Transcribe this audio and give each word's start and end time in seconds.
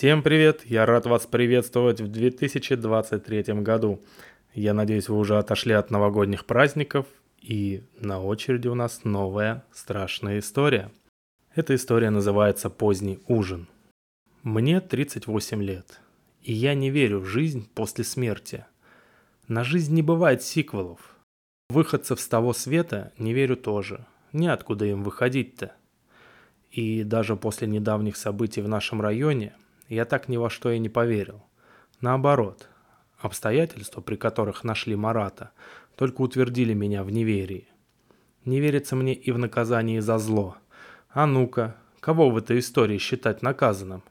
Всем 0.00 0.22
привет! 0.22 0.62
Я 0.64 0.86
рад 0.86 1.04
вас 1.04 1.26
приветствовать 1.26 2.00
в 2.00 2.08
2023 2.08 3.42
году. 3.60 4.02
Я 4.54 4.72
надеюсь, 4.72 5.10
вы 5.10 5.18
уже 5.18 5.36
отошли 5.36 5.74
от 5.74 5.90
новогодних 5.90 6.46
праздников, 6.46 7.04
и 7.42 7.82
на 7.98 8.18
очереди 8.18 8.66
у 8.68 8.74
нас 8.74 9.04
новая 9.04 9.62
страшная 9.72 10.38
история. 10.38 10.90
Эта 11.54 11.74
история 11.74 12.08
называется 12.08 12.70
«Поздний 12.70 13.18
ужин». 13.28 13.68
Мне 14.42 14.80
38 14.80 15.62
лет, 15.62 16.00
и 16.42 16.54
я 16.54 16.72
не 16.72 16.88
верю 16.88 17.18
в 17.18 17.26
жизнь 17.26 17.68
после 17.74 18.02
смерти. 18.02 18.64
На 19.48 19.64
жизнь 19.64 19.94
не 19.94 20.00
бывает 20.00 20.42
сиквелов. 20.42 21.14
Выходцев 21.68 22.20
с 22.20 22.26
того 22.26 22.54
света 22.54 23.12
не 23.18 23.34
верю 23.34 23.58
тоже. 23.58 24.06
Неоткуда 24.32 24.86
им 24.86 25.02
выходить-то. 25.02 25.74
И 26.70 27.04
даже 27.04 27.36
после 27.36 27.68
недавних 27.68 28.16
событий 28.16 28.62
в 28.62 28.68
нашем 28.68 29.02
районе– 29.02 29.52
я 29.90 30.04
так 30.04 30.28
ни 30.28 30.36
во 30.36 30.48
что 30.48 30.70
и 30.70 30.78
не 30.78 30.88
поверил. 30.88 31.42
Наоборот, 32.00 32.68
обстоятельства, 33.18 34.00
при 34.00 34.14
которых 34.16 34.64
нашли 34.64 34.94
Марата, 34.94 35.50
только 35.96 36.22
утвердили 36.22 36.72
меня 36.72 37.02
в 37.02 37.10
неверии. 37.10 37.68
Не 38.44 38.60
верится 38.60 38.96
мне 38.96 39.14
и 39.14 39.32
в 39.32 39.38
наказании 39.38 39.98
за 39.98 40.18
зло. 40.18 40.56
А 41.10 41.26
ну-ка, 41.26 41.76
кого 41.98 42.30
в 42.30 42.36
этой 42.36 42.60
истории 42.60 42.98
считать 42.98 43.42
наказанным? 43.42 44.02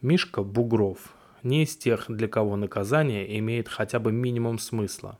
Мишка 0.00 0.42
Бугров 0.42 1.14
не 1.42 1.64
из 1.64 1.76
тех, 1.76 2.06
для 2.08 2.26
кого 2.26 2.56
наказание 2.56 3.38
имеет 3.38 3.68
хотя 3.68 4.00
бы 4.00 4.10
минимум 4.10 4.58
смысла. 4.58 5.18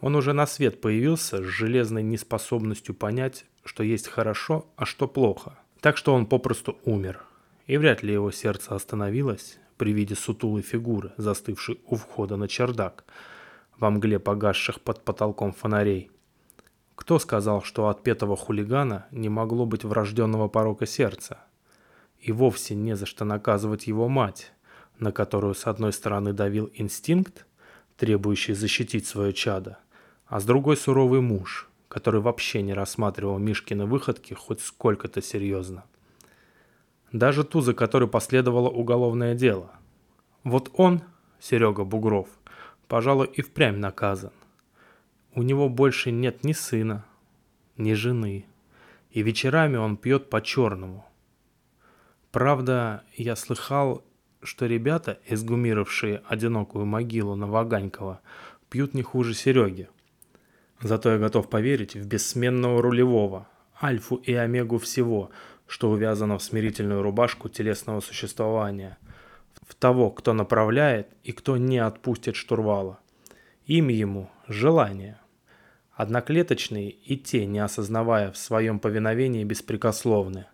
Он 0.00 0.14
уже 0.14 0.32
на 0.32 0.46
свет 0.46 0.80
появился 0.80 1.38
с 1.38 1.46
железной 1.46 2.04
неспособностью 2.04 2.94
понять, 2.94 3.44
что 3.64 3.82
есть 3.82 4.06
хорошо, 4.06 4.66
а 4.76 4.86
что 4.86 5.08
плохо. 5.08 5.58
Так 5.80 5.96
что 5.96 6.14
он 6.14 6.26
попросту 6.26 6.78
умер 6.84 7.27
и 7.68 7.76
вряд 7.76 8.02
ли 8.02 8.12
его 8.12 8.32
сердце 8.32 8.74
остановилось 8.74 9.58
при 9.76 9.92
виде 9.92 10.16
сутулой 10.16 10.62
фигуры, 10.62 11.12
застывшей 11.18 11.80
у 11.86 11.94
входа 11.94 12.36
на 12.36 12.48
чердак, 12.48 13.04
во 13.76 13.90
мгле 13.90 14.18
погасших 14.18 14.80
под 14.80 15.04
потолком 15.04 15.52
фонарей. 15.52 16.10
Кто 16.96 17.20
сказал, 17.20 17.62
что 17.62 17.88
от 17.88 18.02
петого 18.02 18.36
хулигана 18.36 19.06
не 19.12 19.28
могло 19.28 19.66
быть 19.66 19.84
врожденного 19.84 20.48
порока 20.48 20.86
сердца? 20.86 21.38
И 22.18 22.32
вовсе 22.32 22.74
не 22.74 22.96
за 22.96 23.06
что 23.06 23.24
наказывать 23.24 23.86
его 23.86 24.08
мать, 24.08 24.52
на 24.98 25.12
которую 25.12 25.54
с 25.54 25.66
одной 25.66 25.92
стороны 25.92 26.32
давил 26.32 26.70
инстинкт, 26.74 27.46
требующий 27.96 28.54
защитить 28.54 29.06
свое 29.06 29.32
чадо, 29.32 29.78
а 30.26 30.40
с 30.40 30.44
другой 30.44 30.76
суровый 30.76 31.20
муж, 31.20 31.68
который 31.88 32.20
вообще 32.20 32.62
не 32.62 32.72
рассматривал 32.72 33.38
Мишкины 33.38 33.84
выходки 33.84 34.34
хоть 34.34 34.60
сколько-то 34.60 35.22
серьезно 35.22 35.84
даже 37.12 37.44
ту, 37.44 37.60
за 37.60 37.74
которой 37.74 38.08
последовало 38.08 38.68
уголовное 38.68 39.34
дело. 39.34 39.70
Вот 40.44 40.70
он, 40.74 41.02
Серега 41.40 41.84
Бугров, 41.84 42.28
пожалуй, 42.86 43.26
и 43.26 43.42
впрямь 43.42 43.76
наказан. 43.76 44.32
У 45.34 45.42
него 45.42 45.68
больше 45.68 46.10
нет 46.10 46.44
ни 46.44 46.52
сына, 46.52 47.04
ни 47.76 47.92
жены, 47.92 48.46
и 49.10 49.22
вечерами 49.22 49.76
он 49.76 49.96
пьет 49.96 50.30
по-черному. 50.30 51.04
Правда, 52.30 53.04
я 53.14 53.36
слыхал, 53.36 54.04
что 54.42 54.66
ребята, 54.66 55.18
изгумировавшие 55.26 56.22
одинокую 56.28 56.86
могилу 56.86 57.34
на 57.34 57.46
Ваганькова, 57.46 58.20
пьют 58.68 58.94
не 58.94 59.02
хуже 59.02 59.34
Сереги. 59.34 59.88
Зато 60.80 61.10
я 61.10 61.18
готов 61.18 61.48
поверить 61.48 61.96
в 61.96 62.06
бессменного 62.06 62.82
рулевого, 62.82 63.48
альфу 63.82 64.16
и 64.16 64.32
омегу 64.34 64.78
всего, 64.78 65.30
что 65.68 65.90
увязано 65.90 66.38
в 66.38 66.42
смирительную 66.42 67.02
рубашку 67.02 67.48
телесного 67.48 68.00
существования, 68.00 68.98
в 69.68 69.74
того, 69.74 70.10
кто 70.10 70.32
направляет 70.32 71.08
и 71.22 71.32
кто 71.32 71.58
не 71.58 71.78
отпустит 71.78 72.34
штурвала. 72.36 72.98
Имя 73.66 73.94
ему– 73.94 74.30
желание. 74.48 75.20
Одноклеточные 75.92 76.90
и 76.90 77.18
те, 77.18 77.44
не 77.44 77.58
осознавая 77.58 78.32
в 78.32 78.38
своем 78.38 78.78
повиновении, 78.78 79.44
беспрекословны. 79.44 80.46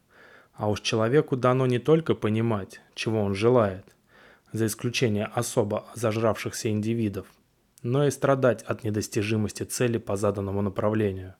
А 0.53 0.69
уж 0.69 0.81
человеку 0.81 1.37
дано 1.37 1.67
не 1.67 1.79
только 1.79 2.15
понимать, 2.15 2.81
чего 2.95 3.23
он 3.23 3.35
желает, 3.35 3.85
за 4.53 4.67
исключением 4.67 5.31
особо 5.33 5.87
зажравшихся 5.95 6.71
индивидов, 6.71 7.27
но 7.83 8.07
и 8.07 8.11
страдать 8.11 8.63
от 8.63 8.83
недостижимости 8.83 9.63
цели 9.63 9.99
по 9.99 10.17
заданному 10.17 10.63
направлению. 10.63 11.35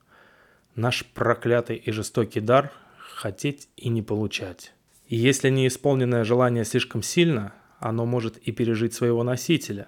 Наш 0.75 1.05
проклятый 1.05 1.75
и 1.77 1.91
жестокий 1.91 2.39
дар 2.39 2.71
хотеть 3.15 3.69
и 3.77 3.89
не 3.89 4.01
получать. 4.01 4.73
И 5.07 5.15
если 5.15 5.49
неисполненное 5.49 6.23
желание 6.23 6.65
слишком 6.65 7.01
сильно, 7.01 7.53
оно 7.79 8.05
может 8.05 8.37
и 8.37 8.51
пережить 8.51 8.93
своего 8.93 9.23
носителя. 9.23 9.87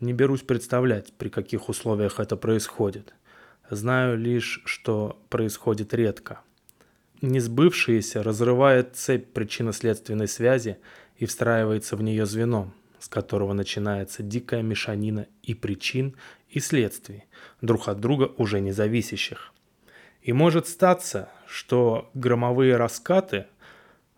Не 0.00 0.12
берусь 0.12 0.42
представлять, 0.42 1.12
при 1.12 1.28
каких 1.28 1.68
условиях 1.68 2.20
это 2.20 2.36
происходит. 2.36 3.14
Знаю 3.70 4.16
лишь, 4.16 4.62
что 4.64 5.20
происходит 5.28 5.92
редко. 5.92 6.40
Несбывшееся 7.22 8.22
разрывает 8.22 8.94
цепь 8.94 9.32
причинно-следственной 9.32 10.28
связи 10.28 10.78
и 11.16 11.26
встраивается 11.26 11.96
в 11.96 12.02
нее 12.02 12.26
звеном, 12.26 12.72
с 12.98 13.08
которого 13.08 13.52
начинается 13.52 14.22
дикая 14.22 14.62
мешанина 14.62 15.26
и 15.42 15.54
причин, 15.54 16.14
и 16.48 16.60
следствий, 16.60 17.24
друг 17.60 17.88
от 17.88 18.00
друга 18.00 18.32
уже 18.36 18.60
не 18.60 18.72
зависящих. 18.72 19.52
И 20.26 20.32
может 20.32 20.66
статься, 20.66 21.28
что 21.46 22.10
громовые 22.14 22.76
раскаты, 22.76 23.46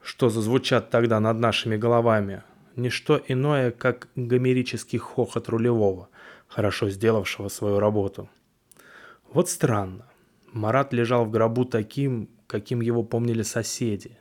что 0.02 0.30
зазвучат 0.30 0.88
тогда 0.88 1.20
над 1.20 1.38
нашими 1.38 1.76
головами, 1.76 2.44
не 2.76 2.88
что 2.88 3.20
иное, 3.28 3.72
как 3.72 4.08
гомерический 4.16 4.98
хохот 4.98 5.50
рулевого, 5.50 6.08
хорошо 6.46 6.88
сделавшего 6.88 7.48
свою 7.48 7.78
работу. 7.78 8.30
Вот 9.34 9.50
странно. 9.50 10.06
Марат 10.50 10.94
лежал 10.94 11.26
в 11.26 11.30
гробу 11.30 11.66
таким, 11.66 12.30
каким 12.46 12.80
его 12.80 13.02
помнили 13.02 13.42
соседи. 13.42 14.16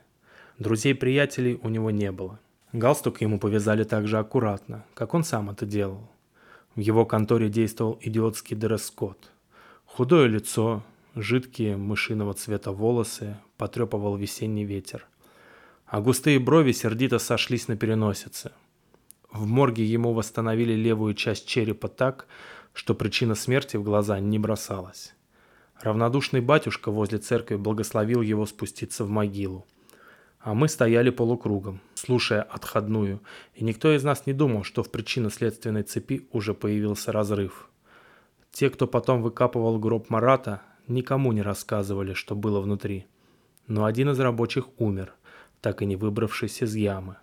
Друзей-приятелей 0.58 1.58
у 1.62 1.70
него 1.70 1.90
не 1.90 2.12
было. 2.12 2.38
Галстук 2.74 3.22
ему 3.22 3.38
повязали 3.38 3.84
так 3.84 4.06
же 4.06 4.18
аккуратно, 4.18 4.84
как 4.92 5.14
он 5.14 5.24
сам 5.24 5.48
это 5.48 5.64
делал. 5.64 6.06
В 6.76 6.80
его 6.80 7.06
конторе 7.06 7.48
действовал 7.48 7.98
идиотский 8.02 8.58
дресс-код. 8.58 9.30
Худое 9.86 10.26
лицо, 10.26 10.82
Жидкие 11.20 11.76
мышиного 11.76 12.32
цвета 12.32 12.70
волосы 12.70 13.38
потрепывал 13.56 14.16
весенний 14.16 14.64
ветер. 14.64 15.04
А 15.84 16.00
густые 16.00 16.38
брови 16.38 16.70
сердито 16.70 17.18
сошлись 17.18 17.66
на 17.66 17.76
переносице. 17.76 18.52
В 19.32 19.44
морге 19.44 19.84
ему 19.84 20.12
восстановили 20.12 20.74
левую 20.74 21.14
часть 21.14 21.48
черепа 21.48 21.88
так, 21.88 22.28
что 22.72 22.94
причина 22.94 23.34
смерти 23.34 23.76
в 23.76 23.82
глаза 23.82 24.20
не 24.20 24.38
бросалась. 24.38 25.12
Равнодушный 25.80 26.40
батюшка 26.40 26.92
возле 26.92 27.18
церкви 27.18 27.56
благословил 27.56 28.22
его 28.22 28.46
спуститься 28.46 29.04
в 29.04 29.10
могилу. 29.10 29.66
А 30.38 30.54
мы 30.54 30.68
стояли 30.68 31.10
полукругом, 31.10 31.80
слушая 31.94 32.42
отходную, 32.42 33.20
и 33.54 33.64
никто 33.64 33.92
из 33.92 34.04
нас 34.04 34.24
не 34.26 34.34
думал, 34.34 34.62
что 34.62 34.84
в 34.84 34.92
причинно-следственной 34.92 35.82
цепи 35.82 36.28
уже 36.30 36.54
появился 36.54 37.10
разрыв. 37.10 37.68
Те, 38.52 38.70
кто 38.70 38.86
потом 38.86 39.20
выкапывал 39.20 39.80
гроб 39.80 40.10
Марата, 40.10 40.62
никому 40.88 41.32
не 41.32 41.42
рассказывали, 41.42 42.14
что 42.14 42.34
было 42.34 42.60
внутри. 42.60 43.06
Но 43.66 43.84
один 43.84 44.10
из 44.10 44.18
рабочих 44.18 44.68
умер, 44.78 45.14
так 45.60 45.82
и 45.82 45.86
не 45.86 45.96
выбравшись 45.96 46.62
из 46.62 46.74
ямы. 46.74 47.16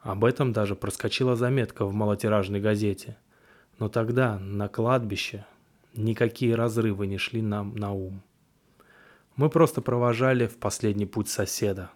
Об 0.00 0.24
этом 0.24 0.52
даже 0.52 0.74
проскочила 0.74 1.36
заметка 1.36 1.84
в 1.84 1.92
малотиражной 1.92 2.60
газете. 2.60 3.16
Но 3.78 3.88
тогда, 3.88 4.38
на 4.38 4.68
кладбище, 4.68 5.46
никакие 5.94 6.54
разрывы 6.54 7.06
не 7.06 7.18
шли 7.18 7.42
нам 7.42 7.74
на 7.76 7.92
ум. 7.92 8.22
Мы 9.36 9.48
просто 9.48 9.80
провожали 9.80 10.46
в 10.46 10.58
последний 10.58 11.06
путь 11.06 11.28
соседа. 11.28 11.90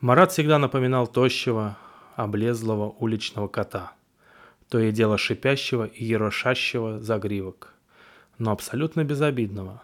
Марат 0.00 0.32
всегда 0.32 0.58
напоминал 0.58 1.06
тощего, 1.06 1.76
облезлого 2.14 2.90
уличного 2.90 3.48
кота, 3.48 3.92
то 4.68 4.78
и 4.78 4.92
дело 4.92 5.18
шипящего 5.18 5.86
и 5.86 6.04
ерошащего 6.04 7.00
загривок– 7.00 7.74
но 8.38 8.52
абсолютно 8.52 9.04
безобидного. 9.04 9.82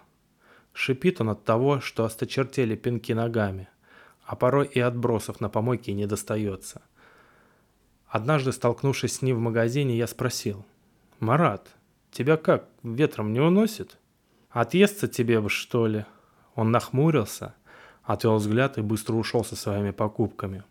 Шипит 0.73 1.21
он 1.21 1.31
от 1.31 1.45
того, 1.45 1.81
что 1.81 2.05
осточертели 2.05 2.75
пинки 2.77 3.13
ногами, 3.13 3.69
а 4.25 4.37
порой 4.37 4.67
и 4.67 4.81
отбросов 4.81 5.41
на 5.41 5.49
помойке 5.49 5.93
не 5.93 6.07
достается. 6.07 6.83
Однажды, 8.09 8.53
столкнувшись 8.53 9.17
с 9.17 9.23
ним 9.23 9.37
в 9.37 9.41
магазине, 9.41 9.97
я 9.97 10.07
спросил. 10.07 10.65
«Марат, 11.21 11.69
тебя 12.11 12.37
как, 12.37 12.69
ветром 12.83 13.33
не 13.33 13.41
уносит? 13.41 13.99
Отъесться 14.51 15.09
тебе 15.09 15.41
бы, 15.41 15.49
что 15.49 15.87
ли?» 15.87 16.05
Он 16.55 16.71
нахмурился, 16.71 17.55
отвел 18.05 18.37
взгляд 18.37 18.79
и 18.79 18.83
быстро 18.83 19.15
ушел 19.15 19.45
со 19.45 19.57
своими 19.57 19.91
покупками. 19.91 20.63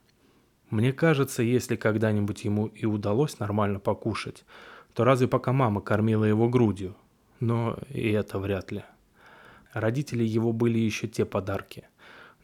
Мне 0.69 0.94
кажется, 0.94 1.44
если 1.44 1.75
когда-нибудь 1.75 2.45
ему 2.45 2.68
и 2.68 2.86
удалось 2.86 3.39
нормально 3.39 3.79
покушать, 3.79 4.45
то 4.94 5.03
разве 5.03 5.27
пока 5.27 5.51
мама 5.51 5.81
кормила 5.81 6.24
его 6.24 6.50
грудью, 6.50 6.95
но 7.44 7.78
и 7.90 8.10
это 8.12 8.40
вряд 8.40 8.72
ли. 8.72 8.84
Родители 9.74 10.24
его 10.24 10.54
были 10.54 10.80
еще 10.80 11.07
те 11.07 11.25
подарки. 11.25 11.84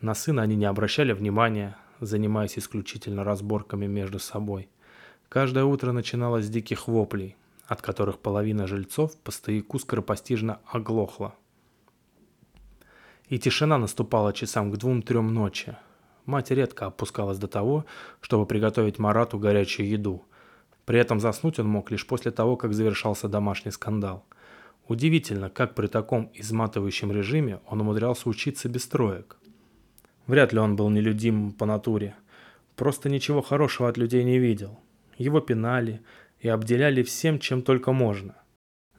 На 0.01 0.13
сына 0.13 0.41
они 0.41 0.55
не 0.55 0.65
обращали 0.65 1.13
внимания, 1.13 1.77
занимаясь 2.01 2.57
исключительно 2.57 3.23
разборками 3.23 3.85
между 3.85 4.19
собой. 4.19 4.69
Каждое 5.29 5.63
утро 5.63 5.91
начиналось 5.91 6.45
с 6.45 6.49
диких 6.49 6.87
воплей, 6.87 7.37
от 7.65 7.81
которых 7.81 8.19
половина 8.19 8.67
жильцов 8.67 9.17
по 9.19 9.31
стояку 9.31 9.79
скоропостижно 9.79 10.59
оглохла. 10.65 11.33
И 13.29 13.37
тишина 13.37 13.77
наступала 13.77 14.33
часам 14.33 14.71
к 14.71 14.77
двум-трем 14.77 15.33
ночи. 15.33 15.77
Мать 16.25 16.51
редко 16.51 16.87
опускалась 16.87 17.37
до 17.37 17.47
того, 17.47 17.85
чтобы 18.21 18.45
приготовить 18.45 18.99
Марату 18.99 19.37
горячую 19.39 19.87
еду. 19.87 20.25
При 20.85 20.99
этом 20.99 21.19
заснуть 21.19 21.59
он 21.59 21.67
мог 21.67 21.91
лишь 21.91 22.07
после 22.07 22.31
того, 22.31 22.57
как 22.57 22.73
завершался 22.73 23.27
домашний 23.29 23.71
скандал. 23.71 24.25
Удивительно, 24.89 25.51
как 25.51 25.75
при 25.75 25.85
таком 25.85 26.31
изматывающем 26.33 27.11
режиме 27.11 27.59
он 27.67 27.79
умудрялся 27.79 28.27
учиться 28.27 28.67
без 28.67 28.87
троек. 28.87 29.37
Вряд 30.25 30.51
ли 30.51 30.57
он 30.57 30.75
был 30.75 30.89
нелюдим 30.89 31.51
по 31.51 31.67
натуре. 31.67 32.15
Просто 32.75 33.07
ничего 33.07 33.43
хорошего 33.43 33.87
от 33.87 33.97
людей 33.97 34.23
не 34.23 34.39
видел. 34.39 34.79
Его 35.15 35.41
пинали 35.41 36.01
и 36.39 36.49
обделяли 36.49 37.03
всем, 37.03 37.37
чем 37.37 37.61
только 37.61 37.91
можно. 37.91 38.33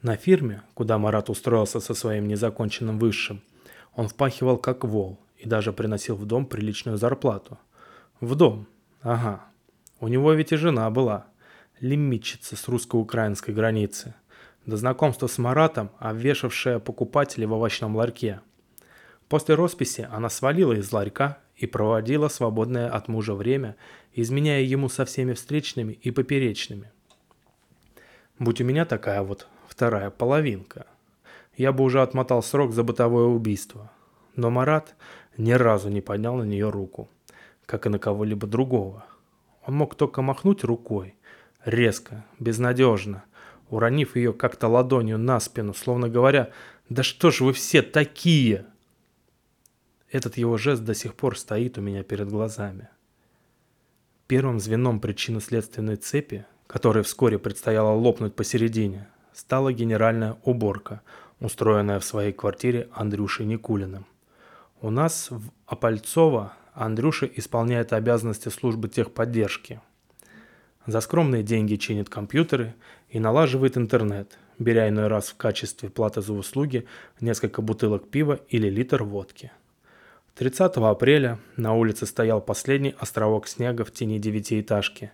На 0.01 0.15
фирме, 0.15 0.61
куда 0.75 0.97
Марат 0.97 1.29
устроился 1.29 1.81
со 1.81 1.93
своим 1.93 2.25
незаконченным 2.25 2.97
высшим, 2.97 3.41
он 3.93 4.07
впахивал 4.07 4.57
как 4.57 4.85
вол 4.85 5.19
и 5.37 5.45
даже 5.45 5.73
приносил 5.73 6.15
в 6.15 6.25
дом 6.25 6.45
приличную 6.45 6.97
зарплату. 6.97 7.59
В 8.21 8.35
дом? 8.35 8.65
Ага. 9.01 9.43
У 9.99 10.07
него 10.07 10.31
ведь 10.31 10.53
и 10.53 10.55
жена 10.55 10.89
была. 10.89 11.25
Лимитчица 11.81 12.55
с 12.55 12.69
русско-украинской 12.69 13.51
границы. 13.51 14.15
До 14.65 14.77
знакомства 14.77 15.27
с 15.27 15.37
Маратом, 15.37 15.91
обвешавшая 15.99 16.79
покупателей 16.79 17.47
в 17.47 17.53
овощном 17.53 17.95
ларьке. 17.95 18.41
После 19.27 19.55
росписи 19.55 20.07
она 20.11 20.29
свалила 20.29 20.73
из 20.73 20.91
ларька 20.91 21.39
и 21.55 21.65
проводила 21.65 22.27
свободное 22.27 22.89
от 22.89 23.07
мужа 23.07 23.33
время, 23.33 23.75
изменяя 24.13 24.61
ему 24.61 24.89
со 24.89 25.05
всеми 25.05 25.33
встречными 25.33 25.93
и 25.93 26.11
поперечными. 26.11 26.91
Будь 28.39 28.61
у 28.61 28.63
меня 28.63 28.85
такая 28.85 29.21
вот 29.21 29.47
вторая 29.67 30.09
половинка– 30.09 30.85
я 31.57 31.71
бы 31.71 31.83
уже 31.83 32.01
отмотал 32.01 32.41
срок 32.41 32.71
за 32.71 32.83
бытовое 32.83 33.25
убийство. 33.25 33.91
Но 34.35 34.49
Марат 34.49 34.95
ни 35.37 35.51
разу 35.51 35.89
не 35.89 36.01
поднял 36.01 36.35
на 36.35 36.43
нее 36.43 36.69
руку, 36.69 37.09
как 37.65 37.85
и 37.85 37.89
на 37.89 37.99
кого-либо 37.99 38.47
другого. 38.47 39.05
Он 39.65 39.75
мог 39.75 39.95
только 39.95 40.21
махнуть 40.21 40.63
рукой, 40.63 41.15
резко, 41.65 42.25
безнадежно, 42.39 43.25
уронив 43.71 44.15
ее 44.15 44.33
как-то 44.33 44.67
ладонью 44.67 45.17
на 45.17 45.39
спину, 45.39 45.73
словно 45.73 46.09
говоря 46.09 46.51
«Да 46.89 47.01
что 47.01 47.31
ж 47.31 47.41
вы 47.41 47.53
все 47.53 47.81
такие!» 47.81 48.65
Этот 50.11 50.37
его 50.37 50.57
жест 50.57 50.83
до 50.83 50.93
сих 50.93 51.15
пор 51.15 51.35
стоит 51.37 51.79
у 51.79 51.81
меня 51.81 52.03
перед 52.03 52.29
глазами. 52.29 52.89
Первым 54.27 54.59
звеном 54.59 54.99
причинно-следственной 54.99 55.95
цепи, 55.95 56.45
которой 56.67 57.03
вскоре 57.03 57.39
предстояло 57.39 57.91
лопнуть 57.95 58.35
посередине, 58.35 59.07
стала 59.33 59.73
генеральная 59.73 60.37
уборка– 60.43 61.01
устроенная 61.41 61.99
в 61.99 62.05
своей 62.05 62.31
квартире 62.31 62.87
Андрюшей 62.93 63.45
Никулиным. 63.45 64.05
У 64.79 64.89
нас 64.89 65.29
в 65.31 65.51
Апальцово 65.65 66.53
Андрюша 66.73 67.25
исполняет 67.25 67.93
обязанности 67.93 68.49
службы 68.49 68.87
техподдержки. 68.87 69.81
За 70.85 71.01
скромные 71.01 71.43
деньги 71.43 71.75
чинит 71.75 72.09
компьютеры 72.09 72.75
и 73.11 73.19
налаживает 73.19 73.77
интернет, 73.77 74.37
беря 74.57 74.89
иной 74.89 75.07
раз 75.07 75.29
в 75.29 75.37
качестве 75.37 75.89
платы 75.89 76.21
за 76.21 76.33
услуги 76.33 76.87
несколько 77.19 77.61
бутылок 77.61 78.09
пива 78.09 78.39
или 78.49 78.69
литр 78.69 79.03
водки. 79.03 79.51
30 80.35 80.77
апреля 80.77 81.39
на 81.57 81.75
улице 81.75 82.05
стоял 82.05 82.41
последний 82.41 82.95
островок 82.97 83.47
снега 83.47 83.85
в 83.85 83.91
тени 83.91 84.17
девятиэтажки. 84.17 85.11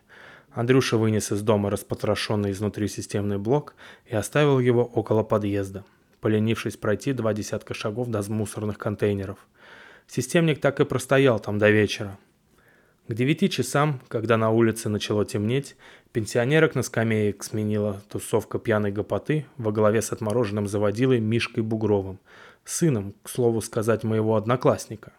Андрюша 0.51 0.97
вынес 0.97 1.31
из 1.31 1.41
дома 1.41 1.69
распотрошенный 1.69 2.51
изнутри 2.51 2.88
системный 2.88 3.38
блок 3.38 3.75
и 4.05 4.15
оставил 4.15 4.59
его 4.59 4.85
около 4.85 5.23
подъезда– 5.23 5.83
поленившись 6.21 6.77
пройти 6.77 7.13
два 7.13 7.33
десятка 7.33 7.73
шагов 7.73 8.09
до 8.09 8.21
мусорных 8.31 8.77
контейнеров. 8.77 9.38
Системник 10.07 10.59
так 10.59 10.79
и 10.79 10.85
простоял 10.85 11.39
там 11.39 11.57
до 11.57 11.69
вечера. 11.69 12.17
К 13.07 13.13
девяти 13.13 13.50
часам, 13.50 14.01
когда 14.09 14.36
на 14.38 14.50
улице 14.51 14.89
начало 14.89 15.25
темнеть, 15.25 15.75
пенсионерок 16.12 16.75
на 16.75 16.83
скамеек 16.83 17.44
сменила 17.44 18.01
тусовка 18.09 18.59
пьяной 18.59 18.92
гопоты 18.92 19.45
во 19.57 19.71
главе 19.71 20.01
с 20.01 20.12
отмороженным 20.12 20.68
заводилой 20.68 21.19
Мишкой 21.19 21.63
Бугровым, 21.63 22.19
сыном, 22.65 23.13
к 23.24 23.30
слову 23.30 23.62
сказать, 23.62 24.04
моего 24.04 24.36
одноклассника. 24.36 25.13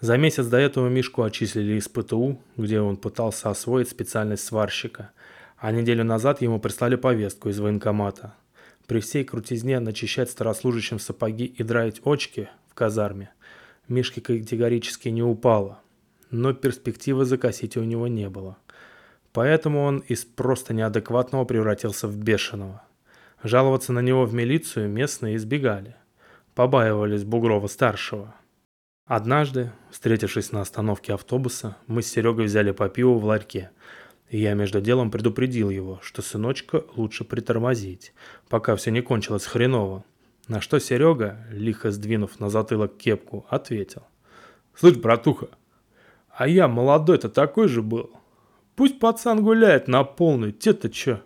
За 0.00 0.18
месяц 0.18 0.46
до 0.46 0.58
этого 0.58 0.88
Мишку 0.88 1.22
отчислили 1.22 1.78
из 1.78 1.88
ПТУ, 1.88 2.38
где 2.56 2.80
он 2.80 2.98
пытался 2.98 3.48
освоить 3.48 3.88
специальность 3.88 4.44
сварщика, 4.44 5.12
а 5.56 5.72
неделю 5.72 6.04
назад 6.04 6.42
ему 6.42 6.60
прислали 6.60 6.96
повестку 6.96 7.48
из 7.48 7.58
военкомата– 7.58 8.34
при 8.86 9.00
всей 9.00 9.24
крутизне 9.24 9.80
начищать 9.80 10.30
старослужащим 10.30 10.98
сапоги 10.98 11.46
и 11.46 11.62
драить 11.62 12.02
очки 12.04 12.48
в 12.68 12.74
казарме 12.74 13.30
Мишке 13.88 14.20
категорически 14.20 15.08
не 15.08 15.22
упало, 15.22 15.80
но 16.34 16.52
перспективы 16.52 17.24
закосить 17.24 17.76
у 17.76 17.84
него 17.84 18.08
не 18.08 18.28
было. 18.28 18.58
Поэтому 19.32 19.82
он 19.82 19.98
из 19.98 20.24
просто 20.24 20.74
неадекватного 20.74 21.44
превратился 21.44 22.08
в 22.08 22.16
бешеного. 22.16 22.82
Жаловаться 23.42 23.92
на 23.92 24.00
него 24.00 24.24
в 24.24 24.34
милицию 24.34 24.88
местные 24.88 25.36
избегали. 25.36 25.96
Побаивались 26.54 27.24
Бугрова-старшего. 27.24 28.34
Однажды, 29.06 29.72
встретившись 29.90 30.52
на 30.52 30.60
остановке 30.60 31.14
автобуса, 31.14 31.76
мы 31.86 32.02
с 32.02 32.06
Серегой 32.06 32.46
взяли 32.46 32.70
по 32.72 32.88
пиву 32.88 33.18
в 33.18 33.24
ларьке– 33.24 33.70
и 34.30 34.38
я 34.38 34.54
между 34.54 34.80
делом 34.80 35.12
предупредил 35.12 35.70
его, 35.70 36.00
что 36.02 36.20
сыночка 36.20 36.84
лучше 36.96 37.22
притормозить, 37.22 38.12
пока 38.48 38.74
все 38.74 38.90
не 38.90 39.00
кончилось 39.00 39.46
хреново. 39.46 40.02
На 40.48 40.60
что 40.60 40.80
Серега, 40.80 41.46
лихо 41.52 41.92
сдвинув 41.92 42.40
на 42.40 42.50
затылок 42.50 42.96
кепку, 42.96 43.46
ответил. 43.48 44.02
«Слышь, 44.74 44.96
братуха, 44.96 45.50
а 46.36 46.48
я 46.48 46.68
молодой-то 46.68 47.28
такой 47.28 47.68
же 47.68 47.82
был. 47.82 48.10
Пусть 48.76 48.98
пацан 48.98 49.42
гуляет 49.42 49.88
на 49.88 50.04
полную, 50.04 50.52
те-то 50.52 50.90
чё?» 50.90 51.20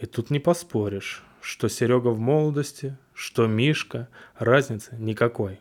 И 0.00 0.06
тут 0.06 0.30
не 0.30 0.40
поспоришь, 0.40 1.22
что 1.40 1.68
Серега 1.68 2.08
в 2.08 2.18
молодости, 2.18 2.96
что 3.14 3.46
Мишка, 3.46 4.08
разницы 4.36 4.96
никакой. 4.98 5.60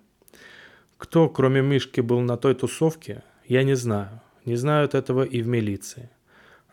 Кто, 0.98 1.30
кроме 1.30 1.62
Мишки, 1.62 2.01
был 2.01 2.22
на 2.22 2.38
той 2.38 2.56
тусовке, 2.56 3.24
я 3.45 3.63
не 3.63 3.75
знаю. 3.75 4.22
Не 4.46 4.56
знают 4.56 4.96
этого 4.96 5.24
и 5.24 5.41
в 5.41 5.48
милиции. 5.48 6.10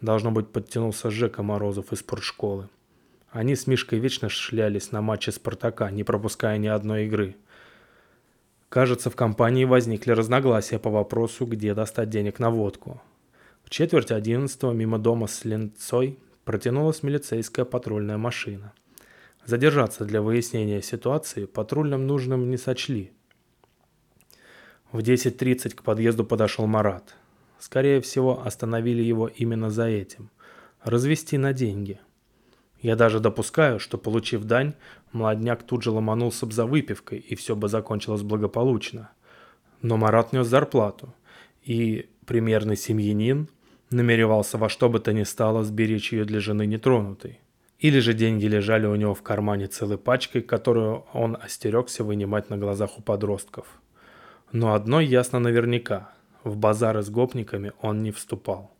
Должно 0.00 0.30
быть, 0.30 0.48
подтянулся 0.48 1.10
Жека 1.10 1.42
Морозов 1.42 1.92
из 1.92 2.00
спортшколы. 2.00 2.68
Они 3.30 3.54
с 3.54 3.66
Мишкой 3.66 3.98
вечно 3.98 4.28
шлялись 4.28 4.90
на 4.90 5.02
матче 5.02 5.30
Спартака, 5.30 5.90
не 5.90 6.02
пропуская 6.02 6.58
ни 6.58 6.66
одной 6.66 7.06
игры. 7.06 7.36
Кажется, 8.70 9.10
в 9.10 9.16
компании 9.16 9.66
возникли 9.66 10.12
разногласия 10.12 10.78
по 10.78 10.88
вопросу, 10.88 11.44
где 11.44 11.74
достать 11.74 12.08
денег 12.08 12.38
на 12.38 12.50
водку. 12.50 13.02
В 13.62 13.68
четверть 13.68 14.10
одиннадцатого 14.10 14.72
мимо 14.72 14.98
дома 14.98 15.26
с 15.26 15.44
Ленцой 15.44 16.18
протянулась 16.44 17.02
милицейская 17.02 17.66
патрульная 17.66 18.16
машина. 18.16 18.72
Задержаться 19.44 20.06
для 20.06 20.22
выяснения 20.22 20.80
ситуации 20.80 21.44
патрульным 21.44 22.06
нужным 22.06 22.48
не 22.48 22.56
сочли. 22.56 23.12
В 24.90 25.00
10.30 25.00 25.74
к 25.74 25.82
подъезду 25.82 26.24
подошел 26.24 26.66
Марат– 26.66 27.14
Скорее 27.60 28.00
всего, 28.00 28.42
остановили 28.44 29.02
его 29.02 29.28
именно 29.28 29.68
за 29.68 29.84
этим. 29.84 30.30
Развести 30.82 31.36
на 31.36 31.52
деньги. 31.52 32.00
Я 32.80 32.96
даже 32.96 33.20
допускаю, 33.20 33.78
что, 33.78 33.98
получив 33.98 34.44
дань, 34.44 34.74
молодняк 35.12 35.62
тут 35.62 35.82
же 35.82 35.90
ломанулся 35.90 36.46
бы 36.46 36.52
за 36.52 36.66
выпивкой, 36.66 37.18
и 37.18 37.34
все 37.34 37.54
бы 37.54 37.68
закончилось 37.68 38.22
благополучно. 38.22 39.10
Но 39.82 39.96
Марат 39.96 40.32
нес 40.32 40.46
зарплату, 40.46 41.14
и 41.62 42.08
примерный 42.26 42.76
семьянин 42.76 43.48
намеревался 43.90 44.56
во 44.56 44.68
что 44.68 44.88
бы 44.88 45.00
то 45.00 45.12
ни 45.12 45.24
стало 45.24 45.64
сберечь 45.64 46.12
ее 46.12 46.24
для 46.24 46.40
жены 46.40 46.66
нетронутой. 46.66 47.40
Или 47.78 47.98
же 47.98 48.12
деньги 48.12 48.46
лежали 48.46 48.86
у 48.86 48.94
него 48.94 49.14
в 49.14 49.22
кармане 49.22 49.66
целой 49.66 49.98
пачкой, 49.98 50.42
которую 50.42 51.04
он 51.12 51.36
остерегся 51.40 52.04
вынимать 52.04 52.50
на 52.50 52.58
глазах 52.58 52.98
у 52.98 53.02
подростков. 53.02 53.66
Но 54.52 54.74
одно 54.74 55.00
ясно 55.00 55.38
наверняка– 55.38 56.12
в 56.44 56.56
базары 56.56 57.02
с 57.02 57.10
гопниками 57.10 57.72
он 57.80 58.02
не 58.02 58.12
вступал. 58.12 58.70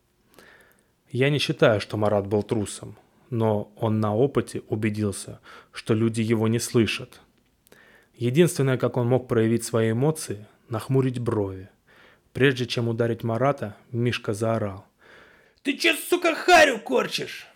Я 1.11 1.31
не 1.31 1.39
считаю, 1.39 1.81
что 1.81 1.97
Марат 1.97 2.27
был 2.27 2.43
трусом, 2.43 2.97
но 3.31 3.73
он 3.77 4.01
на 4.01 4.15
опыте 4.15 4.63
убедился, 4.69 5.41
что 5.73 5.95
люди 5.95 6.21
его 6.21 6.49
не 6.49 6.59
слышат. 6.59 7.21
Единственное, 8.15 8.77
как 8.77 8.97
он 8.97 9.09
мог 9.09 9.29
проявить 9.29 9.65
свои 9.65 9.93
эмоции, 9.93 10.47
нахмурить 10.69 11.21
брови. 11.21 11.69
Прежде 12.33 12.67
чем 12.67 12.89
ударить 12.89 13.25
Марата, 13.25 13.77
Мишка 13.93 14.35
заорал. 14.35 14.85
«Ты 15.63 15.77
че, 15.77 15.95
сука, 15.95 16.35
харю 16.35 16.79
корчишь?» 16.81 17.47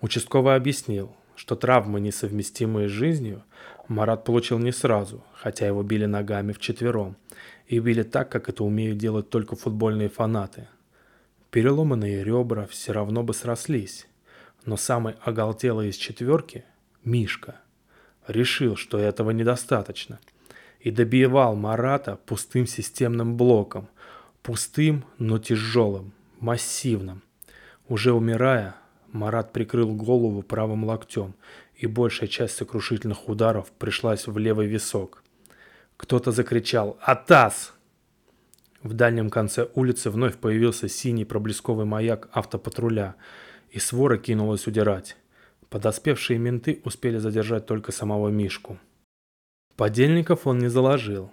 Участковый 0.00 0.54
объяснил, 0.54 1.16
что 1.36 1.56
травмы, 1.56 2.00
несовместимые 2.00 2.88
с 2.88 2.92
жизнью, 2.92 3.42
Марат 3.88 4.24
получил 4.24 4.58
не 4.58 4.72
сразу, 4.72 5.24
хотя 5.34 5.66
его 5.66 5.82
били 5.82 6.06
ногами 6.06 6.52
вчетвером. 6.52 7.16
И 7.66 7.78
били 7.78 8.02
так, 8.02 8.30
как 8.30 8.48
это 8.48 8.62
умеют 8.64 8.98
делать 8.98 9.30
только 9.30 9.56
футбольные 9.56 10.08
фанаты. 10.08 10.68
Переломанные 11.50 12.24
ребра 12.24 12.66
все 12.66 12.92
равно 12.92 13.22
бы 13.22 13.32
срослись. 13.32 14.06
Но 14.64 14.76
самый 14.76 15.14
оголтелый 15.20 15.88
из 15.88 15.96
четверки, 15.96 16.64
Мишка, 17.04 17.60
решил, 18.26 18.76
что 18.76 18.98
этого 18.98 19.30
недостаточно. 19.30 20.18
И 20.80 20.90
добивал 20.90 21.54
Марата 21.54 22.16
пустым 22.26 22.66
системным 22.66 23.36
блоком. 23.36 23.88
Пустым, 24.42 25.04
но 25.18 25.38
тяжелым, 25.38 26.12
массивным. 26.40 27.22
Уже 27.88 28.12
умирая, 28.12 28.76
Марат 29.12 29.52
прикрыл 29.52 29.94
голову 29.94 30.42
правым 30.42 30.84
локтем, 30.84 31.34
и 31.76 31.86
большая 31.86 32.28
часть 32.28 32.56
сокрушительных 32.56 33.28
ударов 33.28 33.70
пришлась 33.72 34.26
в 34.26 34.36
левый 34.38 34.66
висок. 34.66 35.22
Кто-то 35.96 36.32
закричал 36.32 36.98
«Атас!». 37.00 37.74
В 38.82 38.92
дальнем 38.92 39.30
конце 39.30 39.68
улицы 39.74 40.10
вновь 40.10 40.36
появился 40.36 40.88
синий 40.88 41.24
проблесковый 41.24 41.86
маяк 41.86 42.28
автопатруля, 42.32 43.14
и 43.74 43.80
свора 43.80 44.18
кинулась 44.18 44.68
удирать. 44.68 45.16
Подоспевшие 45.68 46.38
менты 46.38 46.80
успели 46.84 47.18
задержать 47.18 47.66
только 47.66 47.90
самого 47.90 48.28
Мишку. 48.28 48.78
Подельников 49.74 50.46
он 50.46 50.60
не 50.60 50.68
заложил, 50.68 51.32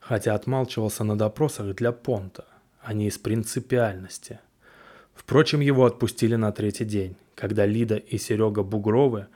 хотя 0.00 0.34
отмалчивался 0.34 1.04
на 1.04 1.18
допросах 1.18 1.76
для 1.76 1.92
понта, 1.92 2.46
а 2.80 2.94
не 2.94 3.08
из 3.08 3.18
принципиальности. 3.18 4.40
Впрочем, 5.14 5.60
его 5.60 5.84
отпустили 5.84 6.34
на 6.34 6.50
третий 6.50 6.86
день, 6.86 7.14
когда 7.34 7.66
Лида 7.66 7.96
и 7.96 8.16
Серега 8.16 8.62
Бугровы 8.62 9.26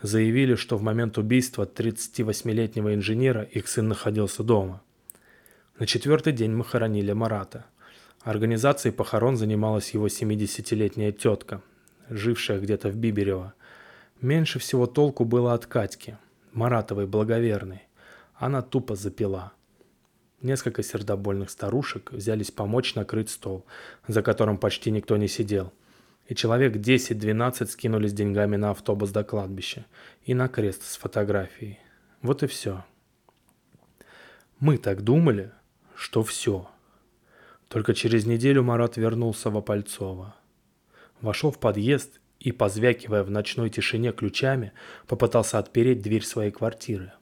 заявили, 0.00 0.54
что 0.54 0.78
в 0.78 0.82
момент 0.82 1.18
убийства 1.18 1.66
38-летнего 1.66 2.94
инженера 2.94 3.42
их 3.42 3.68
сын 3.68 3.88
находился 3.88 4.42
дома. 4.42 4.80
На 5.78 5.84
четвертый 5.84 6.32
день 6.32 6.52
мы 6.52 6.64
хоронили 6.64 7.12
Марата. 7.12 7.66
Организацией 8.22 8.94
похорон 8.94 9.36
занималась 9.36 9.90
его 9.90 10.06
70-летняя 10.06 11.12
тетка, 11.12 11.60
жившая 12.08 12.60
где-то 12.60 12.88
в 12.88 12.96
Биберево. 12.96 13.54
Меньше 14.20 14.58
всего 14.58 14.86
толку 14.86 15.24
было 15.24 15.54
от 15.54 15.66
Катьки, 15.66 16.16
Маратовой 16.52 17.06
благоверной. 17.06 17.82
Она 18.34 18.62
тупо 18.62 18.96
запила. 18.96 19.52
Несколько 20.42 20.82
сердобольных 20.82 21.50
старушек 21.50 22.12
взялись 22.12 22.50
помочь 22.50 22.94
накрыть 22.94 23.30
стол, 23.30 23.66
за 24.06 24.22
которым 24.22 24.58
почти 24.58 24.90
никто 24.90 25.16
не 25.16 25.28
сидел– 25.28 25.72
и 26.28 26.34
человек 26.34 26.76
10-12 26.76 27.66
скинулись 27.66 28.12
деньгами 28.12 28.56
на 28.56 28.70
автобус 28.70 29.10
до 29.10 29.24
кладбища 29.24 29.86
и 30.24 30.34
на 30.34 30.48
крест 30.48 30.82
с 30.84 30.96
фотографией. 30.96 31.78
Вот 32.22 32.42
и 32.42 32.46
все. 32.46 32.84
Мы 34.58 34.78
так 34.78 35.02
думали, 35.02 35.52
что 35.94 36.22
все. 36.22 36.68
Только 37.68 37.94
через 37.94 38.26
неделю 38.26 38.62
Марат 38.62 38.96
вернулся 38.96 39.50
в 39.50 39.56
Опальцово. 39.56 40.35
Вошел 41.20 41.50
в 41.50 41.58
подъезд 41.58 42.20
и, 42.40 42.52
позвякивая 42.52 43.22
в 43.24 43.30
ночной 43.30 43.70
тишине 43.70 44.12
ключами, 44.12 44.72
попытался 45.06 45.58
отпереть 45.58 46.02
дверь 46.02 46.24
своей 46.24 46.50
квартиры. 46.50 47.12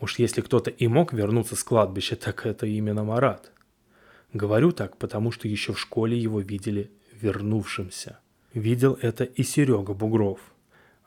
Уж 0.00 0.18
если 0.18 0.40
кто-то 0.40 0.70
и 0.70 0.86
мог 0.88 1.12
вернуться 1.12 1.56
с 1.56 1.62
кладбища, 1.62 2.16
так 2.16 2.46
это 2.46 2.66
именно 2.66 3.04
Марат. 3.04 3.52
Говорю 4.32 4.72
так, 4.72 4.96
потому 4.96 5.30
что 5.30 5.48
еще 5.48 5.72
в 5.72 5.80
школе 5.80 6.18
его 6.18 6.40
видели 6.40 6.90
вернувшимся. 7.12 8.18
Видел 8.54 8.98
это 9.00 9.24
и 9.24 9.42
Серега 9.42 9.92
Бугров, 9.92 10.40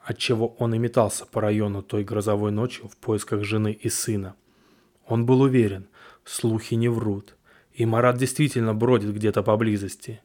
отчего 0.04 0.56
он 0.60 0.76
и 0.76 0.78
метался 0.78 1.26
по 1.26 1.42
району 1.42 1.82
той 1.82 2.04
грозовой 2.04 2.52
ночью 2.52 2.88
в 2.88 2.98
поисках 2.98 3.44
жены 3.44 3.72
и 3.72 3.90
сына. 3.90 4.36
Он 5.08 5.26
был 5.26 5.42
уверен, 5.42 5.88
слухи 6.24 6.76
не 6.76 6.88
врут, 6.88 7.36
и 7.74 7.86
Марат 7.86 8.18
действительно 8.18 8.74
бродит 8.74 9.14
где-то 9.14 9.44
поблизости. 9.44 10.22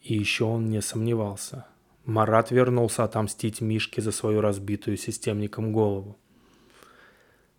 И 0.00 0.14
еще 0.14 0.44
он 0.44 0.66
не 0.66 0.80
сомневался. 0.80 1.66
Марат 2.04 2.50
вернулся 2.50 3.04
отомстить 3.04 3.60
Мишке 3.60 4.00
за 4.00 4.12
свою 4.12 4.40
разбитую 4.40 4.96
системником 4.96 5.72
голову. 5.72 6.16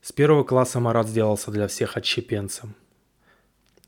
С 0.02 0.12
первого 0.12 0.44
класса 0.44 0.80
Марат 0.80 1.08
сделался 1.08 1.52
для 1.52 1.68
всех 1.68 1.96
отщепенцем 1.96 2.76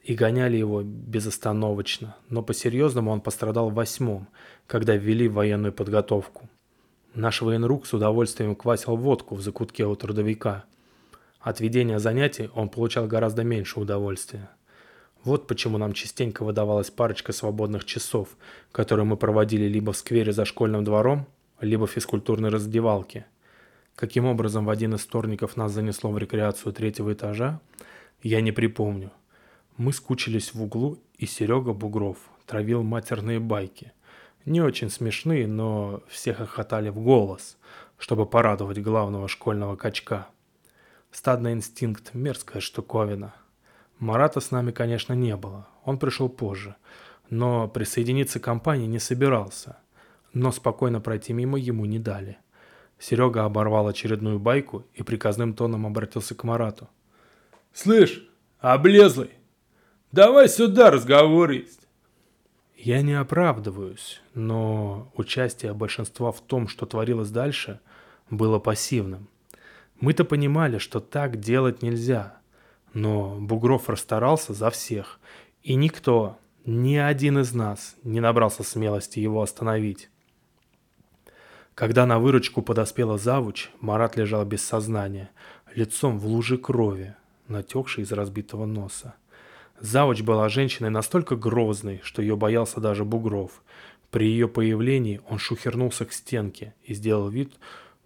и 0.03 0.15
гоняли 0.15 0.57
его 0.57 0.83
безостановочно, 0.83 2.15
но 2.29 2.43
по-серьезному 2.43 3.09
он 3.11 3.21
пострадал 3.21 3.69
в 3.69 3.73
восьмом, 3.73 4.27
когда 4.67 4.95
ввели 4.95 5.27
военную 5.27 5.73
подготовку. 5.73 6.49
Наш 7.15 7.41
военрук 7.41 7.87
с 7.87 7.93
удовольствием 7.93 8.55
квасил 8.55 8.95
водку 8.95 9.35
в 9.35 9.41
закутке 9.41 9.85
у 9.85 9.95
трудовика. 9.95 10.65
От 11.39 11.59
ведения 11.59 11.99
занятий 11.99 12.49
он 12.53 12.69
получал 12.69 13.07
гораздо 13.07 13.43
меньше 13.43 13.79
удовольствия. 13.79 14.49
Вот 15.23 15.47
почему 15.47 15.77
нам 15.77 15.93
частенько 15.93 16.43
выдавалась 16.43 16.91
парочка 16.91 17.31
свободных 17.31 17.85
часов, 17.85 18.29
которые 18.71 19.05
мы 19.05 19.17
проводили 19.17 19.65
либо 19.65 19.93
в 19.93 19.97
сквере 19.97 20.33
за 20.33 20.45
школьным 20.45 20.83
двором, 20.83 21.27
либо 21.61 21.87
в 21.87 21.91
физкультурной 21.91 22.49
раздевалке. 22.49 23.25
Каким 23.95 24.25
образом 24.25 24.65
в 24.65 24.69
один 24.69 24.95
из 24.95 25.01
вторников 25.01 25.55
нас 25.55 25.71
занесло 25.71 26.11
в 26.11 26.17
рекреацию 26.17 26.73
третьего 26.73 27.13
этажа, 27.13 27.59
я 28.21 28.41
не 28.41 28.51
припомню– 28.51 29.11
мы 29.77 29.91
скучились 29.91 30.53
в 30.53 30.61
углу, 30.61 30.99
и 31.17 31.25
Серега 31.25 31.73
Бугров 31.73 32.17
травил 32.45 32.83
матерные 32.83 33.39
байки. 33.39 33.91
Не 34.45 34.61
очень 34.61 34.91
смешные, 34.91 35.47
но 35.47 36.03
все 36.07 36.35
хохотали 36.35 36.89
в 36.89 36.99
голос, 36.99 37.57
чтобы 37.97 38.27
порадовать 38.27 38.79
главного 38.83 39.27
школьного 39.27 39.75
качка. 39.75 40.27
Стадный 41.11 41.53
инстинкт– 41.53 42.11
мерзкая 42.13 42.61
штуковина. 42.61 43.33
Марата 44.03 44.39
с 44.39 44.51
нами, 44.51 44.71
конечно, 44.71 45.13
не 45.13 45.35
было, 45.35 45.67
он 45.85 45.97
пришел 45.97 46.29
позже, 46.29 46.75
но 47.29 47.67
присоединиться 47.67 48.39
к 48.39 48.43
компании 48.43 48.85
не 48.85 48.99
собирался. 48.99 49.77
Но 50.33 50.51
спокойно 50.51 50.99
пройти 50.99 51.31
мимо 51.31 51.57
ему 51.57 51.85
не 51.85 51.99
дали. 51.99 52.37
Серега 52.99 53.45
оборвал 53.45 53.87
очередную 53.87 54.39
байку 54.39 54.85
и 54.93 55.03
приказным 55.03 55.53
тоном 55.53 55.85
обратился 55.85 56.35
к 56.35 56.43
Марату. 56.43 56.89
«Слышь, 57.71 58.27
облезлый, 58.59 59.31
Давай 60.13 60.47
сюда, 60.47 60.91
разговор 60.91 61.49
есть. 61.49 61.87
Я 62.77 63.01
не 63.01 63.13
оправдываюсь, 63.13 64.21
но 64.35 65.11
участие 65.15 65.73
большинства 65.73 66.31
в 66.31 66.39
том, 66.39 66.67
что 66.67 66.85
творилось 66.85 67.31
дальше, 67.31 67.79
было 68.29 68.59
пассивным. 68.59 69.27
Мы-то 69.99 70.23
понимали, 70.23 70.77
что 70.77 70.99
так 70.99 71.39
делать 71.39 71.81
нельзя, 71.81 72.37
но 72.93 73.37
Бугров 73.39 73.89
расстарался 73.89 74.53
за 74.53 74.69
всех, 74.69 75.19
и 75.63 75.75
никто, 75.75 76.37
ни 76.65 76.95
один 76.95 77.39
из 77.39 77.53
нас 77.53 77.95
не 78.03 78.19
набрался 78.19 78.63
смелости 78.63 79.19
его 79.19 79.41
остановить. 79.41 80.09
Когда 81.75 82.05
на 82.05 82.19
выручку 82.19 82.61
подоспела 82.61 83.17
завуч, 83.17 83.69
Марат 83.79 84.15
лежал 84.15 84.45
без 84.45 84.63
сознания, 84.63 85.31
лицом 85.73 86.19
в 86.19 86.27
луже 86.27 86.57
крови, 86.57 87.15
натекшей 87.47 88.03
из 88.03 88.11
разбитого 88.11 88.65
носа. 88.65 89.15
Завуч 89.79 90.21
была 90.21 90.49
женщиной 90.49 90.91
настолько 90.91 91.35
грозной, 91.35 91.99
что 92.03 92.21
ее 92.21 92.35
боялся 92.35 92.79
даже 92.79 93.03
Бугров. 93.03 93.63
При 94.11 94.27
ее 94.27 94.47
появлении 94.47 95.19
он 95.27 95.39
шухернулся 95.39 96.05
к 96.05 96.13
стенке 96.13 96.75
и 96.83 96.93
сделал 96.93 97.27
вид, 97.27 97.51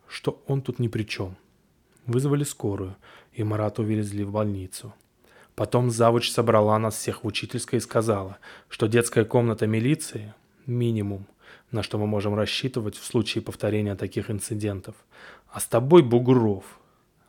что 0.08 0.42
он 0.48 0.62
тут 0.62 0.80
ни 0.80 0.88
при 0.88 1.04
чем. 1.04 1.36
Вызвали 2.06 2.46
скорую, 2.46 2.96
и 3.38 3.44
Марата 3.44 3.84
увезли 3.84 4.24
в 4.24 4.32
больницу. 4.32 4.94
Потом 5.54 5.92
завуч 5.92 6.32
собрала 6.32 6.78
нас 6.80 6.96
всех 6.96 7.24
в 7.24 7.28
учительской 7.28 7.78
и 7.78 7.82
сказала, 7.82 8.40
что 8.68 8.88
детская 8.88 9.26
комната 9.26 9.68
милиции– 9.68 10.34
минимум, 10.66 11.28
на 11.72 11.84
что 11.84 12.00
мы 12.00 12.08
можем 12.08 12.34
рассчитывать 12.34 12.98
в 12.98 13.06
случае 13.06 13.44
повторения 13.44 13.96
таких 13.96 14.32
инцидентов. 14.32 14.96
А 15.50 15.60
с 15.60 15.68
тобой, 15.68 16.02
Бугров, 16.02 16.80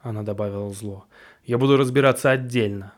она 0.00 0.22
добавила 0.22 0.72
зло, 0.72 1.04
я 1.44 1.58
буду 1.58 1.76
разбираться 1.76 2.30
отдельно. 2.30 2.94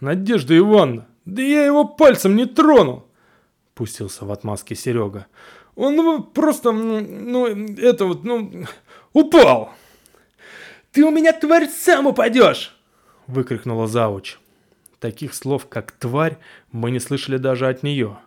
Надежда 0.00 0.56
Ивановна, 0.56 1.08
да 1.24 1.40
я 1.40 1.64
его 1.64 1.86
пальцем 1.86 2.36
не 2.36 2.44
тронул!» 2.44 3.06
Пустился 3.74 4.26
в 4.26 4.30
отмазке 4.32 4.74
Серега. 4.74 5.26
«Он 5.74 6.22
просто, 6.22 6.72
ну, 6.72 7.46
это 7.46 8.04
вот, 8.04 8.24
ну, 8.24 8.66
упал!» 9.14 9.72
«Ты 10.92 11.04
у 11.04 11.10
меня, 11.10 11.32
тварь, 11.32 11.68
сам 11.68 12.06
упадешь!» 12.06 12.76
Выкрикнула 13.26 13.86
завуч. 13.86 14.38
Таких 14.98 15.34
слов, 15.34 15.68
как 15.68 15.92
«тварь», 15.92 16.38
мы 16.72 16.90
не 16.90 16.98
слышали 16.98 17.36
даже 17.36 17.68
от 17.68 17.82
нее. 17.82 18.18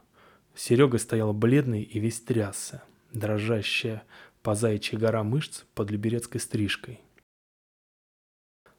Серега 0.56 0.98
стоял 0.98 1.34
бледный 1.34 1.84
и 1.84 2.00
весь 2.00 2.22
трясся, 2.22 2.84
дрожащая 3.12 4.04
по 4.42 4.56
заячьей 4.56 5.00
гора 5.00 5.24
мышц 5.24 5.64
под 5.74 5.92
люберецкой 5.92 6.40
стрижкой. 6.40 7.02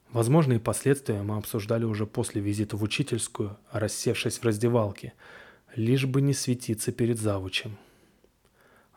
Возможные 0.09 0.59
последствия 0.59 1.21
мы 1.21 1.37
обсуждали 1.37 1.83
уже 1.83 2.07
после 2.07 2.41
визита 2.41 2.77
в 2.77 2.83
учительскую, 2.83 3.57
рассевшись 3.71 4.39
в 4.39 4.43
раздевалке, 4.43 5.13
лишь 5.75 6.05
бы 6.05 6.21
не 6.21 6.33
светиться 6.33 6.91
перед 6.91 7.19
завучем. 7.19 7.77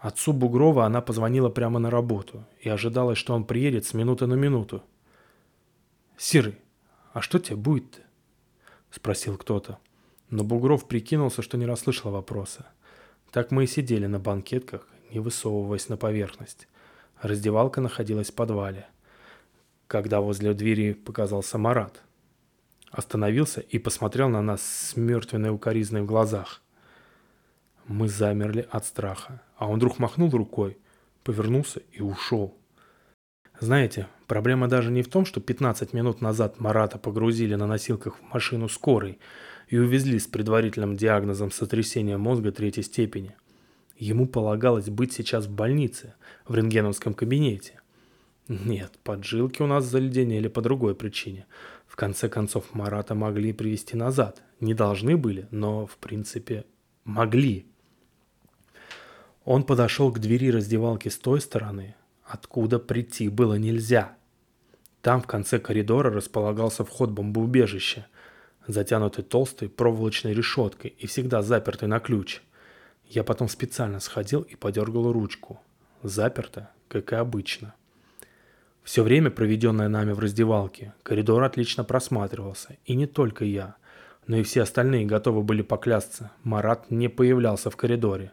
Отцу 0.01 0.33
Бугрова 0.33 0.87
она 0.87 1.01
позвонила 1.01 1.49
прямо 1.49 1.81
на 1.81 1.91
работу 1.91 2.45
и 2.61 2.69
ожидалось, 2.69 3.19
что 3.19 3.35
он 3.35 3.45
приедет 3.45 3.85
с 3.85 3.95
минуты 3.95 4.27
на 4.27 4.35
минуту. 4.35 4.83
«Серый, 6.17 6.57
а 7.13 7.21
что 7.21 7.39
тебе 7.39 7.57
будет-то?»— 7.57 7.99
спросил 8.91 9.37
кто-то. 9.37 9.79
Но 10.31 10.45
Бугров 10.45 10.87
прикинулся, 10.87 11.43
что 11.43 11.57
не 11.57 11.67
расслышал 11.67 12.13
вопроса. 12.13 12.67
Так 13.33 13.51
мы 13.51 13.65
и 13.65 13.67
сидели 13.67 14.07
на 14.07 14.21
банкетках, 14.21 14.87
не 15.11 15.21
высовываясь 15.21 15.89
на 15.89 15.97
поверхность. 15.97 16.69
Раздевалка 17.21 17.81
находилась 17.81 18.31
в 18.31 18.35
подвале. 18.35 18.87
Когда 19.87 20.21
возле 20.21 20.55
двери 20.55 20.93
показался 20.93 21.59
Марат. 21.59 22.03
Остановился 22.91 23.61
и 23.61 23.79
посмотрел 23.79 24.29
на 24.29 24.43
нас 24.43 24.63
с 24.63 24.97
мертвенной 24.97 25.51
укоризной 25.51 26.03
в 26.03 26.07
глазах. 26.07 26.63
Мы 27.89 28.07
замерли 28.09 28.69
от 28.71 28.85
страха, 28.85 29.41
а 29.57 29.67
он 29.67 29.79
вдруг 29.79 29.99
махнул 29.99 30.29
рукой, 30.31 30.77
повернулся 31.25 31.81
и 31.91 32.03
ушел. 32.03 32.55
Знаете, 33.61 34.09
проблема 34.27 34.69
даже 34.69 34.91
не 34.91 35.03
в 35.03 35.09
том, 35.09 35.25
что 35.25 35.41
15 35.41 35.95
минут 35.95 36.21
назад 36.21 36.61
Марата 36.61 36.99
погрузили 36.99 37.55
на 37.55 37.67
носилках 37.67 38.19
в 38.19 38.33
машину 38.35 38.69
скорой 38.69 39.19
и 39.69 39.79
увезли 39.79 40.19
с 40.19 40.27
предварительным 40.27 40.99
диагнозом 40.99 41.51
сотрясения 41.51 42.19
мозга 42.19 42.53
третьей 42.53 42.83
степени. 42.83 43.35
Ему 43.97 44.27
полагалось 44.27 44.91
быть 44.91 45.15
сейчас 45.15 45.47
в 45.47 45.51
больнице, 45.51 46.15
в 46.47 46.55
рентгеновском 46.55 47.15
кабинете. 47.15 47.81
Нет, 48.49 48.99
поджилки 49.03 49.63
у 49.63 49.67
нас 49.67 49.87
заледенели 49.87 50.49
по 50.49 50.61
другой 50.61 50.95
причине. 50.95 51.47
В 51.87 51.97
конце 51.97 52.29
концов, 52.29 52.75
Марата 52.75 53.15
могли 53.15 53.55
привести 53.55 53.97
назад. 53.97 54.43
Не 54.61 54.75
должны 54.75 55.17
были, 55.17 55.49
но, 55.51 55.87
в 55.87 55.97
принципе, 55.97 56.67
могли. 57.05 57.67
Он 59.51 59.65
подошел 59.65 60.13
к 60.13 60.19
двери 60.19 60.51
раздевалки 60.51 61.09
с 61.09 61.17
той 61.17 61.41
стороны, 61.41 61.95
откуда 62.23 62.79
прийти 62.79 63.31
было 63.31 63.55
нельзя. 63.55 64.15
Там 65.01 65.23
в 65.23 65.27
конце 65.27 65.59
коридора 65.59 66.11
располагался 66.11 66.85
вход 66.85 67.13
бомбоубежища, 67.13 68.09
затянутый 68.67 69.25
толстой 69.25 69.71
проволочной 69.71 70.35
решеткой 70.35 70.95
и 70.99 71.07
всегда 71.07 71.41
запертый 71.41 71.89
на 71.89 71.99
ключ. 71.99 72.43
Я 73.07 73.25
потом 73.25 73.49
специально 73.49 74.01
сходил 74.01 74.43
и 74.43 74.55
подергал 74.55 75.13
ручку. 75.13 75.63
Заперто, 76.03 76.69
как 76.89 77.15
и 77.15 77.17
обычно. 77.17 77.75
Все 78.83 79.03
время, 79.03 79.31
проведенное 79.31 79.89
нами 79.89 80.13
в 80.13 80.19
раздевалке, 80.19 80.93
коридор 81.03 81.43
отлично 81.43 81.85
просматривался, 81.85 82.77
и 82.85 82.95
не 82.95 83.07
только 83.07 83.47
я, 83.47 83.77
но 84.27 84.37
и 84.37 84.43
все 84.43 84.61
остальные 84.61 85.07
готовы 85.07 85.43
были 85.43 85.63
поклясться, 85.63 86.33
Марат 86.43 86.91
не 86.91 87.09
появлялся 87.09 87.71
в 87.71 87.77
коридоре 87.79 88.33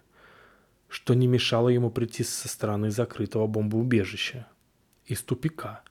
что 0.90 1.14
не 1.14 1.28
мешало 1.28 1.70
ему 1.70 1.90
прийти 1.90 2.24
со 2.24 2.48
стороны 2.48 2.92
закрытого 2.92 3.48
бомбоубежища. 3.48 4.48
Из 5.06 5.22
тупика. 5.22 5.84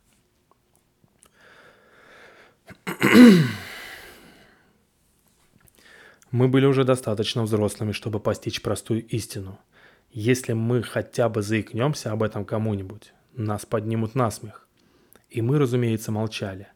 Мы 6.33 6.49
были 6.49 6.67
уже 6.67 6.85
достаточно 6.85 7.45
взрослыми, 7.45 7.93
чтобы 7.93 8.19
постичь 8.19 8.61
простую 8.61 9.07
истину. 9.07 9.59
Если 10.11 10.53
мы 10.53 10.83
хотя 10.83 11.29
бы 11.29 11.43
заикнемся 11.43 12.11
об 12.11 12.25
этом 12.25 12.45
кому-нибудь, 12.45 13.13
нас 13.35 13.65
поднимут 13.65 14.17
на 14.17 14.33
смех. 14.33 14.67
И 15.31 15.43
мы, 15.43 15.59
разумеется, 15.61 16.11
молчали. 16.11 16.67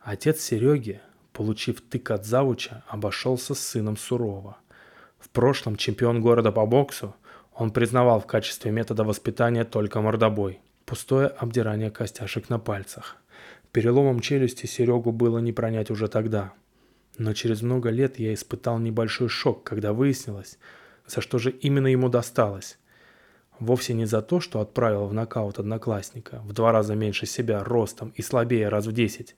Отец 0.00 0.40
Сереги, 0.42 1.00
получив 1.32 1.80
тык 1.80 2.10
от 2.10 2.26
завуча, 2.26 2.84
обошелся 2.86 3.54
с 3.54 3.60
сыном 3.60 3.96
сурово. 3.96 4.58
В 5.18 5.30
прошлом 5.30 5.76
чемпион 5.76 6.20
города 6.20 6.52
по 6.52 6.66
боксу, 6.66 7.14
он 7.54 7.70
признавал 7.70 8.20
в 8.20 8.26
качестве 8.26 8.70
метода 8.70 9.04
воспитания 9.04 9.64
только 9.64 10.00
мордобой, 10.00 10.60
пустое 10.86 11.26
обдирание 11.26 11.90
костяшек 11.90 12.48
на 12.48 12.58
пальцах. 12.58 13.16
Переломом 13.72 14.20
челюсти 14.20 14.66
Серегу 14.66 15.12
было 15.12 15.38
не 15.38 15.52
пронять 15.52 15.90
уже 15.90 16.08
тогда. 16.08 16.52
Но 17.18 17.34
через 17.34 17.62
много 17.62 17.90
лет 17.90 18.18
я 18.18 18.32
испытал 18.32 18.78
небольшой 18.78 19.28
шок, 19.28 19.64
когда 19.64 19.92
выяснилось, 19.92 20.58
за 21.06 21.20
что 21.20 21.38
же 21.38 21.50
именно 21.50 21.86
ему 21.86 22.08
досталось. 22.08 22.78
Вовсе 23.58 23.92
не 23.92 24.06
за 24.06 24.22
то, 24.22 24.40
что 24.40 24.60
отправил 24.60 25.06
в 25.06 25.14
нокаут 25.14 25.58
одноклассника, 25.58 26.40
в 26.44 26.52
два 26.52 26.72
раза 26.72 26.94
меньше 26.94 27.26
себя, 27.26 27.62
ростом 27.62 28.12
и 28.16 28.22
слабее 28.22 28.68
раз 28.68 28.86
в 28.86 28.92
десять, 28.92 29.36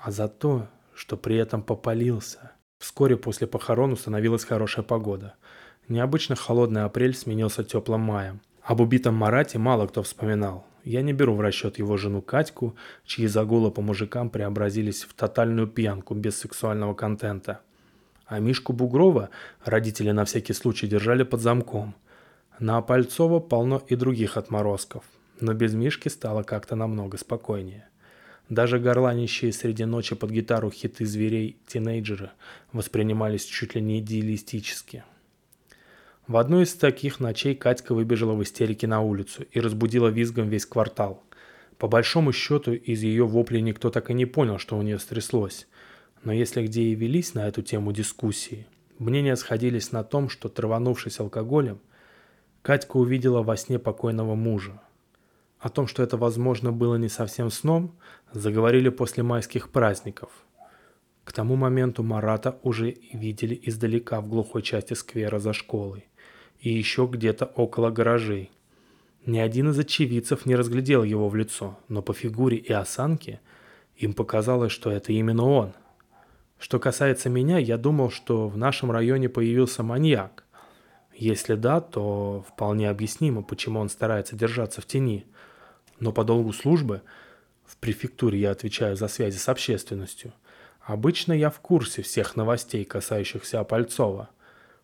а 0.00 0.10
за 0.10 0.28
то, 0.28 0.66
что 0.94 1.16
при 1.16 1.36
этом 1.36 1.62
попалился. 1.62 2.52
Вскоре 2.78 3.16
после 3.16 3.46
похорон 3.46 3.92
установилась 3.92 4.44
хорошая 4.44 4.84
погода– 4.84 5.34
Необычно 5.88 6.36
холодный 6.36 6.84
апрель 6.84 7.14
сменился 7.14 7.64
теплым 7.64 8.02
маем. 8.02 8.40
Об 8.62 8.80
убитом 8.80 9.14
Марате 9.16 9.58
мало 9.58 9.88
кто 9.88 10.02
вспоминал. 10.02 10.64
Я 10.84 11.02
не 11.02 11.12
беру 11.12 11.34
в 11.34 11.40
расчет 11.40 11.78
его 11.78 11.96
жену 11.96 12.22
Катьку, 12.22 12.76
чьи 13.04 13.26
загулы 13.26 13.70
по 13.70 13.82
мужикам 13.82 14.30
преобразились 14.30 15.02
в 15.02 15.14
тотальную 15.14 15.66
пьянку 15.66 16.14
без 16.14 16.38
сексуального 16.38 16.94
контента. 16.94 17.60
А 18.26 18.38
Мишку 18.38 18.72
Бугрова 18.72 19.30
родители 19.64 20.12
на 20.12 20.24
всякий 20.24 20.52
случай 20.52 20.86
держали 20.86 21.24
под 21.24 21.40
замком. 21.40 21.94
На 22.58 22.78
Опальцова 22.78 23.40
полно 23.40 23.82
и 23.88 23.96
других 23.96 24.36
отморозков, 24.36 25.04
но 25.40 25.52
без 25.52 25.74
Мишки 25.74 26.08
стало 26.08 26.44
как-то 26.44 26.76
намного 26.76 27.18
спокойнее. 27.18 27.88
Даже 28.48 28.78
горланищие 28.78 29.52
среди 29.52 29.84
ночи 29.84 30.14
под 30.14 30.30
гитару 30.30 30.70
хиты 30.70 31.06
зверей 31.06 31.56
тинейджеры 31.66 32.30
воспринимались 32.72 33.44
чуть 33.44 33.74
ли 33.74 33.80
не 33.80 33.98
идеалистически– 33.98 35.04
в 36.28 36.36
одну 36.36 36.60
из 36.60 36.74
таких 36.74 37.18
ночей 37.18 37.56
Катька 37.56 37.94
выбежала 37.94 38.34
в 38.34 38.42
истерике 38.44 38.86
на 38.86 39.00
улицу 39.00 39.44
и 39.50 39.60
разбудила 39.60 40.06
визгом 40.06 40.48
весь 40.48 40.66
квартал. 40.66 41.24
По 41.78 41.88
большому 41.88 42.32
счету, 42.32 42.72
из 42.74 43.02
ее 43.02 43.26
воплей 43.26 43.60
никто 43.60 43.90
так 43.90 44.08
и 44.08 44.14
не 44.14 44.24
понял, 44.24 44.58
что 44.58 44.78
у 44.78 44.82
нее 44.82 45.00
стряслось. 45.00 45.66
Но 46.22 46.32
если 46.32 46.64
где 46.64 46.82
и 46.82 46.94
велись 46.94 47.34
на 47.34 47.48
эту 47.48 47.62
тему 47.62 47.90
дискуссии, 47.90 48.68
мнения 49.00 49.34
сходились 49.34 49.90
на 49.90 50.04
том, 50.04 50.28
что, 50.28 50.48
траванувшись 50.48 51.18
алкоголем, 51.18 51.80
Катька 52.62 52.98
увидела 52.98 53.42
во 53.42 53.56
сне 53.56 53.80
покойного 53.80 54.36
мужа. 54.36 54.80
О 55.58 55.70
том, 55.70 55.88
что 55.88 56.04
это, 56.04 56.16
возможно, 56.16 56.70
было 56.70 56.94
не 56.94 57.08
совсем 57.08 57.50
сном, 57.50 57.96
заговорили 58.32 58.90
после 58.90 59.24
майских 59.24 59.70
праздников. 59.70 60.30
К 61.24 61.32
тому 61.32 61.56
моменту 61.56 62.04
Марата 62.04 62.60
уже 62.62 62.96
видели 63.12 63.60
издалека 63.64 64.20
в 64.20 64.28
глухой 64.28 64.62
части 64.62 64.94
сквера 64.94 65.40
за 65.40 65.52
школой 65.52 66.06
и 66.62 66.70
еще 66.70 67.08
где-то 67.10 67.44
около 67.44 67.90
гаражей. 67.90 68.50
Ни 69.26 69.38
один 69.38 69.70
из 69.70 69.78
очевидцев 69.78 70.46
не 70.46 70.54
разглядел 70.54 71.02
его 71.02 71.28
в 71.28 71.34
лицо, 71.34 71.78
но 71.88 72.02
по 72.02 72.14
фигуре 72.14 72.56
и 72.56 72.72
осанке 72.72 73.40
им 73.96 74.14
показалось, 74.14 74.72
что 74.72 74.90
это 74.90 75.12
именно 75.12 75.44
он. 75.44 75.72
Что 76.58 76.78
касается 76.78 77.28
меня, 77.28 77.58
я 77.58 77.76
думал, 77.76 78.10
что 78.10 78.48
в 78.48 78.56
нашем 78.56 78.92
районе 78.92 79.28
появился 79.28 79.82
маньяк. 79.82 80.44
Если 81.14 81.56
да, 81.56 81.80
то 81.80 82.44
вполне 82.48 82.88
объяснимо, 82.88 83.42
почему 83.42 83.80
он 83.80 83.88
старается 83.88 84.36
держаться 84.36 84.80
в 84.80 84.86
тени. 84.86 85.26
Но 85.98 86.12
по 86.12 86.24
долгу 86.24 86.52
службы, 86.52 87.02
в 87.64 87.76
префектуре 87.76 88.38
я 88.38 88.52
отвечаю 88.52 88.96
за 88.96 89.08
связи 89.08 89.36
с 89.36 89.48
общественностью, 89.48 90.32
обычно 90.80 91.32
я 91.32 91.50
в 91.50 91.58
курсе 91.58 92.02
всех 92.02 92.36
новостей, 92.36 92.84
касающихся 92.84 93.58
Опальцова– 93.58 94.30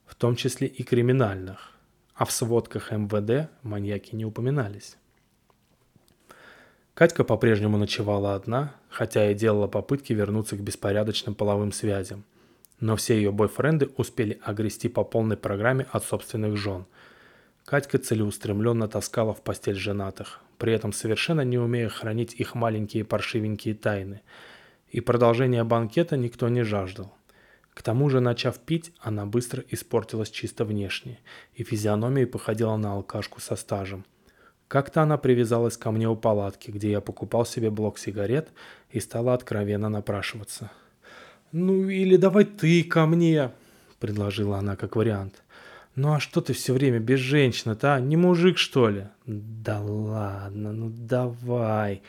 в 0.08 0.14
том 0.14 0.34
числе 0.34 0.66
и 0.66 0.82
криминальных, 0.82 1.72
а 2.14 2.24
в 2.24 2.32
сводках 2.32 2.90
МВД 2.90 3.50
маньяки 3.62 4.16
не 4.16 4.24
упоминались. 4.24 4.96
Катька 6.94 7.22
по-прежнему 7.22 7.76
ночевала 7.76 8.34
одна, 8.34 8.74
хотя 8.88 9.30
и 9.30 9.34
делала 9.34 9.68
попытки 9.68 10.14
вернуться 10.14 10.56
к 10.56 10.60
беспорядочным 10.60 11.34
половым 11.34 11.70
связям. 11.70 12.24
Но 12.80 12.96
все 12.96 13.16
ее 13.16 13.30
бойфренды 13.30 13.90
успели 13.96 14.40
огрести 14.42 14.88
по 14.88 15.04
полной 15.04 15.36
программе 15.36 15.86
от 15.92 16.04
собственных 16.04 16.56
жен. 16.56 16.86
Катька 17.64 17.98
целеустремленно 17.98 18.88
таскала 18.88 19.34
в 19.34 19.42
постель 19.42 19.76
женатых, 19.76 20.40
при 20.56 20.72
этом 20.72 20.92
совершенно 20.92 21.42
не 21.42 21.58
умея 21.58 21.88
хранить 21.88 22.34
их 22.34 22.54
маленькие 22.54 23.04
паршивенькие 23.04 23.74
тайны. 23.74 24.22
И 24.90 25.00
продолжения 25.00 25.62
банкета 25.64 26.16
никто 26.16 26.48
не 26.48 26.62
жаждал. 26.62 27.14
К 27.78 27.82
тому 27.82 28.10
же, 28.10 28.18
начав 28.18 28.58
пить, 28.58 28.92
она 28.98 29.24
быстро 29.24 29.62
испортилась 29.70 30.30
чисто 30.30 30.64
внешне, 30.64 31.20
и 31.54 31.62
физиономия 31.62 32.26
походила 32.26 32.76
на 32.76 32.94
алкашку 32.94 33.40
со 33.40 33.54
стажем. 33.54 34.04
Как-то 34.66 35.02
она 35.02 35.16
привязалась 35.16 35.76
ко 35.76 35.92
мне 35.92 36.08
у 36.08 36.16
палатки, 36.16 36.72
где 36.72 36.90
я 36.90 37.00
покупал 37.00 37.46
себе 37.46 37.70
блок 37.70 38.00
сигарет 38.00 38.48
и 38.90 38.98
стала 38.98 39.32
откровенно 39.32 39.88
напрашиваться. 39.88 40.72
«Ну 41.52 41.88
или 41.88 42.16
давай 42.16 42.46
ты 42.46 42.82
ко 42.82 43.06
мне»,— 43.06 43.52
предложила 44.00 44.58
она 44.58 44.74
как 44.74 44.96
вариант. 44.96 45.44
«Ну 45.94 46.14
а 46.14 46.18
что 46.18 46.40
ты 46.40 46.54
все 46.54 46.72
время 46.72 46.98
без 46.98 47.20
женщины-то, 47.20 47.94
а? 47.94 48.00
Не 48.00 48.16
мужик, 48.16 48.58
что 48.58 48.88
ли?» 48.88 49.06
«Да 49.24 49.80
ладно, 49.80 50.72
ну 50.72 50.90
давай», 50.90 52.02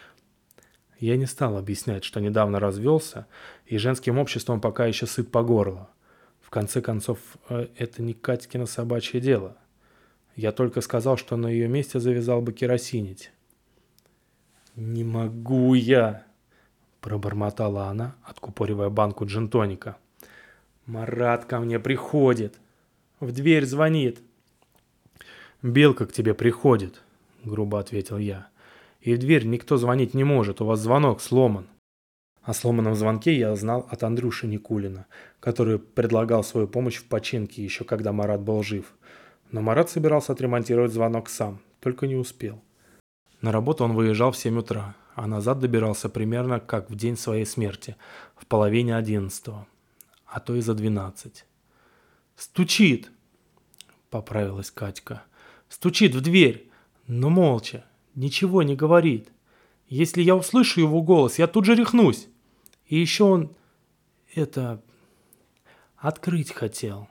я 1.00 1.16
не 1.16 1.26
стал 1.26 1.58
объяснять, 1.58 2.04
что 2.04 2.20
недавно 2.20 2.60
развелся, 2.60 3.26
и 3.66 3.78
женским 3.78 4.18
обществом 4.18 4.60
пока 4.60 4.86
еще 4.86 5.08
сыт 5.08 5.32
по 5.32 5.44
горло. 5.44 5.90
В 6.42 6.50
конце 6.50 6.82
концов, 6.82 7.20
э, 7.50 7.68
это 7.78 8.02
не 8.02 8.14
Катькино 8.14 8.66
собачье 8.66 9.22
дело. 9.22 9.58
Я 10.36 10.52
только 10.52 10.82
сказал, 10.82 11.18
что 11.18 11.38
на 11.38 11.48
ее 11.48 11.68
месте 11.68 12.00
завязал 12.00 12.42
бы 12.42 12.54
керосинить. 12.54 13.32
«Не 14.76 15.04
могу 15.04 15.74
я!»– 15.74 16.26
пробормотала 17.02 17.86
она, 17.86 18.16
откупоривая 18.24 18.90
банку 18.90 19.26
джинтоника. 19.26 19.98
«Марат 20.86 21.46
ко 21.46 21.60
мне 21.60 21.80
приходит. 21.80 22.56
В 23.20 23.32
дверь 23.32 23.66
звонит». 23.66 24.20
«Белка 25.62 26.06
к 26.06 26.14
тебе 26.14 26.34
приходит»,– 26.34 27.02
грубо 27.44 27.80
ответил 27.80 28.18
я. 28.18 28.48
«И 29.00 29.14
в 29.14 29.18
дверь 29.18 29.46
никто 29.46 29.78
звонить 29.78 30.14
не 30.14 30.24
может, 30.24 30.62
у 30.62 30.66
вас 30.66 30.80
звонок 30.80 31.22
сломан». 31.22 31.68
О 32.42 32.54
сломанном 32.54 32.96
звонке 32.96 33.38
я 33.38 33.56
знал 33.56 33.88
от 33.90 34.04
Андрюши 34.04 34.48
Никулина, 34.48 35.06
который 35.40 35.78
предлагал 35.78 36.44
свою 36.44 36.68
помощь 36.68 36.98
в 36.98 37.06
починке 37.06 37.64
еще 37.64 37.84
когда 37.84 38.12
Марат 38.12 38.42
был 38.42 38.64
жив. 38.64 38.94
Но 39.52 39.62
Марат 39.62 39.90
собирался 39.90 40.32
отремонтировать 40.34 40.94
звонок 40.94 41.30
сам, 41.30 41.60
только 41.80 42.08
не 42.08 42.16
успел. 42.16 42.62
На 43.42 43.52
работу 43.52 43.84
он 43.84 43.94
выезжал 43.94 44.32
в 44.32 44.38
7 44.38 44.58
утра, 44.58 44.96
а 45.16 45.28
назад 45.28 45.60
добирался 45.60 46.08
примерно 46.08 46.60
как 46.62 46.90
в 46.90 46.96
день 46.96 47.18
своей 47.18 47.46
смерти, 47.46 47.98
в 48.36 48.46
половине 48.46 48.96
одиннадцатого, 48.96 49.68
а 50.26 50.40
то 50.40 50.56
и 50.56 50.62
за 50.62 50.74
двенадцать. 50.74 51.46
«Стучит!»— 52.38 53.12
поправилась 54.10 54.72
Катька. 54.72 55.24
«Стучит 55.68 56.16
в 56.16 56.22
дверь, 56.22 56.70
но 57.08 57.30
молча, 57.30 57.84
ничего 58.20 58.64
не 58.64 58.76
говорит. 58.76 59.32
Если 59.88 60.22
я 60.22 60.36
услышу 60.36 60.82
его 60.82 61.02
голос, 61.02 61.40
я 61.40 61.48
тут 61.48 61.66
же 61.66 61.74
рехнусь. 61.74 62.28
И 62.86 63.00
еще 63.00 63.24
он... 63.24 63.56
это... 64.36 64.82
открыть 65.98 66.52
хотел. 66.52 67.08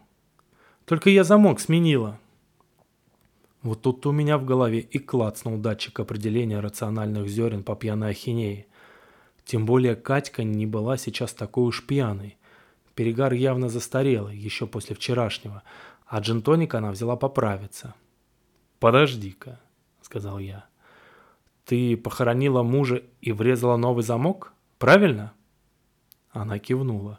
Только 0.85 1.11
я 1.11 1.25
замок 1.25 1.61
сменила. 1.61 2.21
Вот 3.62 3.83
тут 3.83 4.07
у 4.07 4.12
меня 4.12 4.38
в 4.38 4.44
голове 4.44 4.81
и 4.81 4.99
клацнул 4.99 5.57
датчик 5.59 5.99
определения 6.01 6.61
рациональных 6.61 7.29
зерен 7.29 7.64
по 7.64 7.75
пьяной 7.75 8.11
ахинеи. 8.11 8.66
Тем 9.44 9.64
более 9.64 9.97
Катька 9.97 10.44
не 10.44 10.66
была 10.66 10.99
сейчас 10.99 11.33
такой 11.33 11.64
уж 11.64 11.85
пьяной. 11.87 12.37
Перегар 12.94 13.33
явно 13.33 13.68
застарелый, 13.68 14.37
еще 14.37 14.66
после 14.66 14.94
вчерашнего, 14.94 15.62
а 16.07 16.21
джинтоник 16.21 16.75
она 16.75 16.90
взяла 16.90 17.16
поправиться. 17.16 17.94
«Подожди-ка»,— 18.79 19.59
сказал 20.03 20.38
я. 20.38 20.68
«Ты 21.68 21.98
похоронила 21.98 22.62
мужа 22.62 23.02
и 23.20 23.31
врезала 23.31 23.76
новый 23.76 24.02
замок? 24.02 24.54
Правильно?» 24.78 25.35
Она 26.31 26.59
кивнула. 26.59 27.18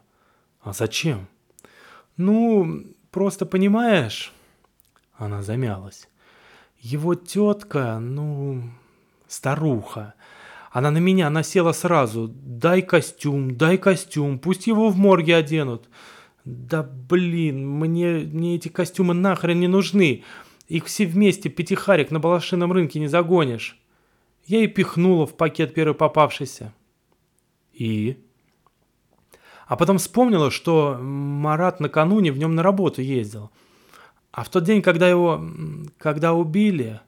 «А 0.60 0.72
зачем?» 0.72 1.28
«Ну, 2.16 2.82
просто 3.12 3.46
понимаешь...» 3.46 4.32
Она 5.16 5.44
замялась. 5.44 6.08
«Его 6.80 7.14
тетка, 7.14 8.00
ну, 8.00 8.64
старуха. 9.28 10.14
Она 10.72 10.90
на 10.90 10.98
меня 10.98 11.30
насела 11.30 11.70
сразу. 11.70 12.26
Дай 12.34 12.82
костюм, 12.82 13.56
дай 13.56 13.78
костюм, 13.78 14.40
пусть 14.40 14.66
его 14.66 14.88
в 14.88 14.96
морге 14.96 15.36
оденут. 15.36 15.88
Да 16.44 16.82
блин, 16.82 17.70
мне, 17.70 18.26
мне 18.26 18.56
эти 18.56 18.66
костюмы 18.66 19.14
нахрен 19.14 19.60
не 19.60 19.68
нужны. 19.68 20.24
Их 20.66 20.86
все 20.86 21.06
вместе 21.06 21.48
пятихарик 21.50 22.10
на 22.10 22.18
балашином 22.18 22.72
рынке 22.72 22.98
не 22.98 23.06
загонишь. 23.06 23.76
Я 24.46 24.64
и 24.64 24.66
пихнула 24.66 25.26
в 25.26 25.36
пакет 25.36 25.74
первый 25.74 25.94
попавшийся. 25.94 26.72
И? 27.72 28.18
А 29.66 29.76
потом 29.76 29.98
вспомнила, 29.98 30.50
что 30.50 30.98
Марат 31.00 31.80
накануне 31.80 32.32
в 32.32 32.38
нем 32.38 32.54
на 32.54 32.62
работу 32.62 33.02
ездил. 33.02 33.50
А 34.32 34.44
в 34.44 34.48
тот 34.48 34.64
день, 34.64 34.82
когда 34.82 35.08
его... 35.08 35.44
когда 35.98 36.32
убили, 36.32 37.00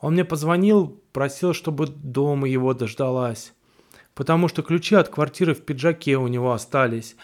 он 0.00 0.14
мне 0.14 0.24
позвонил, 0.24 1.00
просил, 1.12 1.54
чтобы 1.54 1.86
дома 1.86 2.48
его 2.48 2.74
дождалась. 2.74 3.54
Потому 4.14 4.48
что 4.48 4.62
ключи 4.62 4.94
от 4.94 5.08
квартиры 5.08 5.54
в 5.54 5.62
пиджаке 5.62 6.16
у 6.16 6.28
него 6.28 6.52
остались. 6.52 7.16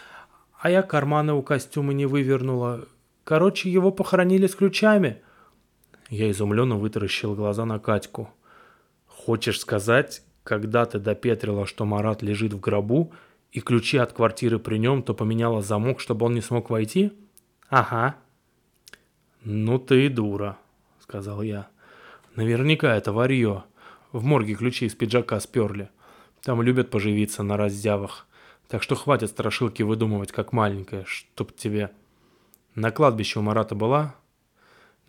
А 0.60 0.70
я 0.70 0.82
карманы 0.82 1.34
у 1.34 1.42
костюма 1.42 1.92
не 1.92 2.06
вывернула. 2.06 2.86
Короче, 3.24 3.70
его 3.70 3.90
похоронили 3.90 4.46
с 4.46 4.54
ключами. 4.54 5.22
Я 6.08 6.30
изумленно 6.30 6.76
вытаращил 6.76 7.34
глаза 7.34 7.64
на 7.64 7.78
Катьку. 7.78 8.30
Хочешь 9.28 9.60
сказать, 9.60 10.22
когда 10.42 10.86
ты 10.86 10.98
допетрила, 10.98 11.66
что 11.66 11.84
Марат 11.84 12.22
лежит 12.22 12.54
в 12.54 12.60
гробу, 12.60 13.12
и 13.52 13.60
ключи 13.60 13.98
от 13.98 14.14
квартиры 14.14 14.58
при 14.58 14.78
нем, 14.78 15.02
то 15.02 15.12
поменяла 15.12 15.60
замок, 15.60 16.00
чтобы 16.00 16.24
он 16.24 16.32
не 16.32 16.40
смог 16.40 16.70
войти? 16.70 17.12
Ага. 17.68 18.16
Ну 19.44 19.78
ты 19.78 20.06
и 20.06 20.08
дура, 20.08 20.56
сказал 21.02 21.42
я. 21.42 21.68
Наверняка 22.36 22.96
это 22.96 23.12
варье. 23.12 23.64
В 24.12 24.24
морге 24.24 24.54
ключи 24.54 24.86
из 24.86 24.94
пиджака 24.94 25.38
сперли. 25.40 25.90
Там 26.40 26.62
любят 26.62 26.88
поживиться 26.88 27.42
на 27.42 27.58
раздявах. 27.58 28.26
Так 28.66 28.82
что 28.82 28.94
хватит 28.94 29.28
страшилки 29.28 29.82
выдумывать, 29.82 30.32
как 30.32 30.54
маленькая, 30.54 31.04
чтоб 31.04 31.54
тебе... 31.54 31.90
На 32.74 32.90
кладбище 32.90 33.40
у 33.40 33.42
Марата 33.42 33.74
была? 33.74 34.14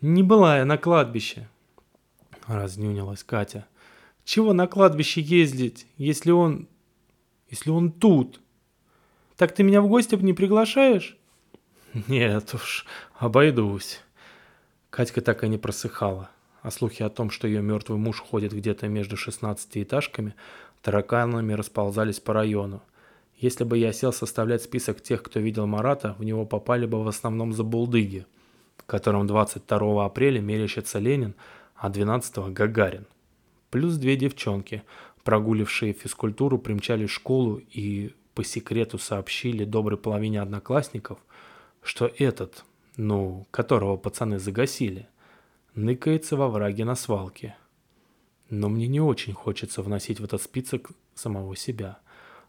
Не 0.02 0.22
была 0.22 0.58
я 0.58 0.66
на 0.66 0.76
кладбище. 0.76 1.48
Разнюнилась 2.46 3.24
Катя. 3.24 3.64
Чего 4.30 4.52
на 4.52 4.68
кладбище 4.68 5.20
ездить, 5.20 5.88
если 5.96 6.30
он 6.30 6.68
если 7.48 7.70
он 7.70 7.90
тут? 7.90 8.40
Так 9.36 9.50
ты 9.52 9.64
меня 9.64 9.82
в 9.82 9.88
гости 9.88 10.14
не 10.14 10.34
приглашаешь? 10.34 11.18
Нет 12.06 12.54
уж, 12.54 12.86
обойдусь. 13.18 13.98
Катька 14.88 15.20
так 15.20 15.42
и 15.42 15.48
не 15.48 15.58
просыхала, 15.58 16.30
а 16.62 16.70
слухи 16.70 17.02
о 17.02 17.08
том, 17.08 17.30
что 17.30 17.48
ее 17.48 17.60
мертвый 17.60 17.98
муж 17.98 18.20
ходит 18.20 18.52
где-то 18.52 18.86
между 18.86 19.16
шестнадцатиэтажками, 19.16 20.36
тараканами 20.80 21.54
расползались 21.54 22.20
по 22.20 22.32
району. 22.32 22.82
Если 23.36 23.64
бы 23.64 23.78
я 23.78 23.92
сел 23.92 24.12
составлять 24.12 24.62
список 24.62 25.00
тех, 25.00 25.24
кто 25.24 25.40
видел 25.40 25.66
Марата, 25.66 26.14
в 26.20 26.22
него 26.22 26.46
попали 26.46 26.86
бы 26.86 27.02
в 27.02 27.08
основном 27.08 27.52
забулдыги, 27.52 28.26
которым 28.86 29.26
22 29.26 30.04
апреля 30.04 30.40
мерещится 30.40 31.00
Ленин, 31.00 31.34
а 31.74 31.88
12 31.88 32.52
Гагарин. 32.52 33.08
Плюс 33.70 33.96
две 33.96 34.16
девчонки– 34.16 34.82
прогулившие 35.24 35.92
физкультуру, 35.92 36.58
примчались 36.58 37.10
в 37.10 37.14
школу 37.14 37.60
и 37.70 38.14
по 38.34 38.44
секрету 38.44 38.98
сообщили 38.98 39.64
доброй 39.64 39.98
половине 39.98 40.40
одноклассников, 40.40 41.18
что 41.82 42.10
этот, 42.18 42.64
ну, 42.96 43.46
которого 43.50 43.96
пацаны 43.96 44.38
загасили, 44.38 45.08
ныкается 45.74 46.36
во 46.36 46.48
враге 46.48 46.84
на 46.84 46.94
свалке. 46.94 47.56
Но 48.48 48.68
мне 48.68 48.88
не 48.88 49.00
очень 49.00 49.32
хочется 49.32 49.82
вносить 49.82 50.20
в 50.20 50.24
этот 50.24 50.42
список 50.42 50.90
самого 51.14 51.54
себя, 51.56 51.98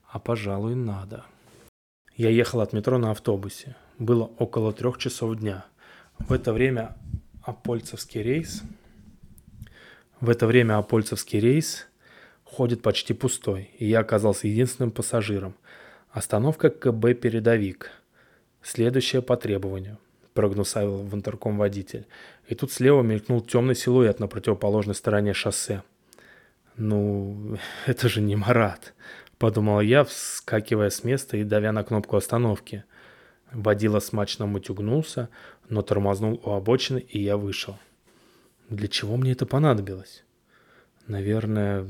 а, 0.07 0.19
пожалуй, 0.19 0.75
надо. 0.75 1.25
Я 2.15 2.29
ехал 2.29 2.62
от 2.62 2.73
метро 2.73 2.97
на 2.97 3.12
автобусе. 3.12 3.75
Было 3.97 4.25
около 4.38 4.73
трех 4.73 4.97
часов 4.97 5.38
дня. 5.38 5.65
В 6.19 6.34
это 6.34 6.53
время 6.53 6.97
Апольцевский 7.43 8.21
рейс... 8.21 8.63
В 10.21 10.29
это 10.29 10.45
время 10.45 10.77
Апольцевский 10.77 11.39
рейс 11.39 11.88
ходит 12.43 12.84
почти 12.84 13.12
пустой, 13.15 13.71
и 13.79 13.88
я 13.88 14.01
оказался 14.01 14.47
единственным 14.47 14.91
пассажиром. 14.91 15.55
Остановка 16.12 16.69
КБ 16.69 17.19
«Передовик». 17.19 17.89
Следующее 18.62 19.23
по 19.23 19.36
требованию, 19.36 19.97
прогнусавил 20.36 20.97
в 20.97 21.15
интерком 21.15 21.57
водитель. 21.57 22.05
И 22.47 22.53
тут 22.53 22.71
слева 22.71 23.01
мелькнул 23.01 23.41
темный 23.41 23.73
силуэт 23.73 24.19
на 24.19 24.27
противоположной 24.27 24.93
стороне 24.93 25.34
шоссе. 25.34 25.81
«Ну, 26.77 27.57
это 27.88 28.07
же 28.07 28.21
не 28.21 28.36
Марат»,— 28.36 28.93
подумал 29.39 29.81
я, 29.81 30.03
вскакивая 30.03 30.91
с 30.91 31.03
места 31.03 31.38
и 31.38 31.43
давя 31.43 31.71
на 31.71 31.84
кнопку 31.84 32.15
остановки. 32.15 32.84
Водила 33.51 33.99
смачно 33.99 34.45
мутюгнулся, 34.45 35.29
но 35.67 35.81
тормознул 35.81 36.39
у 36.45 36.51
обочины, 36.51 36.99
и 36.99 37.19
я 37.19 37.38
вышел. 37.38 37.79
Для 38.71 38.88
чего 38.88 39.17
мне 39.17 39.34
это 39.34 39.45
понадобилось? 39.45 40.23
Наверное, 41.05 41.86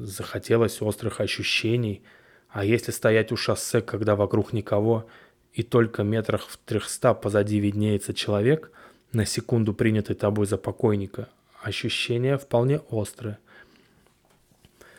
захотелось 0.00 0.82
острых 0.82 1.22
ощущений. 1.22 2.02
А 2.50 2.62
если 2.62 2.92
стоять 2.92 3.32
у 3.32 3.36
шоссе, 3.36 3.80
когда 3.80 4.16
вокруг 4.16 4.52
никого, 4.52 5.06
и 5.54 5.62
только 5.62 6.02
метрах 6.02 6.46
в 6.46 6.58
трехста 6.58 7.14
позади 7.14 7.58
виднеется 7.58 8.12
человек, 8.12 8.70
на 9.12 9.24
секунду 9.24 9.72
принятый 9.72 10.14
тобой 10.14 10.44
за 10.46 10.58
покойника, 10.58 11.30
ощущения 11.62 12.36
вполне 12.36 12.80
острые. 12.90 13.38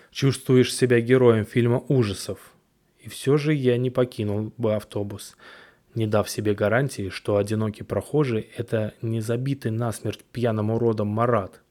Чувствуешь 0.10 0.74
себя 0.74 1.00
героем 1.02 1.46
фильма 1.46 1.84
ужасов. 1.88 2.40
И 3.00 3.10
все 3.10 3.38
же 3.38 3.54
я 3.54 3.78
не 3.78 3.92
покинул 3.92 4.52
бы 4.58 4.74
автобус, 4.74 5.38
не 5.98 6.08
дав 6.08 6.30
себе 6.30 6.54
гарантии, 6.54 7.10
что 7.10 7.36
одинокий 7.36 7.84
прохожий– 7.84 8.50
это 8.58 8.94
не 9.02 9.20
забитый 9.20 9.72
насмерть 9.72 10.24
пьяным 10.32 10.72
уродом 10.72 11.08
Марат– 11.08 11.62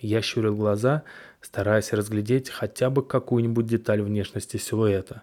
я 0.00 0.22
щурил 0.22 0.56
глаза, 0.56 1.02
стараясь 1.40 1.92
разглядеть 1.92 2.48
хотя 2.48 2.88
бы 2.90 3.06
какую-нибудь 3.06 3.66
деталь 3.66 4.00
внешности 4.00 4.56
силуэта. 4.56 5.22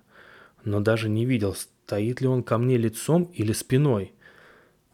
Но 0.64 0.80
даже 0.80 1.10
не 1.10 1.26
видел, 1.26 1.56
стоит 1.56 2.22
ли 2.22 2.28
он 2.28 2.44
ко 2.44 2.58
мне 2.58 2.78
лицом 2.78 3.24
или 3.34 3.54
спиной. 3.54 4.14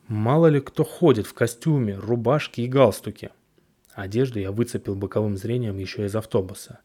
Мало 0.08 0.48
ли 0.48 0.62
кто 0.62 0.84
ходит 0.84 1.28
в 1.28 1.34
костюме, 1.34 1.98
рубашке 1.98 2.64
и 2.64 2.68
галстуке. 2.68 3.32
Одежду 3.94 4.40
я 4.40 4.52
выцепил 4.52 4.96
боковым 4.96 5.38
зрением 5.38 5.78
еще 5.78 6.06
из 6.06 6.16
автобуса. 6.16 6.80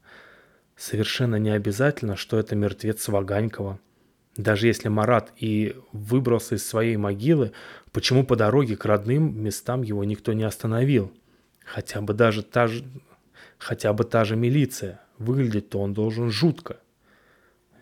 Совершенно 0.77 1.37
не 1.37 1.51
обязательно, 1.51 2.17
что 2.17 2.39
это 2.39 2.57
мертвец 2.57 3.09
Ваганькова. 3.09 3.79
Даже 4.39 4.69
если 4.69 4.89
Марат 4.89 5.33
и 5.37 5.75
выбрался 5.93 6.55
из 6.55 6.67
своей 6.67 6.97
могилы, 6.97 7.51
почему 7.91 8.25
по 8.25 8.37
дороге 8.37 8.77
к 8.77 8.85
родным 8.85 9.43
местам 9.43 9.83
его 9.83 10.05
никто 10.05 10.33
не 10.33 10.45
остановил? 10.45 11.13
Хотя 11.65 12.01
бы 12.01 12.15
даже 12.15 12.45
та 12.45 12.69
же, 12.69 12.85
хотя 13.59 13.93
бы 13.93 14.05
та 14.05 14.25
же 14.25 14.37
милиция. 14.37 15.01
Выглядеть-то 15.19 15.81
он 15.81 15.93
должен 15.93 16.31
жутко. 16.31 16.77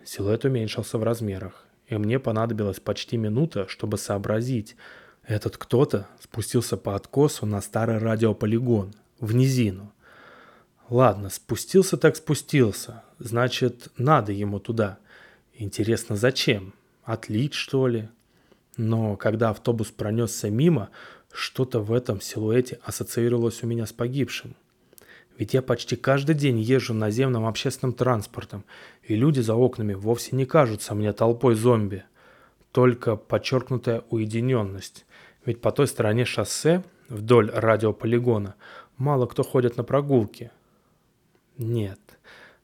Силуэт 0.03 0.45
уменьшился 0.45 0.97
в 0.97 1.03
размерах, 1.03 1.67
и 1.85 1.95
мне 1.95 2.17
понадобилось 2.17 2.79
почти 2.79 3.17
минута, 3.17 3.67
чтобы 3.67 3.99
сообразить. 3.99 4.75
Этот 5.23 5.57
кто-то 5.57 6.07
спустился 6.19 6.75
по 6.75 6.95
откосу 6.95 7.45
на 7.45 7.61
старый 7.61 7.99
радиополигон, 7.99 8.95
в 9.19 9.35
низину. 9.35 9.93
Ладно, 10.89 11.29
спустился 11.29 11.97
так 11.97 12.15
спустился. 12.15 13.03
Значит, 13.19 13.89
надо 13.97 14.31
ему 14.31 14.59
туда. 14.59 14.97
Интересно, 15.57 16.15
зачем? 16.15 16.73
Отлить, 17.03 17.53
что 17.53 17.87
ли? 17.87 18.09
Но 18.77 19.15
когда 19.15 19.49
автобус 19.49 19.89
пронесся 19.89 20.49
мимо, 20.49 20.89
что-то 21.31 21.79
в 21.79 21.91
этом 21.91 22.21
силуэте 22.21 22.79
ассоциировалось 22.83 23.63
у 23.63 23.67
меня 23.67 23.85
с 23.85 23.93
погибшим. 23.93 24.55
Ведь 25.37 25.53
я 25.53 25.61
почти 25.61 25.95
каждый 25.95 26.35
день 26.35 26.59
езжу 26.59 26.93
наземным 26.93 27.45
общественным 27.45 27.93
транспортом, 27.93 28.65
и 29.03 29.15
люди 29.15 29.39
за 29.39 29.55
окнами 29.55 29.93
вовсе 29.93 30.35
не 30.35 30.45
кажутся 30.45 30.95
мне 30.95 31.13
толпой 31.13 31.55
зомби. 31.55 32.03
Только 32.71 33.15
подчеркнутая 33.15 34.03
уединенность. 34.09 35.05
Ведь 35.45 35.61
по 35.61 35.71
той 35.71 35.87
стороне 35.87 36.25
шоссе, 36.25 36.83
вдоль 37.07 37.49
радиополигона, 37.51 38.55
мало 38.97 39.25
кто 39.25 39.43
ходит 39.43 39.77
на 39.77 39.83
прогулки– 39.83 40.51
нет, 41.57 41.99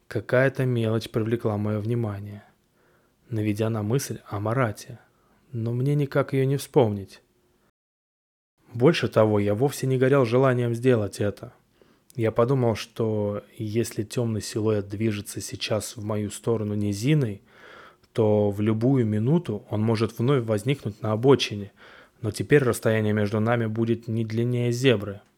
какая-то 0.08 0.66
мелочь 0.66 1.10
привлекла 1.10 1.58
мое 1.58 1.80
внимание, 1.80 2.44
наведя 3.34 3.70
на 3.70 3.84
мысль 3.84 4.20
о 4.28 4.40
Марате, 4.40 5.00
но 5.52 5.74
мне 5.74 5.96
никак 5.96 6.34
ее 6.34 6.46
не 6.46 6.58
вспомнить. 6.58 7.22
Больше 8.74 9.08
того, 9.08 9.40
я 9.40 9.54
вовсе 9.54 9.88
не 9.88 9.98
горел 9.98 10.26
желанием 10.26 10.74
сделать 10.74 11.20
это. 11.20 11.54
Я 12.16 12.32
подумал, 12.32 12.76
что 12.76 13.44
если 13.58 14.04
темный 14.04 14.42
силуэт 14.42 14.88
движется 14.88 15.42
сейчас 15.42 15.98
в 15.98 16.04
мою 16.04 16.32
сторону 16.32 16.76
низиной, 16.76 17.42
то 18.14 18.50
в 18.52 18.62
любую 18.62 19.06
минуту 19.06 19.66
он 19.70 19.82
может 19.82 20.18
вновь 20.18 20.46
возникнуть 20.46 21.02
на 21.02 21.12
обочине, 21.12 21.72
но 22.22 22.32
теперь 22.32 22.64
расстояние 22.64 23.14
между 23.14 23.40
нами 23.40 23.66
будет 23.66 24.08
не 24.08 24.24
длиннее 24.24 24.72
зебры– 24.72 25.22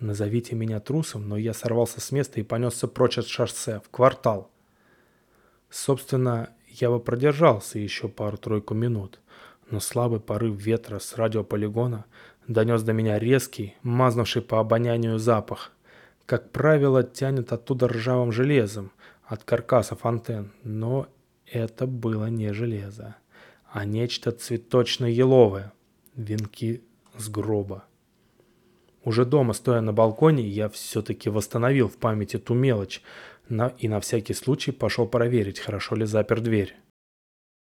Назовите 0.00 0.56
меня 0.56 0.80
трусом, 0.80 1.28
но 1.28 1.36
я 1.36 1.54
сорвался 1.54 2.00
с 2.00 2.10
места 2.10 2.40
и 2.40 2.42
понесся 2.42 2.88
прочь 2.88 3.18
от 3.18 3.26
шоссе, 3.26 3.80
в 3.80 3.90
квартал. 3.90 4.50
Собственно, 5.70 6.50
я 6.80 6.90
бы 6.90 7.00
продержался 7.00 7.78
еще 7.78 8.08
пару-тройку 8.08 8.74
минут, 8.74 9.20
но 9.70 9.80
слабый 9.80 10.20
порыв 10.20 10.56
ветра 10.60 10.98
с 10.98 11.16
радиополигона 11.16 12.04
донес 12.48 12.82
до 12.82 12.92
меня 12.92 13.18
резкий, 13.18 13.76
мазнувший 13.82 14.42
по 14.42 14.60
обонянию 14.60 15.18
запах. 15.18 15.72
Как 16.26 16.50
правило, 16.50 17.02
тянет 17.02 17.52
оттуда 17.52 17.86
ржавым 17.88 18.32
железом 18.32 18.90
от 19.24 19.44
каркасов 19.44 20.04
антенн, 20.04 20.52
но 20.62 21.06
это 21.46 21.86
было 21.86 22.26
не 22.26 22.52
железо, 22.52 23.16
а 23.70 23.84
нечто 23.84 24.32
цветочно-еловое, 24.32 25.72
венки 26.16 26.82
с 27.16 27.28
гроба. 27.28 27.84
Уже 29.04 29.26
дома, 29.26 29.52
стоя 29.52 29.82
на 29.82 29.92
балконе, 29.92 30.42
я 30.42 30.68
все-таки 30.70 31.28
восстановил 31.28 31.88
в 31.88 31.98
памяти 31.98 32.38
ту 32.38 32.54
мелочь 32.54 33.02
на, 33.48 33.68
и 33.78 33.88
на 33.88 34.00
всякий 34.00 34.34
случай 34.34 34.72
пошел 34.72 35.06
проверить, 35.06 35.60
хорошо 35.60 35.96
ли 35.96 36.06
запер 36.06 36.40
дверь. 36.40 36.74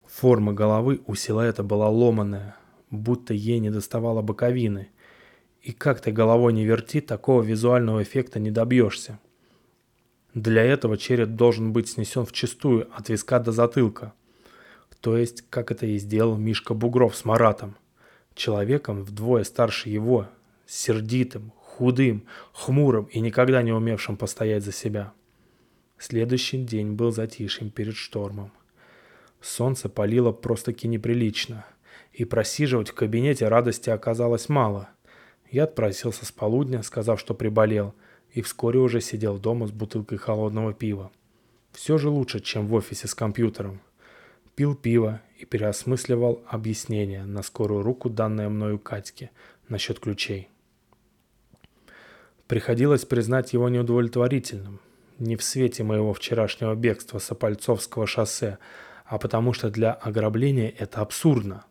Форма 0.07 0.53
головы 0.53 1.01
у 1.07 1.14
силуэта 1.14 1.62
была 1.62 1.88
ломаная, 1.88 2.57
будто 2.90 3.35
ей 3.35 3.59
не 3.59 3.71
доставало 3.71 4.23
боковины. 4.23 4.90
И 5.62 5.73
как 5.73 6.01
ты 6.01 6.12
головой 6.12 6.53
не 6.53 6.64
верти, 6.64 7.01
такого 7.01 7.42
визуального 7.42 8.03
эффекта 8.03 8.38
не 8.38 8.51
добьешься. 8.51 9.18
Для 10.35 10.62
этого 10.62 10.97
череп 10.97 11.31
должен 11.31 11.73
быть 11.73 11.88
снесен 11.88 12.25
в 12.25 12.33
чистую 12.33 12.88
от 12.97 13.09
виска 13.09 13.38
до 13.38 13.53
затылка. 13.53 14.12
То 15.01 15.16
есть, 15.16 15.42
как 15.51 15.71
это 15.71 15.87
и 15.87 15.99
сделал 15.99 16.37
Мишка 16.37 16.75
Бугров 16.75 17.16
с 17.16 17.25
Маратом. 17.25 17.77
Человеком 18.35 19.03
вдвое 19.03 19.45
старше 19.45 19.88
его, 19.88 20.29
сердитым, 20.66 21.53
худым, 21.57 22.25
хмурым 22.53 23.05
и 23.07 23.21
никогда 23.21 23.62
не 23.62 23.73
умевшим 23.73 24.16
постоять 24.16 24.64
за 24.64 24.73
себя. 24.73 25.12
Следующий 26.03 26.59
день 26.59 26.95
был 26.95 27.12
затишьем 27.12 27.71
перед 27.71 27.95
штормом. 27.95 28.51
Солнце 29.41 29.88
палило 29.88 30.33
просто-таки 30.33 30.88
неприлично, 30.88 31.65
и 32.12 32.25
просиживать 32.25 32.88
в 32.88 32.95
кабинете 32.95 33.47
радости 33.47 33.88
оказалось 33.88 34.49
мало. 34.49 34.88
Я 35.49 35.62
отпросился 35.62 36.27
с 36.27 36.33
полудня, 36.33 36.83
сказав, 36.83 37.21
что 37.21 37.35
приболел, 37.35 37.95
и 38.33 38.43
вскоре 38.43 38.81
уже 38.81 39.01
сидел 39.01 39.38
дома 39.38 39.69
с 39.69 39.71
бутылкой 39.71 40.19
холодного 40.19 40.75
пива. 40.75 41.12
Все 41.71 41.99
же 41.99 42.09
лучше, 42.09 42.41
чем 42.41 42.67
в 42.67 42.75
офисе 42.75 43.07
с 43.07 43.15
компьютером. 43.15 43.81
Пил 44.57 44.75
пиво 44.75 45.21
и 45.38 45.45
переосмысливал 45.45 46.43
объяснение 46.49 47.25
на 47.25 47.45
скорую 47.45 47.83
руку, 47.83 48.11
данное 48.11 48.49
мною 48.49 48.81
Катьке, 48.81 49.31
насчет 49.69 50.01
ключей. 50.01 50.49
Приходилось 52.49 53.05
признать 53.05 53.53
его 53.53 53.69
неудовлетворительным. 53.69 54.81
Не 55.18 55.37
в 55.37 55.42
свете 55.42 55.83
моего 55.85 56.12
вчерашнего 56.14 56.75
бегства 56.75 57.18
с 57.18 57.31
Опальцовского 57.31 58.07
шоссе, 58.07 58.59
а 59.05 59.18
потому 59.18 59.53
что 59.53 59.70
для 59.70 59.92
ограбления 59.92 60.72
это 60.79 61.01
абсурдно. 61.01 61.64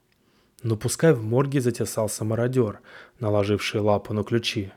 Но 0.64 0.78
пускай 0.78 1.14
в 1.14 1.24
морге 1.24 1.60
затесался 1.60 2.24
мародер, 2.24 2.82
наложивший 3.20 3.82
лапу 3.82 4.14
на 4.14 4.24
ключи. 4.24 4.72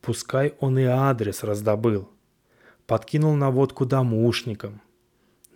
Пускай 0.00 0.54
он 0.60 0.78
и 0.78 0.84
адрес 0.84 1.42
раздобыл. 1.42 2.10
Подкинул 2.86 3.34
наводку 3.34 3.86
домушникам. 3.86 4.82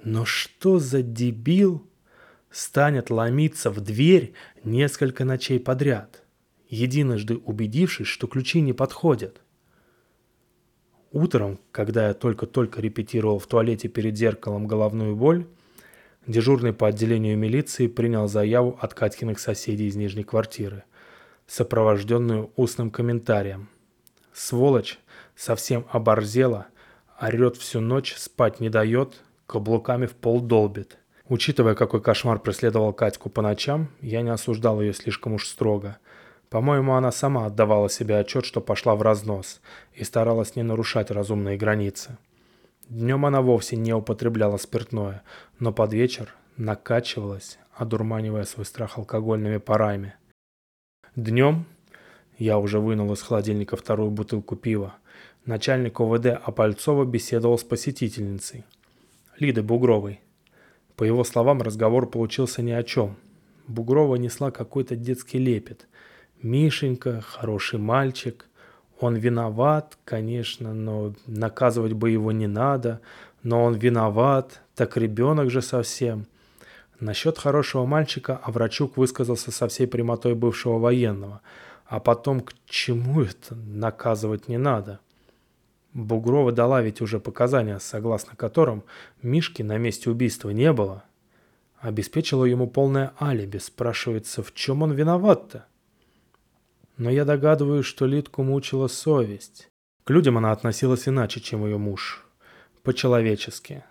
Но 0.02 0.24
что 0.24 0.78
за 0.78 1.02
дебил 1.02 1.87
станет 2.50 3.11
ломиться 3.11 3.70
в 3.70 3.80
дверь 3.80 4.32
несколько 4.64 5.24
ночей 5.24 5.61
подряд, 5.61 6.22
единожды 6.68 7.37
убедившись, 7.37 8.06
что 8.06 8.26
ключи 8.26 8.62
не 8.62 8.72
подходят? 8.72 9.42
Утром, 11.12 11.59
когда 11.73 12.09
я 12.09 12.14
только-только 12.14 12.83
репетировал 12.83 13.38
в 13.38 13.47
туалете 13.47 13.88
перед 13.88 14.16
зеркалом 14.16 14.66
головную 14.66 15.16
боль, 15.16 15.47
дежурный 16.27 16.75
по 16.75 16.87
отделению 16.87 17.38
милиции 17.38 17.87
принял 17.87 18.29
заяву 18.29 18.77
от 18.81 18.92
Катькиных 18.92 19.38
соседей 19.38 19.87
из 19.87 19.97
нижней 19.97 20.25
квартиры, 20.25 20.85
сопровожденную 21.47 22.51
устным 22.57 22.90
комментарием. 22.90 23.71
Сволочь 24.35 24.99
совсем 25.35 25.87
оборзела, 25.90 26.66
орет 27.21 27.57
всю 27.57 27.81
ночь, 27.81 28.14
спать 28.14 28.61
не 28.61 28.68
дает, 28.68 29.23
каблуками 29.47 30.05
в 30.05 30.12
пол 30.12 30.42
долбит. 30.42 30.99
Учитывая, 31.27 31.75
какой 31.75 32.03
кошмар 32.03 32.38
преследовал 32.38 32.92
Катьку 32.92 33.31
по 33.31 33.40
ночам, 33.40 33.88
я 34.03 34.21
не 34.21 34.31
осуждал 34.31 34.81
ее 34.83 34.92
слишком 34.92 35.33
уж 35.33 35.47
строго– 35.47 35.97
по-моему, 36.50 36.94
она 36.94 37.12
сама 37.12 37.46
отдавала 37.46 37.90
себе 37.90 38.18
отчет, 38.18 38.44
что 38.44 38.61
пошла 38.61 38.94
в 38.94 39.02
разнос, 39.02 39.61
и 39.92 40.02
старалась 40.02 40.56
не 40.56 40.62
нарушать 40.62 41.11
разумные 41.11 41.58
границы. 41.58 42.16
Днем 42.88 43.26
она 43.26 43.42
вовсе 43.42 43.76
не 43.76 43.92
употребляла 43.92 44.56
спиртное, 44.56 45.22
но 45.58 45.72
под 45.74 45.92
вечер 45.92 46.34
накачивалась, 46.56 47.58
одурманивая 47.74 48.44
свой 48.44 48.64
страх 48.64 48.96
алкогольными 48.96 49.58
парами. 49.58 50.14
Днем 51.16 51.66
я 52.38 52.58
уже 52.58 52.80
вынул 52.80 53.12
из 53.12 53.20
холодильника 53.20 53.76
вторую 53.76 54.11
бутылку 54.11 54.56
пива. 54.56 54.94
Начальник 55.44 56.00
ОВД 56.00 56.26
Апальцова 56.42 57.04
беседовал 57.04 57.58
с 57.58 57.64
посетительницей, 57.64 58.64
Лидой 59.38 59.62
Бугровой. 59.62 60.20
По 60.96 61.04
его 61.04 61.24
словам, 61.24 61.61
разговор 61.61 62.08
получился 62.08 62.62
ни 62.62 62.70
о 62.70 62.82
чем. 62.82 63.16
Бугрова 63.66 64.16
несла 64.16 64.50
какой-то 64.50 64.96
детский 64.96 65.38
лепет– 65.38 65.87
Мишенька, 66.42 67.20
хороший 67.20 67.79
мальчик, 67.79 68.46
он 69.01 69.14
виноват, 69.16 69.96
конечно, 70.05 70.74
но 70.74 71.14
наказывать 71.27 71.92
бы 71.92 72.11
его 72.11 72.33
не 72.33 72.46
надо, 72.46 73.01
но 73.42 73.64
он 73.64 73.74
виноват, 73.74 74.61
так 74.74 74.96
ребенок 74.96 75.51
же 75.51 75.62
совсем. 75.62 76.27
Насчет 77.01 77.38
хорошего 77.38 77.87
мальчика 77.87 78.37
Аврачук 78.37 78.96
высказался 78.96 79.53
со 79.53 79.68
всей 79.68 79.87
прямотой 79.87 80.35
бывшего 80.35 80.79
военного, 80.79 81.40
а 81.87 82.01
потом 82.01 82.40
к 82.40 82.53
чему 82.66 83.22
это 83.22 83.55
наказывать 83.55 84.48
не 84.48 84.59
надо. 84.59 84.98
Бугрова 85.92 86.53
дала 86.53 86.83
ведь 86.83 87.01
уже 87.01 87.20
показания, 87.20 87.79
согласно 87.79 88.37
которым 88.37 88.85
Мишки 89.22 89.62
на 89.62 89.79
месте 89.79 90.11
убийства 90.11 90.51
не 90.51 90.72
было. 90.72 91.05
Обеспечила 91.81 92.44
ему 92.44 92.66
полное 92.66 93.12
алиби, 93.20 93.59
спрашивается, 93.59 94.42
в 94.42 94.53
чем 94.53 94.83
он 94.83 94.92
виноват-то? 94.92 95.66
Но 96.98 97.11
я 97.11 97.24
догадываюсь, 97.24 97.87
что 97.87 98.06
Литку 98.06 98.42
мучила 98.42 98.88
совесть. 98.88 99.70
К 100.02 100.11
людям 100.11 100.37
она 100.37 100.50
относилась 100.50 101.06
иначе, 101.06 101.40
чем 101.40 101.64
ее 101.64 101.78
муж. 101.78 102.26
По-человечески. 102.82 103.84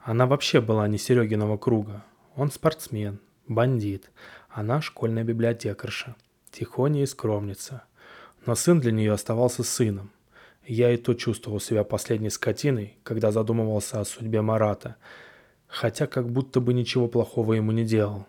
Она 0.00 0.26
вообще 0.26 0.62
была 0.62 0.88
не 0.88 0.96
Серегиного 0.96 1.58
круга. 1.58 2.04
Он 2.34 2.50
спортсмен, 2.50 3.20
бандит. 3.46 4.10
Она 4.48 4.80
школьная 4.80 5.22
библиотекарша. 5.22 6.16
Тихоня 6.50 7.02
и 7.02 7.06
скромница. 7.06 7.82
Но 8.46 8.54
сын 8.54 8.80
для 8.80 8.92
нее 8.92 9.12
оставался 9.12 9.62
сыном. 9.62 10.10
Я 10.64 10.92
и 10.92 10.96
то 10.96 11.12
чувствовал 11.12 11.60
себя 11.60 11.84
последней 11.84 12.30
скотиной, 12.30 12.96
когда 13.02 13.32
задумывался 13.32 14.00
о 14.00 14.04
судьбе 14.04 14.40
Марата, 14.40 14.96
хотя 15.66 16.06
как 16.06 16.30
будто 16.30 16.60
бы 16.60 16.72
ничего 16.72 17.06
плохого 17.06 17.52
ему 17.52 17.72
не 17.72 17.84
делал. 17.84 18.26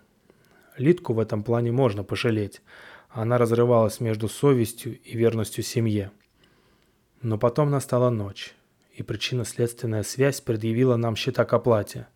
Литку 0.78 1.14
в 1.14 1.20
этом 1.20 1.44
плане 1.44 1.72
можно 1.72 2.04
пожалеть. 2.04 2.62
Она 3.10 3.38
разрывалась 3.38 4.00
между 4.00 4.28
совестью 4.28 5.00
и 5.00 5.18
верностью 5.18 5.64
семье. 5.64 6.12
Но 7.22 7.38
потом 7.38 7.70
настала 7.70 8.10
ночь, 8.10 8.54
и 8.94 9.04
причинно-следственная 9.04 10.04
связь 10.04 10.42
предъявила 10.42 10.96
нам 10.98 11.16
счета 11.16 11.46
к 11.46 11.54
оплате. 11.54 12.08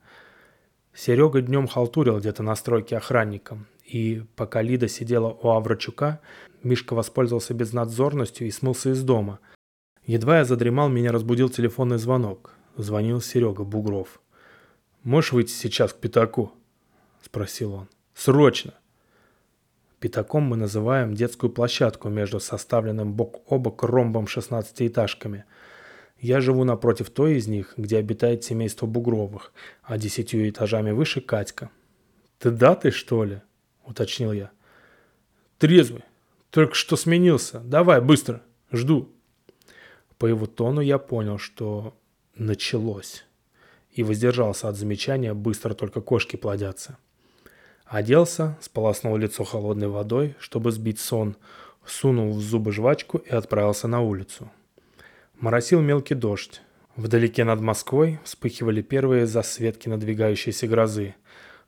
Серега 0.93 1.41
днем 1.41 1.67
халтурил 1.67 2.19
где-то 2.19 2.43
на 2.43 2.55
стройке 2.55 2.97
охранником, 2.97 3.67
и 3.85 4.23
пока 4.35 4.61
Лида 4.61 4.87
сидела 4.87 5.29
у 5.29 5.49
Аврачука, 5.49 6.19
Мишка 6.63 6.93
воспользовался 6.93 7.53
безнадзорностью 7.53 8.47
и 8.47 8.51
смылся 8.51 8.91
из 8.91 9.03
дома– 9.03 9.39
Едва 10.05 10.39
я 10.39 10.45
задремал, 10.45 10.89
меня 10.89 11.11
разбудил 11.11 11.49
телефонный 11.49 11.97
звонок. 11.97 12.55
Звонил 12.75 13.21
Серега 13.21 13.63
Бугров. 13.63 14.19
«Можешь 15.03 15.31
выйти 15.31 15.51
сейчас 15.51 15.93
к 15.93 15.97
пятаку?»– 15.97 16.51
спросил 17.23 17.73
он. 17.73 17.87
«Срочно!» 18.13 18.73
Пятаком 20.01 20.45
мы 20.45 20.57
называем 20.57 21.13
детскую 21.13 21.51
площадку 21.51 22.09
между 22.09 22.39
составленным 22.39 23.13
бок 23.13 23.43
о 23.45 23.59
бок 23.59 23.83
ромбом 23.83 24.25
16-этажками. 24.25 25.43
Я 26.19 26.41
живу 26.41 26.63
напротив 26.63 27.11
той 27.11 27.35
из 27.35 27.47
них, 27.47 27.75
где 27.77 27.99
обитает 27.99 28.43
семейство 28.43 28.87
Бугровых, 28.87 29.53
а 29.83 29.99
десятью 29.99 30.49
этажами 30.49 30.89
выше 30.89 31.21
Катька. 31.21 31.69
«Ты 32.39 32.49
да 32.49 32.73
ты, 32.73 32.89
что 32.89 33.23
ли?»– 33.23 33.41
уточнил 33.85 34.31
я. 34.31 34.49
«Трезвый. 35.59 36.01
Только 36.49 36.73
что 36.73 36.95
сменился. 36.95 37.59
Давай, 37.59 38.01
быстро. 38.01 38.41
Жду». 38.71 39.07
По 40.17 40.25
его 40.25 40.47
тону 40.47 40.81
я 40.81 40.97
понял, 40.97 41.37
что 41.37 41.95
началось. 42.33 43.23
И 43.91 44.01
воздержался 44.01 44.67
от 44.67 44.77
замечания, 44.77 45.35
быстро 45.35 45.75
только 45.75 46.01
кошки 46.01 46.37
плодятся. 46.37 46.97
Оделся, 47.91 48.57
сполоснул 48.61 49.17
лицо 49.17 49.43
холодной 49.43 49.89
водой, 49.89 50.35
чтобы 50.39 50.71
сбить 50.71 50.99
сон, 50.99 51.35
сунул 51.85 52.31
в 52.31 52.41
зубы 52.41 52.71
жвачку 52.71 53.17
и 53.17 53.29
отправился 53.31 53.89
на 53.89 53.99
улицу. 53.99 54.49
Моросил 55.39 55.81
мелкий 55.81 56.15
дождь. 56.15 56.61
Вдалеке 56.95 57.43
над 57.43 57.59
Москвой 57.59 58.19
вспыхивали 58.23 58.81
первые 58.81 59.25
засветки 59.25 59.89
надвигающейся 59.89 60.67
грозы. 60.67 61.15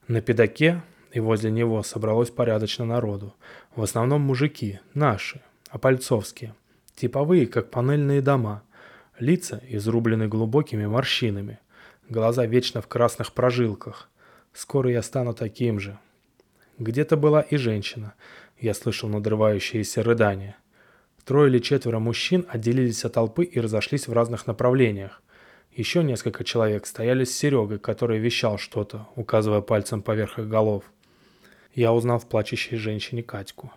На 0.08 0.22
педаке 0.22 0.82
и 1.12 1.20
возле 1.20 1.52
него 1.52 1.84
собралось 1.84 2.30
порядочно 2.30 2.86
народу. 2.86 3.36
В 3.76 3.84
основном 3.84 4.22
мужики, 4.22 4.80
наши, 4.94 5.42
опальцовские– 5.70 6.56
Типовые, 6.96 7.48
как 7.48 7.70
панельные 7.70 8.22
дома. 8.22 8.64
Лица 9.20 9.62
изрублены 9.68 10.28
глубокими 10.28 10.86
морщинами. 10.86 11.60
Глаза 12.08 12.46
вечно 12.46 12.82
в 12.82 12.88
красных 12.88 13.34
прожилках. 13.34 14.10
Скоро 14.54 14.92
я 14.92 15.02
стану 15.02 15.34
таким 15.34 15.80
же. 15.80 15.98
Где-то 16.80 17.18
была 17.18 17.42
и 17.42 17.58
женщина. 17.58 18.16
Я 18.58 18.74
слышал 18.74 19.08
надрывающиеся 19.08 20.02
рыдания. 20.02 20.58
Трое 21.24 21.50
или 21.50 21.60
четверо 21.60 22.00
мужчин 22.00 22.46
отделились 22.50 23.06
от 23.06 23.14
толпы 23.14 23.44
и 23.44 23.60
разошлись 23.60 24.08
в 24.08 24.14
разных 24.14 24.48
направлениях. 24.48 25.22
Еще 25.72 26.04
несколько 26.04 26.44
человек 26.44 26.86
стояли 26.86 27.26
с 27.26 27.36
Серегой, 27.36 27.80
который 27.80 28.20
вещал 28.20 28.58
что-то, 28.58 29.08
указывая 29.16 29.62
пальцем 29.62 30.02
поверх 30.02 30.40
их 30.40 30.48
голов. 30.48 30.84
Я 31.76 31.94
узнал 31.94 32.20
в 32.20 32.28
плачущей 32.28 32.78
женщине 32.78 33.24
Катьку. 33.24 33.72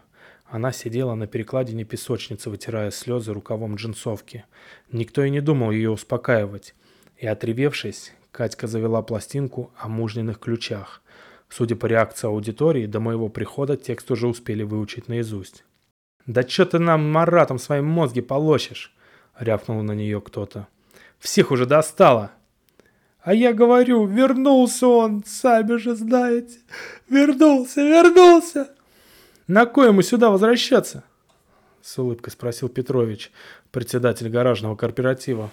Она 0.47 0.73
сидела 0.73 1.15
на 1.15 1.27
перекладине 1.27 1.85
песочницы, 1.85 2.51
вытирая 2.51 2.91
слезы 2.91 3.33
рукавом 3.33 3.77
джинсовки. 3.77 4.45
Никто 4.91 5.23
и 5.23 5.31
не 5.31 5.41
думал 5.41 5.71
ее 5.71 5.91
успокаивать. 5.91 6.75
И 7.19 7.27
отревевшись, 7.27 8.13
Катька 8.31 8.67
завела 8.67 9.03
пластинку 9.03 9.73
о 9.77 9.89
мужниных 9.89 10.39
ключах. 10.39 11.03
Судя 11.49 11.77
по 11.77 11.87
реакции 11.87 12.27
аудитории, 12.27 12.87
до 12.87 13.01
моего 13.01 13.29
прихода 13.29 13.77
текст 13.77 14.11
уже 14.11 14.27
успели 14.27 14.63
выучить 14.63 15.09
наизусть. 15.09 15.65
«Да 16.27 16.43
чё 16.43 16.65
ты 16.65 16.79
нам 16.79 17.11
маратом 17.11 17.59
своим 17.59 17.87
мозги 17.87 18.21
полощешь?»— 18.21 18.95
рявкнул 19.39 19.83
на 19.83 19.93
нее 19.93 20.21
кто-то. 20.21 20.67
«Всех 21.19 21.51
уже 21.51 21.67
достало!» 21.67 22.33
«А 23.21 23.35
я 23.35 23.53
говорю, 23.53 24.07
вернулся 24.07 24.87
он, 24.87 25.25
сами 25.25 25.77
же 25.77 25.95
знаете! 25.95 26.59
Вернулся, 27.09 27.81
вернулся!» 27.81 28.69
На 29.47 29.65
кое 29.65 29.89
ему 29.89 30.03
сюда 30.03 30.31
возвращаться? 30.31 31.05
С 31.81 31.97
улыбкой 31.99 32.33
спросил 32.33 32.69
Петрович, 32.69 33.31
председатель 33.71 34.29
гаражного 34.29 34.75
кооператива. 34.75 35.51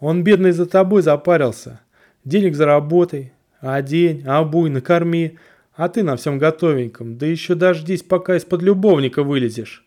Он, 0.00 0.24
бедный, 0.24 0.50
за 0.50 0.66
тобой 0.66 1.02
запарился. 1.02 1.80
Денег 2.24 2.56
заработай, 2.56 3.32
одень, 3.60 4.24
обуй, 4.26 4.70
накорми, 4.70 5.38
а 5.74 5.88
ты 5.88 6.02
на 6.02 6.16
всем 6.16 6.38
готовеньком, 6.38 7.16
да 7.16 7.26
еще 7.26 7.54
дождись, 7.54 8.02
пока 8.02 8.36
из-под 8.36 8.62
любовника 8.62 9.22
вылезешь. 9.22 9.86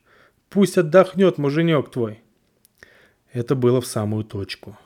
Пусть 0.49 0.77
отдохнет 0.77 1.37
муженек 1.37 1.89
твой. 1.89 2.21
Это 3.31 3.55
было 3.55 3.81
в 3.81 3.85
самую 3.85 4.23
точку. 4.23 4.77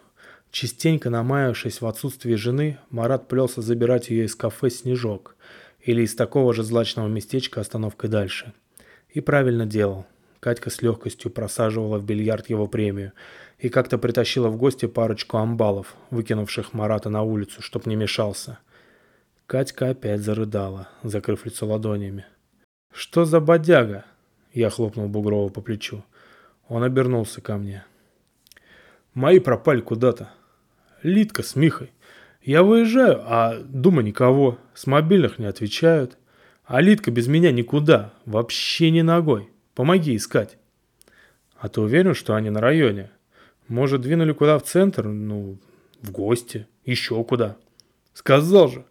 Частенько 0.51 1.09
намаявшись 1.09 1.81
в 1.81 1.85
отсутствии 1.85 2.35
жены, 2.35 2.77
Марат 2.89 3.27
плелся 3.27 3.61
забирать 3.61 4.09
ее 4.09 4.25
из 4.25 4.35
кафе 4.35 4.69
«Снежок», 4.69 5.35
или 5.81 6.01
из 6.01 6.15
такого 6.15 6.53
же 6.53 6.63
злачного 6.63 7.07
местечка 7.07 7.61
остановкой 7.61 8.09
дальше. 8.09 8.53
И 9.09 9.21
правильно 9.21 9.65
делал. 9.65 10.05
Катька 10.39 10.69
с 10.69 10.81
легкостью 10.81 11.31
просаживала 11.31 11.97
в 11.97 12.05
бильярд 12.05 12.49
его 12.49 12.67
премию 12.67 13.13
и 13.57 13.69
как-то 13.69 13.97
притащила 13.97 14.49
в 14.49 14.57
гости 14.57 14.85
парочку 14.85 15.37
амбалов, 15.37 15.95
выкинувших 16.11 16.73
Марата 16.73 17.09
на 17.09 17.23
улицу, 17.23 17.61
чтоб 17.61 17.85
не 17.85 17.95
мешался. 17.95 18.59
Катька 19.47 19.91
опять 19.91 20.19
зарыдала, 20.19 20.89
закрыв 21.03 21.45
лицо 21.45 21.65
ладонями. 21.65 22.25
«Что 22.91 23.23
за 23.23 23.39
бодяга?» 23.39 24.03
Я 24.51 24.69
хлопнул 24.69 25.07
Бугрова 25.07 25.47
по 25.47 25.61
плечу. 25.61 26.03
Он 26.67 26.83
обернулся 26.83 27.39
ко 27.39 27.55
мне. 27.55 27.85
«Мои 29.13 29.39
пропали 29.39 29.79
куда-то. 29.79 30.31
Литка 31.01 31.43
с 31.43 31.55
Михой. 31.55 31.93
Я 32.41 32.61
выезжаю, 32.61 33.23
а 33.23 33.57
дома 33.63 34.01
никого. 34.03 34.57
С 34.73 34.85
мобильных 34.85 35.39
не 35.39 35.45
отвечают. 35.45 36.17
А 36.65 36.81
Литка 36.81 37.09
без 37.09 37.27
меня 37.27 37.53
никуда. 37.53 38.13
Вообще 38.25 38.91
ни 38.91 38.99
ногой. 38.99 39.49
Помоги 39.75 40.17
искать. 40.17 40.57
А 41.57 41.69
ты 41.69 41.79
уверен, 41.79 42.13
что 42.15 42.35
они 42.35 42.49
на 42.49 42.59
районе? 42.59 43.11
Может, 43.69 44.01
двинули 44.01 44.33
куда 44.33 44.59
в 44.59 44.63
центр? 44.63 45.07
Ну, 45.07 45.57
в 46.01 46.11
гости. 46.11 46.67
Еще 46.83 47.23
куда. 47.23 47.55
Сказал 48.13 48.67
же. 48.67 48.85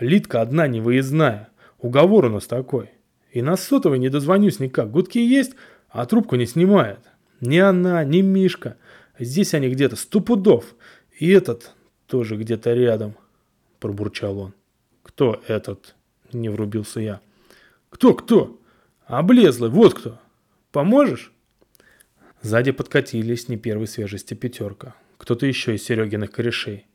Литка 0.00 0.40
одна 0.40 0.66
невыездная. 0.66 1.48
Уговор 1.78 2.26
у 2.26 2.30
нас 2.30 2.46
такой. 2.46 2.90
И 3.30 3.42
на 3.42 3.56
сотовой 3.56 3.98
не 3.98 4.08
дозвонюсь 4.08 4.60
никак. 4.60 4.90
Гудки 4.90 5.18
есть, 5.18 5.54
а 5.88 6.06
трубку 6.06 6.36
не 6.36 6.46
снимает. 6.46 7.00
Ни 7.40 7.58
она, 7.58 8.04
ни 8.04 8.20
Мишка. 8.20 8.76
Здесь 9.18 9.54
они 9.54 9.68
где-то 9.68 9.96
сто 9.96 10.20
пудов. 10.20 10.74
И 11.18 11.30
этот, 11.30 11.72
тоже 12.06 12.36
где-то 12.36 12.74
рядом»,– 12.74 13.16
пробурчал 13.80 14.38
он. 14.38 14.54
«Кто 15.02 15.42
этот?»– 15.46 15.94
не 16.32 16.48
врубился 16.48 17.00
я. 17.00 17.20
«Кто, 17.90 18.14
кто? 18.14 18.60
Облезлый, 19.06 19.70
вот 19.70 19.94
кто. 19.94 20.20
Поможешь?» 20.72 21.32
Сзади 22.42 22.72
подкатились 22.72 23.48
не 23.48 23.56
первой 23.56 23.86
свежести 23.86 24.34
пятерка. 24.34 24.94
Кто-то 25.18 25.46
еще 25.46 25.74
из 25.74 25.84
Серегиных 25.84 26.32
корешей. 26.32 26.86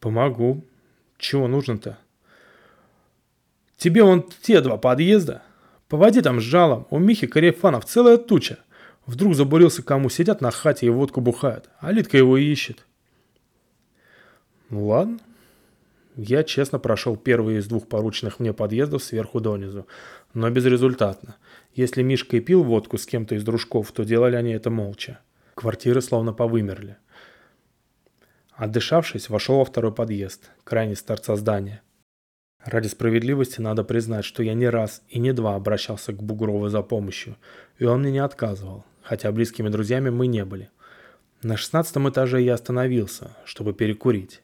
«Помогу. 0.00 0.64
Чего 1.22 1.46
нужно-то?» 1.46 1.98
«Тебе 3.76 4.02
вон 4.02 4.24
те 4.42 4.60
два 4.60 4.76
подъезда. 4.76 5.42
Поводи 5.88 6.20
там 6.20 6.40
с 6.40 6.42
жалом. 6.42 6.88
У 6.90 6.98
Михи 6.98 7.28
Карифанов 7.28 7.84
целая 7.84 8.18
туча. 8.18 8.58
Вдруг 9.06 9.36
забурился 9.36 9.84
кому, 9.84 10.10
сидят 10.10 10.40
на 10.40 10.50
хате 10.50 10.86
и 10.86 10.90
водку 10.90 11.20
бухают. 11.20 11.70
А 11.78 11.92
Литка 11.92 12.18
его 12.18 12.36
ищет. 12.36 12.84
Ну 14.68 14.88
ладно. 14.88 15.20
Я 16.16 16.42
честно 16.42 16.80
прошел 16.80 17.16
первый 17.16 17.58
из 17.58 17.68
двух 17.68 17.86
порученных 17.86 18.40
мне 18.40 18.52
подъездов 18.52 19.04
сверху 19.04 19.38
донизу, 19.40 19.86
но 20.34 20.50
безрезультатно. 20.50 21.36
Если 21.74 22.02
Мишка 22.02 22.36
и 22.36 22.40
пил 22.40 22.64
водку 22.64 22.98
с 22.98 23.06
кем-то 23.06 23.36
из 23.36 23.44
дружков, 23.44 23.92
то 23.92 24.04
делали 24.04 24.34
они 24.34 24.50
это 24.50 24.70
молча. 24.70 25.20
Квартиры 25.54 26.02
словно 26.02 26.32
повымерли. 26.32 26.96
Отдышавшись, 28.62 29.28
вошел 29.28 29.58
во 29.58 29.64
второй 29.64 29.92
подъезд, 29.92 30.52
крайний 30.62 30.94
с 30.94 31.02
торца 31.02 31.34
здания. 31.34 31.82
Ради 32.64 32.86
справедливости 32.86 33.60
надо 33.60 33.82
признать, 33.82 34.24
что 34.24 34.44
я 34.44 34.54
не 34.54 34.68
раз 34.68 35.02
и 35.08 35.18
не 35.18 35.32
два 35.32 35.56
обращался 35.56 36.12
к 36.12 36.22
Бугрову 36.22 36.68
за 36.68 36.82
помощью, 36.82 37.34
и 37.78 37.84
он 37.86 38.02
мне 38.02 38.12
не 38.12 38.20
отказывал, 38.20 38.84
хотя 39.02 39.32
близкими 39.32 39.68
друзьями 39.68 40.10
мы 40.10 40.28
не 40.28 40.44
были. 40.44 40.70
На 41.42 41.56
шестнадцатом 41.56 42.08
этаже 42.08 42.40
я 42.40 42.54
остановился, 42.54 43.32
чтобы 43.44 43.72
перекурить. 43.74 44.42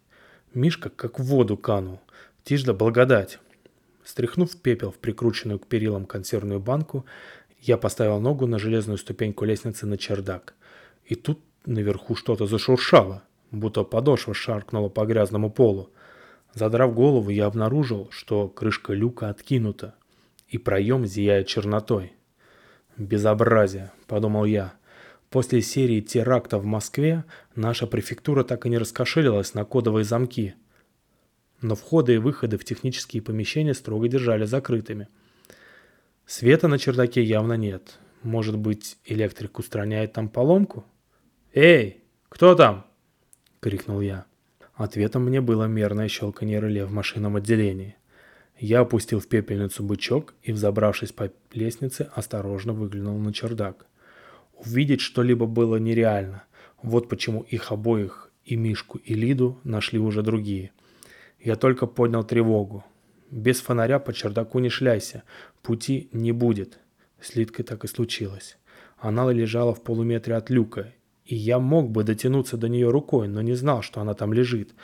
Мишка 0.53 0.91
как 0.91 1.21
в 1.21 1.23
воду 1.23 1.57
канул. 1.57 2.01
Тишь 2.43 2.65
да 2.65 2.73
благодать. 2.73 3.39
Стряхнув 4.03 4.57
пепел 4.57 4.91
в 4.91 4.97
прикрученную 4.97 5.61
к 5.61 5.69
перилам 5.69 6.07
консервную 6.07 6.59
банку, 6.59 7.07
я 7.61 7.77
поставил 7.77 8.19
ногу 8.19 8.49
на 8.49 8.59
железную 8.59 8.99
ступеньку 8.99 9.45
лестницы 9.45 9.87
на 9.87 9.97
чердак. 9.97 10.55
И 11.05 11.15
тут 11.15 11.39
наверху 11.67 12.17
что-то 12.17 12.47
зашуршало, 12.47 13.23
будто 13.51 13.85
подошва 13.85 14.35
шаркнула 14.35 14.89
по 14.89 15.05
грязному 15.07 15.51
полу. 15.51 15.91
Задрав 16.55 16.95
голову, 16.95 17.31
я 17.31 17.47
обнаружил, 17.47 18.09
что 18.11 18.49
крышка 18.49 18.93
люка 18.93 19.29
откинута, 19.29 19.95
и 20.49 20.59
проем 20.59 21.07
зияет 21.07 21.47
чернотой. 21.47 22.13
«Безобразие»,— 22.97 23.93
подумал 24.07 24.45
я. 24.45 24.75
После 25.31 25.61
серии 25.61 26.01
терактов 26.01 26.63
в 26.63 26.67
Москве 26.67 27.25
наша 27.55 27.87
префектура 27.87 28.45
так 28.45 28.65
и 28.65 28.71
не 28.71 28.79
раскошелилась 28.79 29.55
на 29.55 29.65
кодовые 29.65 30.05
замки. 30.05 30.55
Но 31.61 31.75
входы 31.75 32.15
и 32.15 32.19
выходы 32.19 32.57
в 32.57 32.65
технические 32.65 33.23
помещения 33.23 33.75
строго 33.75 34.09
держали 34.09 34.47
закрытыми. 34.47 35.09
Света 36.25 36.67
на 36.69 36.79
чердаке 36.79 37.23
явно 37.23 37.55
нет. 37.55 37.99
Может 38.23 38.57
быть, 38.57 38.97
электрик 39.05 39.59
устраняет 39.59 40.13
там 40.13 40.29
поломку? 40.29 40.85
«Эй, 41.53 42.03
кто 42.29 42.55
там?»— 42.55 42.87
крикнул 43.61 44.01
я. 44.01 44.27
Ответом 44.75 45.25
мне 45.25 45.41
было 45.41 45.65
мерное 45.65 46.09
щелканье 46.09 46.61
реле 46.61 46.85
в 46.85 46.93
машинном 46.93 47.37
отделении. 47.37 47.97
Я 48.59 48.81
опустил 48.81 49.21
в 49.21 49.27
пепельницу 49.27 49.83
бычок 49.83 50.35
и, 50.43 50.53
взобравшись 50.53 51.13
по 51.13 51.33
лестнице, 51.53 52.09
осторожно 52.15 52.73
выглянул 52.73 53.19
на 53.19 53.33
чердак. 53.33 53.87
Увидеть 54.55 55.01
что-либо 55.01 55.47
было 55.47 55.77
нереально. 55.77 56.45
Вот 56.83 57.09
почему 57.09 57.43
их 57.43 57.73
обоих, 57.73 58.31
и 58.45 58.57
Мишку, 58.57 58.99
и 58.99 59.15
Лиду, 59.15 59.59
нашли 59.65 59.99
уже 59.99 60.23
другие. 60.23 60.73
Я 61.41 61.57
только 61.57 61.87
поднял 61.87 62.25
тревогу. 62.25 62.85
Без 63.31 63.61
фонаря 63.61 63.99
по 63.99 64.13
чердаку 64.13 64.59
не 64.59 64.69
шляйся, 64.71 65.23
пути 65.63 66.09
не 66.13 66.33
будет. 66.33 66.79
С 67.21 67.35
Лидкой 67.35 67.65
так 67.65 67.85
и 67.85 67.89
случилось. 67.89 68.59
Она 68.97 69.31
лежала 69.31 69.75
в 69.75 69.83
полуметре 69.83 70.35
от 70.35 70.51
люка, 70.51 70.93
и 71.29 71.37
я 71.37 71.59
мог 71.59 71.91
бы 71.91 72.05
дотянуться 72.05 72.57
до 72.57 72.69
нее 72.71 72.91
рукой, 72.91 73.29
но 73.29 73.43
не 73.43 73.55
знал, 73.55 73.83
что 73.83 74.01
она 74.01 74.15
там 74.15 74.33
лежит. 74.33 74.75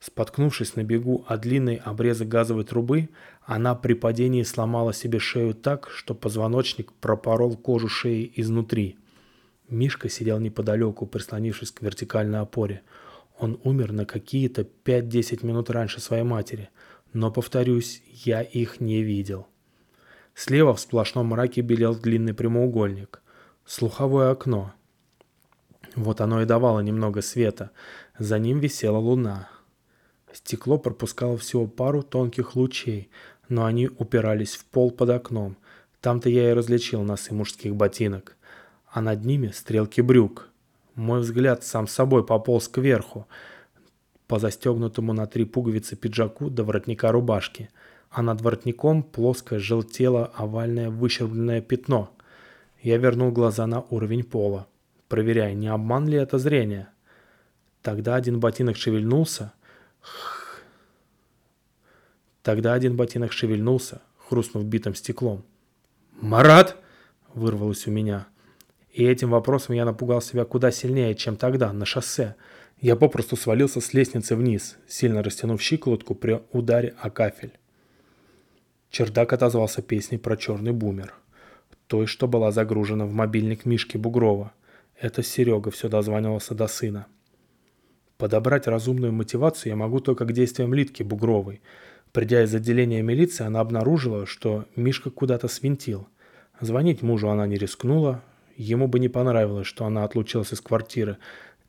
Споткнувшись 0.00 0.74
на 0.74 0.82
бегу 0.82 1.26
о 1.28 1.36
длинный 1.36 1.76
обрезок 1.76 2.26
газовой 2.26 2.64
трубы, 2.64 3.10
она 3.44 3.74
при 3.74 3.92
падении 3.92 4.42
сломала 4.42 4.94
себе 4.94 5.18
шею 5.18 5.52
так, 5.52 5.90
что 5.90 6.14
позвоночник 6.14 6.90
пропорол 6.94 7.54
кожу 7.54 7.88
шеи 7.88 8.32
изнутри. 8.34 8.96
Мишка 9.68 10.08
сидел 10.08 10.40
неподалеку, 10.40 11.06
прислонившись 11.06 11.70
к 11.70 11.82
вертикальной 11.82 12.40
опоре. 12.40 12.80
Он 13.38 13.60
умер 13.62 13.92
на 13.92 14.06
какие-то 14.06 14.66
5-10 14.84 15.44
минут 15.46 15.68
раньше 15.68 16.00
своей 16.00 16.24
матери, 16.24 16.70
но, 17.12 17.30
повторюсь, 17.30 18.02
я 18.24 18.40
их 18.40 18.80
не 18.80 19.02
видел. 19.02 19.48
Слева 20.34 20.72
в 20.72 20.80
сплошном 20.80 21.26
мраке 21.26 21.60
белел 21.60 21.94
длинный 21.94 22.32
прямоугольник. 22.32 23.20
Слуховое 23.66 24.30
окно. 24.30 24.72
Вот 25.96 26.20
оно 26.20 26.42
и 26.42 26.46
давало 26.46 26.80
немного 26.80 27.22
света. 27.22 27.70
За 28.18 28.38
ним 28.38 28.60
висела 28.60 28.98
луна. 28.98 29.48
Стекло 30.32 30.78
пропускало 30.78 31.36
всего 31.36 31.66
пару 31.66 32.02
тонких 32.02 32.54
лучей, 32.54 33.10
но 33.48 33.64
они 33.64 33.88
упирались 33.88 34.54
в 34.54 34.64
пол 34.66 34.92
под 34.92 35.10
окном. 35.10 35.56
Там-то 36.00 36.28
я 36.28 36.50
и 36.50 36.54
различил 36.54 37.02
носы 37.02 37.34
мужских 37.34 37.74
ботинок. 37.74 38.36
А 38.86 39.00
над 39.00 39.24
ними 39.24 39.48
стрелки 39.48 40.00
брюк. 40.00 40.48
Мой 40.94 41.20
взгляд 41.20 41.64
сам 41.64 41.88
собой 41.88 42.24
пополз 42.24 42.68
кверху, 42.68 43.26
по 44.26 44.38
застегнутому 44.38 45.12
на 45.12 45.26
три 45.26 45.44
пуговицы 45.44 45.96
пиджаку 45.96 46.50
до 46.50 46.62
воротника 46.62 47.10
рубашки, 47.10 47.68
а 48.10 48.22
над 48.22 48.40
воротником 48.42 49.02
плоское 49.02 49.58
желтело 49.58 50.30
овальное 50.36 50.90
выщербленное 50.90 51.60
пятно. 51.60 52.10
Я 52.80 52.98
вернул 52.98 53.32
глаза 53.32 53.66
на 53.66 53.80
уровень 53.80 54.24
пола 54.24 54.68
проверяя, 55.10 55.52
не 55.52 55.68
обман 55.68 56.08
ли 56.08 56.16
это 56.16 56.38
зрение. 56.38 56.88
Тогда 57.82 58.14
один 58.14 58.40
ботинок 58.40 58.76
шевельнулся. 58.76 59.52
Тогда 62.42 62.72
один 62.72 62.96
ботинок 62.96 63.32
шевельнулся, 63.32 64.00
хрустнув 64.16 64.64
битым 64.64 64.94
стеклом. 64.94 65.44
«Марат!»– 66.12 66.76
вырвалось 67.34 67.86
у 67.86 67.90
меня. 67.90 68.28
И 68.92 69.04
этим 69.04 69.30
вопросом 69.30 69.74
я 69.74 69.84
напугал 69.84 70.22
себя 70.22 70.44
куда 70.44 70.70
сильнее, 70.70 71.14
чем 71.14 71.36
тогда, 71.36 71.72
на 71.72 71.84
шоссе. 71.84 72.36
Я 72.80 72.96
попросту 72.96 73.36
свалился 73.36 73.80
с 73.80 73.92
лестницы 73.92 74.36
вниз, 74.36 74.78
сильно 74.88 75.22
растянув 75.22 75.60
щиколотку 75.60 76.14
при 76.14 76.40
ударе 76.52 76.94
о 76.98 77.10
кафель. 77.10 77.52
Чердак 78.90 79.32
отозвался 79.32 79.82
песней 79.82 80.18
про 80.18 80.36
черный 80.36 80.72
бумер. 80.72 81.14
Той, 81.86 82.06
что 82.06 82.26
была 82.28 82.52
загружена 82.52 83.06
в 83.06 83.12
мобильник 83.12 83.64
Мишки 83.64 83.96
Бугрова– 83.96 84.52
это 85.00 85.22
Серега 85.22 85.70
все 85.70 85.88
дозванивался 85.88 86.54
до 86.54 86.68
сына. 86.68 87.06
Подобрать 88.18 88.66
разумную 88.66 89.12
мотивацию 89.12 89.70
я 89.70 89.76
могу 89.76 90.00
только 90.00 90.26
к 90.26 90.32
действиям 90.32 90.74
Литки 90.74 91.02
Бугровой. 91.02 91.62
Придя 92.12 92.42
из 92.42 92.54
отделения 92.54 93.00
милиции, 93.00 93.46
она 93.46 93.60
обнаружила, 93.60 94.26
что 94.26 94.66
Мишка 94.76 95.10
куда-то 95.10 95.48
свинтил. 95.48 96.06
Звонить 96.60 97.00
мужу 97.00 97.30
она 97.30 97.46
не 97.46 97.56
рискнула. 97.56 98.22
Ему 98.56 98.88
бы 98.88 98.98
не 98.98 99.08
понравилось, 99.08 99.66
что 99.66 99.86
она 99.86 100.04
отлучилась 100.04 100.52
из 100.52 100.60
квартиры. 100.60 101.16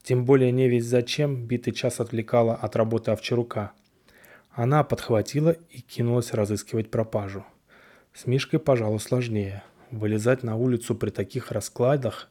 Тем 0.03 0.25
более 0.25 0.51
не 0.51 0.67
ведь 0.67 0.84
зачем 0.84 1.45
битый 1.45 1.71
час 1.71 2.01
отвлекала 2.01 2.55
от 2.55 2.75
работы 2.75 3.11
Овчарука. 3.11 3.71
Она 4.51 4.84
подхватила 4.84 5.51
и 5.69 5.79
кинулась 5.79 6.34
разыскивать 6.34 6.91
пропажу. 6.91 7.45
С 8.13 8.27
Мишкой, 8.27 8.59
пожалуй, 8.59 8.99
сложнее. 8.99 9.63
Вылезать 9.89 10.43
на 10.43 10.57
улицу 10.57 10.95
при 10.95 11.11
таких 11.11 11.53
раскладах 11.53 12.29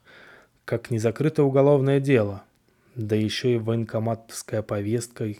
как 0.71 0.89
незакрытое 0.89 1.45
уголовное 1.45 1.99
дело. 1.99 2.45
Да 2.95 3.17
еще 3.17 3.55
и 3.55 3.57
военкоматская 3.57 4.61
повестка, 4.61 5.33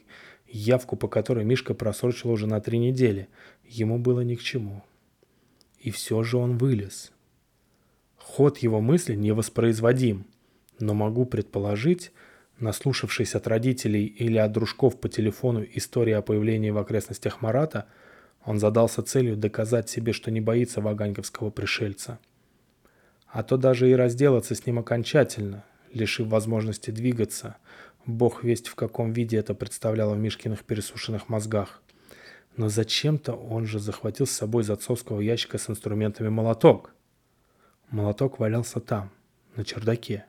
явку 0.45 0.97
по 0.97 1.07
которой 1.07 1.45
Мишка 1.45 1.73
просрочил 1.73 2.31
уже 2.31 2.47
на 2.47 2.59
три 2.59 2.77
недели. 2.79 3.29
Ему 3.65 3.97
было 3.97 4.19
ни 4.19 4.35
к 4.35 4.41
чему. 4.41 4.83
И 5.79 5.89
все 5.89 6.21
же 6.23 6.35
он 6.35 6.57
вылез. 6.57 7.13
Ход 8.17 8.57
его 8.57 8.81
мысли 8.81 9.15
невоспроизводим, 9.15 10.25
но 10.81 10.93
могу 10.93 11.23
предположить, 11.25 12.11
наслушавшись 12.59 13.33
от 13.33 13.47
родителей 13.47 14.07
или 14.07 14.37
от 14.37 14.51
дружков 14.51 14.99
по 14.99 15.07
телефону 15.07 15.65
истории 15.75 16.11
о 16.11 16.21
появлении 16.21 16.71
в 16.71 16.77
окрестностях 16.77 17.41
Марата, 17.41 17.85
он 18.43 18.59
задался 18.59 19.01
целью 19.01 19.37
доказать 19.37 19.89
себе, 19.89 20.11
что 20.11 20.29
не 20.29 20.41
боится 20.41 20.81
ваганьковского 20.81 21.51
пришельца– 21.51 22.19
а 23.31 23.43
то 23.43 23.57
даже 23.57 23.89
и 23.89 23.95
разделаться 23.95 24.55
с 24.55 24.65
ним 24.65 24.79
окончательно, 24.79 25.63
лишив 25.93 26.27
возможности 26.27 26.91
двигаться. 26.91 27.55
Бог 28.05 28.43
весть 28.43 28.67
в 28.67 28.75
каком 28.75 29.13
виде 29.13 29.37
это 29.37 29.53
представляло 29.53 30.15
в 30.15 30.19
Мишкиных 30.19 30.63
пересушенных 30.63 31.29
мозгах. 31.29 31.81
Но 32.57 32.67
зачем-то 32.67 33.33
он 33.33 33.65
же 33.65 33.79
захватил 33.79 34.27
с 34.27 34.31
собой 34.31 34.63
из 34.63 34.69
отцовского 34.69 35.21
ящика 35.21 35.57
с 35.57 35.69
инструментами 35.69 36.27
молоток. 36.27 36.93
Молоток 37.89 38.39
валялся 38.39 38.81
там, 38.81 39.11
на 39.55 39.63
чердаке, 39.63 40.25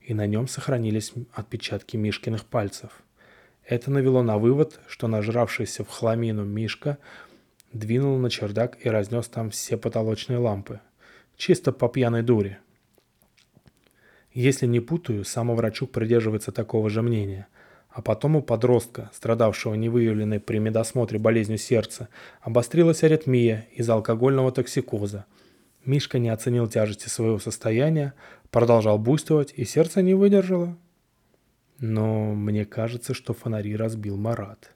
и 0.00 0.14
на 0.14 0.26
нем 0.26 0.46
сохранились 0.46 1.12
отпечатки 1.32 1.96
Мишкиных 1.96 2.44
пальцев. 2.44 3.02
Это 3.64 3.90
навело 3.90 4.22
на 4.22 4.38
вывод, 4.38 4.78
что 4.86 5.08
нажравшийся 5.08 5.82
в 5.84 5.88
хламину 5.88 6.44
Мишка 6.44 6.98
двинул 7.72 8.16
на 8.18 8.30
чердак 8.30 8.78
и 8.84 8.88
разнес 8.88 9.26
там 9.26 9.50
все 9.50 9.76
потолочные 9.76 10.38
лампы– 10.38 10.80
Чисто 11.38 11.70
по 11.70 11.88
пьяной 11.88 12.22
дуре. 12.22 12.58
Если 14.32 14.66
не 14.66 14.80
путаю, 14.80 15.24
самоврачук 15.24 15.92
придерживается 15.92 16.50
такого 16.50 16.90
же 16.90 17.00
мнения. 17.00 17.46
А 17.90 18.02
потом 18.02 18.34
у 18.34 18.42
подростка, 18.42 19.08
страдавшего 19.14 19.74
невыявленной 19.74 20.40
при 20.40 20.58
медосмотре 20.58 21.20
болезнью 21.20 21.58
сердца, 21.58 22.08
обострилась 22.40 23.04
аритмия 23.04 23.68
из-за 23.72 23.94
алкогольного 23.94 24.50
токсикоза. 24.50 25.26
Мишка 25.84 26.18
не 26.18 26.28
оценил 26.28 26.66
тяжести 26.66 27.08
своего 27.08 27.38
состояния, 27.38 28.14
продолжал 28.50 28.98
буйствовать, 28.98 29.54
и 29.56 29.64
сердце 29.64 30.02
не 30.02 30.14
выдержало. 30.14 30.76
Но 31.78 32.34
мне 32.34 32.64
кажется, 32.64 33.14
что 33.14 33.32
фонари 33.32 33.76
разбил 33.76 34.16
Марат. 34.16 34.74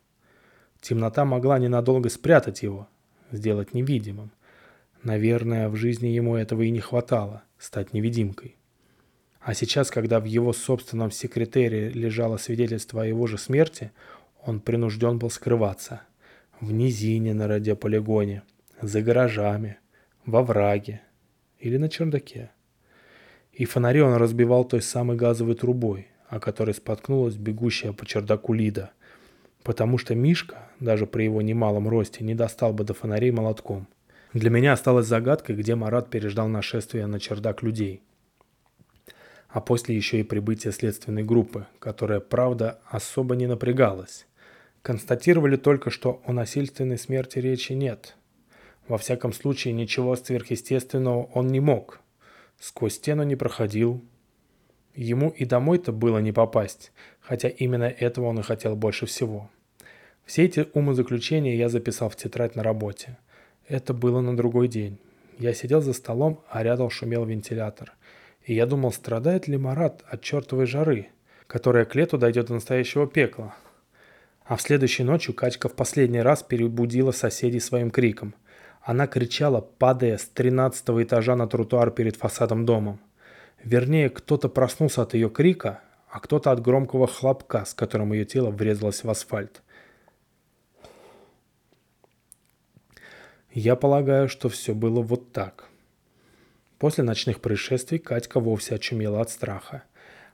Темнота 0.81 1.25
могла 1.25 1.59
ненадолго 1.59 2.09
спрятать 2.09 2.63
его, 2.63 2.87
сделать 3.33 3.75
невидимым. 3.75 4.31
Наверное, 5.03 5.69
в 5.69 5.75
жизни 5.75 6.09
ему 6.09 6.37
этого 6.37 6.63
и 6.63 6.71
не 6.71 6.79
хватало– 6.79 7.43
стать 7.59 7.93
невидимкой. 7.93 8.57
А 9.41 9.53
сейчас, 9.53 9.91
когда 9.91 10.21
в 10.21 10.25
его 10.25 10.53
собственном 10.53 11.11
секретаре 11.11 11.89
лежало 11.89 12.37
свидетельство 12.37 13.03
о 13.03 13.07
его 13.07 13.27
же 13.27 13.37
смерти, 13.37 13.91
он 14.45 14.61
принужден 14.61 15.19
был 15.19 15.31
скрываться. 15.31 16.03
В 16.61 16.71
низине 16.73 17.35
на 17.35 17.49
радиополигоне, 17.49 18.45
за 18.81 19.03
гаражами, 19.03 19.79
во 20.25 20.45
враге 20.45 21.03
или 21.59 21.79
на 21.79 21.89
чердаке. 21.89 22.53
И 23.53 23.65
фонари 23.65 24.01
он 24.03 24.15
разбивал 24.15 24.65
той 24.65 24.83
самой 24.83 25.17
газовой 25.17 25.57
трубой, 25.57 26.07
о 26.29 26.39
которой 26.39 26.75
споткнулась 26.75 27.35
бегущая 27.35 27.93
по 27.93 28.07
чердаку 28.07 28.53
Лида. 28.53 28.93
Потому 29.65 29.99
что 29.99 30.15
Мишка, 30.15 30.71
даже 30.79 31.09
при 31.09 31.25
его 31.25 31.43
немалом 31.43 31.89
росте, 31.89 32.23
не 32.23 32.37
достал 32.37 32.73
бы 32.73 32.85
до 32.85 32.95
фонарей 32.95 33.33
молотком. 33.33 33.89
Для 34.35 34.49
меня 34.49 34.73
осталась 34.73 35.07
загадкой, 35.07 35.57
где 35.57 35.75
Марат 35.75 36.09
переждал 36.09 36.49
нашествие 36.49 37.07
на 37.07 37.21
чердак 37.21 37.63
людей. 37.63 38.03
А 39.49 39.61
после 39.61 39.95
еще 39.95 40.21
и 40.21 40.23
прибытие 40.23 40.73
следственной 40.73 41.23
группы, 41.23 41.67
которая, 41.79 42.21
правда, 42.21 42.81
особо 42.87 43.37
не 43.37 43.47
напрягалась. 43.47 44.27
Констатировали 44.81 45.57
только, 45.57 45.91
что 45.91 46.23
о 46.25 46.33
насильственной 46.33 46.97
смерти 46.97 47.41
речи 47.41 47.75
нет. 47.75 48.17
Во 48.89 48.97
всяком 48.97 49.35
случае, 49.35 49.75
ничего 49.75 50.17
сверхъестественного 50.17 51.25
он 51.25 51.49
не 51.49 51.61
мог. 51.61 52.01
Сквозь 52.59 52.95
стену 52.95 53.25
не 53.25 53.37
проходил. 53.37 54.03
Ему 54.95 55.29
и 55.29 55.45
домой-то 55.45 55.93
было 55.93 56.19
не 56.19 56.33
попасть, 56.33 56.91
хотя 57.21 57.49
именно 57.49 57.85
этого 57.85 58.27
он 58.27 58.41
и 58.41 58.43
хотел 58.43 58.77
больше 58.77 59.05
всего. 59.05 59.51
Все 60.25 60.45
эти 60.45 60.67
умозаключения 60.73 61.55
я 61.55 61.69
записал 61.69 62.09
в 62.09 62.17
тетрадь 62.17 62.57
на 62.57 62.63
работе– 62.63 63.19
это 63.69 63.95
было 63.95 64.21
на 64.21 64.37
другой 64.37 64.69
день. 64.69 64.99
Я 65.39 65.55
сидел 65.55 65.81
за 65.81 65.93
столом, 65.93 66.43
а 66.49 66.63
рядом 66.63 66.91
шумел 66.91 67.25
вентилятор. 67.25 67.93
И 68.45 68.55
я 68.55 68.67
думал, 68.67 68.93
страдает 68.93 69.49
ли 69.49 69.57
Марат 69.57 70.03
от 70.09 70.21
чертовой 70.23 70.67
жары, 70.67 71.09
которая 71.47 71.85
к 71.85 71.95
лету 71.95 72.19
дойдет 72.19 72.47
до 72.47 72.55
настоящего 72.55 73.07
пекла. 73.07 73.55
А 74.45 74.57
в 74.57 74.63
следующей 74.63 75.05
ночью 75.05 75.35
Катька 75.35 75.69
в 75.69 75.75
последний 75.75 76.21
раз 76.21 76.43
перебудила 76.43 77.13
соседей 77.13 77.61
своим 77.61 77.91
криком. 77.91 78.35
Она 78.83 79.07
кричала, 79.07 79.61
падая 79.61 80.19
с 80.19 80.25
тринадцатого 80.25 81.03
этажа 81.03 81.37
на 81.37 81.47
тротуар 81.47 81.91
перед 81.93 82.17
фасадом 82.17 82.67
дома. 82.67 82.99
Вернее, 83.63 84.11
кто-то 84.11 84.49
проснулся 84.49 85.03
от 85.03 85.15
ее 85.15 85.31
крика, 85.31 85.81
а 86.11 86.19
кто-то 86.19 86.51
от 86.51 86.61
громкого 86.61 87.07
хлопка, 87.07 87.65
с 87.65 87.75
которым 87.75 88.13
ее 88.13 88.25
тело 88.25 88.51
врезалось 88.51 89.05
в 89.05 89.11
асфальт. 89.11 89.63
Я 93.55 93.77
полагаю, 93.77 94.31
что 94.31 94.49
все 94.49 94.75
было 94.75 95.03
вот 95.03 95.31
так. 95.33 95.69
После 96.79 97.05
ночных 97.05 97.41
происшествий 97.41 97.99
Катька 97.99 98.41
вовсе 98.41 98.77
очумела 98.77 99.21
от 99.21 99.29
страха. 99.29 99.83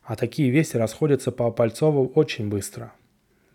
А 0.05 0.15
такие 0.15 0.51
вести 0.51 0.77
расходятся 0.77 1.33
по 1.33 1.49
Опальцову 1.49 2.07
очень 2.15 2.49
быстро. 2.49 2.93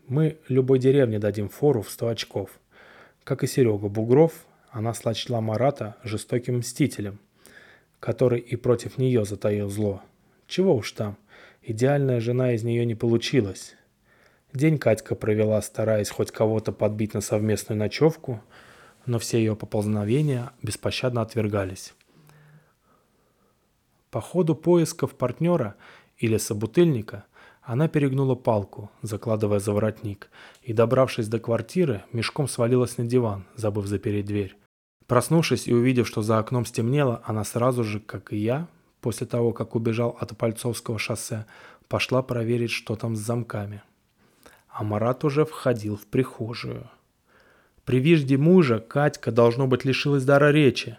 Мы 0.07 0.37
любой 0.49 0.79
деревне 0.79 1.17
дадим 1.17 1.47
фору 1.47 1.81
в 1.81 1.89
100 1.89 2.07
очков. 2.09 2.49
Как 3.23 3.41
и 3.41 3.47
Серега 3.47 3.87
Бугров, 3.87 4.45
она 4.69 4.93
слочла 4.93 5.39
Марата 5.39 5.95
жестоким 6.03 6.57
мстителем, 6.57 7.19
который 8.01 8.41
и 8.41 8.57
против 8.57 8.97
нее 8.97 9.23
затаил 9.23 9.69
зло. 9.69 10.01
Чего 10.45 10.75
уж 10.75 10.91
там, 10.91 11.15
идеальная 11.61 12.19
жена 12.19 12.51
из 12.51 12.63
нее 12.65 12.85
не 12.85 12.95
получилась. 12.95 13.75
День 14.51 14.77
Катька 14.77 15.15
провела, 15.15 15.61
стараясь 15.61 16.09
хоть 16.09 16.31
кого-то 16.31 16.73
подбить 16.73 17.13
на 17.13 17.21
совместную 17.21 17.79
ночевку– 17.79 18.43
но 19.05 19.19
все 19.19 19.37
ее 19.37 19.55
поползновения 19.55 20.51
беспощадно 20.61 21.21
отвергались. 21.21 21.93
По 24.09 24.21
ходу 24.21 24.55
поисков 24.55 25.15
партнера 25.15 25.75
или 26.17 26.37
собутыльника 26.37 27.25
она 27.63 27.87
перегнула 27.87 28.35
палку, 28.35 28.91
закладывая 29.01 29.59
за 29.59 29.71
воротник, 29.71 30.29
и, 30.61 30.73
добравшись 30.73 31.27
до 31.27 31.39
квартиры, 31.39 32.03
мешком 32.11 32.47
свалилась 32.47 32.97
на 32.97 33.05
диван, 33.05 33.45
забыв 33.55 33.87
запереть 33.87 34.25
дверь. 34.25 34.57
Проснувшись 35.07 35.67
и 35.67 35.73
увидев, 35.73 36.07
что 36.07 36.21
за 36.21 36.39
окном 36.39 36.65
стемнело, 36.65 37.21
она 37.25 37.43
сразу 37.43 37.83
же, 37.83 37.99
как 37.99 38.33
и 38.33 38.37
я, 38.37 38.67
после 39.01 39.27
того, 39.27 39.51
как 39.51 39.75
убежал 39.75 40.17
от 40.19 40.37
Пальцовского 40.37 40.99
шоссе, 40.99 41.45
пошла 41.87 42.21
проверить, 42.21 42.71
что 42.71 42.95
там 42.95 43.15
с 43.15 43.19
замками. 43.19 43.81
А 44.69 44.83
Марат 44.83 45.23
уже 45.23 45.45
входил 45.45 45.97
в 45.97 46.05
прихожую. 46.05 46.89
При 47.85 47.99
виде 47.99 48.37
мужа 48.37 48.79
Катька, 48.79 49.31
должно 49.31 49.67
быть, 49.67 49.83
лишилась 49.83 50.23
дара 50.23 50.51
речи. 50.51 50.97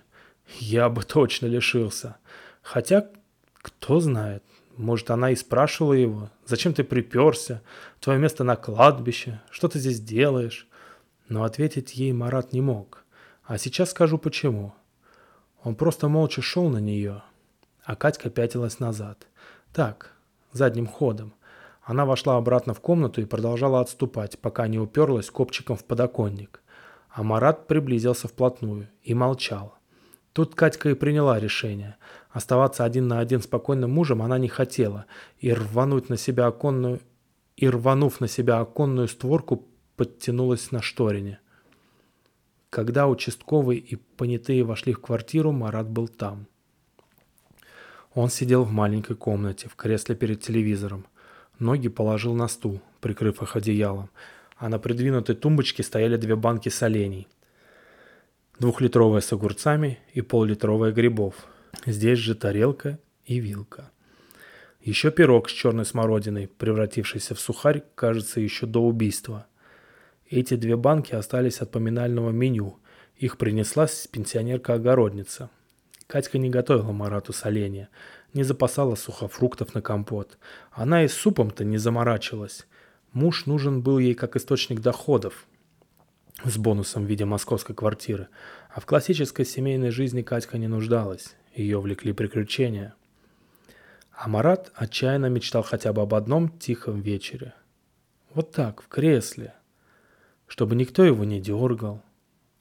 Я 0.58 0.88
бы 0.88 1.02
точно 1.02 1.46
лишился. 1.46 2.16
Хотя, 2.62 3.08
кто 3.54 4.00
знает, 4.00 4.42
может, 4.76 5.10
она 5.10 5.30
и 5.30 5.36
спрашивала 5.36 5.94
его, 5.94 6.30
зачем 6.44 6.74
ты 6.74 6.84
приперся, 6.84 7.62
твое 8.00 8.18
место 8.18 8.44
на 8.44 8.56
кладбище, 8.56 9.40
что 9.50 9.68
ты 9.68 9.78
здесь 9.78 10.00
делаешь? 10.00 10.66
Но 11.28 11.44
ответить 11.44 11.94
ей 11.94 12.12
Марат 12.12 12.52
не 12.52 12.60
мог. 12.60 13.04
А 13.44 13.56
сейчас 13.56 13.90
скажу 13.90 14.18
почему. 14.18 14.74
Он 15.62 15.74
просто 15.74 16.08
молча 16.08 16.42
шел 16.42 16.68
на 16.68 16.78
нее, 16.78 17.22
а 17.84 17.96
Катька 17.96 18.28
пятилась 18.28 18.80
назад. 18.80 19.26
Так, 19.72 20.12
задним 20.52 20.86
ходом. 20.86 21.32
Она 21.82 22.04
вошла 22.04 22.36
обратно 22.36 22.74
в 22.74 22.80
комнату 22.80 23.20
и 23.20 23.26
продолжала 23.26 23.80
отступать, 23.80 24.38
пока 24.38 24.66
не 24.68 24.78
уперлась 24.78 25.30
копчиком 25.30 25.76
в 25.76 25.84
подоконник. 25.84 26.62
А 27.14 27.22
Марат 27.22 27.68
приблизился 27.68 28.26
вплотную 28.26 28.88
и 29.04 29.14
молчал. 29.14 29.78
Тут 30.32 30.56
Катька 30.56 30.90
и 30.90 30.94
приняла 30.94 31.38
решение. 31.38 31.94
Оставаться 32.30 32.84
один 32.84 33.06
на 33.06 33.20
один 33.20 33.40
с 33.40 33.46
покойным 33.46 33.92
мужем 33.92 34.20
она 34.20 34.36
не 34.36 34.48
хотела, 34.48 35.06
и 35.38 35.52
рвануть 35.52 36.08
на 36.08 36.16
себя 36.16 36.48
оконную 36.48 37.00
и 37.56 37.68
рванув 37.68 38.20
на 38.20 38.26
себя 38.26 38.58
оконную 38.58 39.06
створку, 39.06 39.64
подтянулась 39.94 40.72
на 40.72 40.82
шторине. 40.82 41.38
Когда 42.68 43.06
участковый 43.06 43.76
и 43.76 43.94
понятые 43.94 44.64
вошли 44.64 44.92
в 44.92 45.00
квартиру, 45.00 45.52
Марат 45.52 45.88
был 45.88 46.08
там. 46.08 46.48
Он 48.12 48.28
сидел 48.28 48.64
в 48.64 48.72
маленькой 48.72 49.14
комнате, 49.14 49.68
в 49.68 49.76
кресле 49.76 50.16
перед 50.16 50.40
телевизором. 50.40 51.06
Ноги 51.60 51.86
положил 51.86 52.34
на 52.34 52.48
стул, 52.48 52.80
прикрыв 53.00 53.40
их 53.40 53.54
одеялом, 53.54 54.10
а 54.56 54.68
на 54.68 54.78
придвинутой 54.78 55.34
тумбочке 55.34 55.82
стояли 55.82 56.16
две 56.16 56.36
банки 56.36 56.68
солений. 56.68 57.28
Двухлитровая 58.58 59.20
с 59.20 59.32
огурцами 59.32 59.98
и 60.12 60.20
поллитровая 60.20 60.92
грибов. 60.92 61.34
Здесь 61.86 62.18
же 62.18 62.34
тарелка 62.34 62.98
и 63.24 63.40
вилка. 63.40 63.90
Еще 64.80 65.10
пирог 65.10 65.48
с 65.48 65.52
черной 65.52 65.84
смородиной, 65.86 66.46
превратившийся 66.46 67.34
в 67.34 67.40
сухарь, 67.40 67.82
кажется, 67.94 68.40
еще 68.40 68.66
до 68.66 68.80
убийства. 68.80 69.46
Эти 70.28 70.54
две 70.56 70.76
банки 70.76 71.14
остались 71.14 71.60
от 71.60 71.70
поминального 71.70 72.30
меню. 72.30 72.78
Их 73.16 73.38
принесла 73.38 73.86
пенсионерка-огородница. 73.86 75.48
Катька 76.06 76.38
не 76.38 76.50
готовила 76.50 76.92
Марату 76.92 77.32
соленья, 77.32 77.88
не 78.34 78.42
запасала 78.42 78.94
сухофруктов 78.94 79.74
на 79.74 79.80
компот. 79.80 80.38
Она 80.70 81.04
и 81.04 81.08
с 81.08 81.14
супом-то 81.14 81.64
не 81.64 81.78
заморачивалась. 81.78 82.66
Муж 83.14 83.46
нужен 83.46 83.80
был 83.80 84.00
ей 84.00 84.14
как 84.14 84.34
источник 84.34 84.80
доходов 84.80 85.46
с 86.44 86.58
бонусом 86.58 87.04
в 87.04 87.08
виде 87.08 87.24
московской 87.24 87.72
квартиры, 87.72 88.26
а 88.74 88.80
в 88.80 88.86
классической 88.86 89.44
семейной 89.44 89.90
жизни 89.90 90.22
Катька 90.22 90.58
не 90.58 90.66
нуждалась, 90.66 91.36
ее 91.54 91.80
влекли 91.80 92.12
приключения. 92.12 92.92
А 94.10 94.28
Марат 94.28 94.72
отчаянно 94.74 95.26
мечтал 95.26 95.62
хотя 95.62 95.92
бы 95.92 96.02
об 96.02 96.12
одном 96.12 96.48
тихом 96.58 97.00
вечере. 97.00 97.54
Вот 98.34 98.50
так, 98.50 98.82
в 98.82 98.88
кресле, 98.88 99.54
чтобы 100.48 100.74
никто 100.74 101.04
его 101.04 101.22
не 101.22 101.40
дергал, 101.40 102.02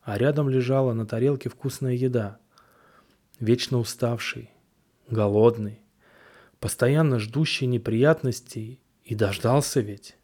а 0.04 0.20
рядом 0.20 0.50
лежала 0.50 0.94
на 0.94 1.08
тарелке 1.08 1.50
вкусная 1.50 1.94
еда. 1.94 2.38
Вечно 3.40 3.80
уставший, 3.80 4.52
голодный, 5.10 5.80
постоянно 6.60 7.18
ждущий 7.18 7.66
неприятностей 7.66 8.80
и 9.04 9.16
дождался 9.16 9.80
ведь. 9.80 10.16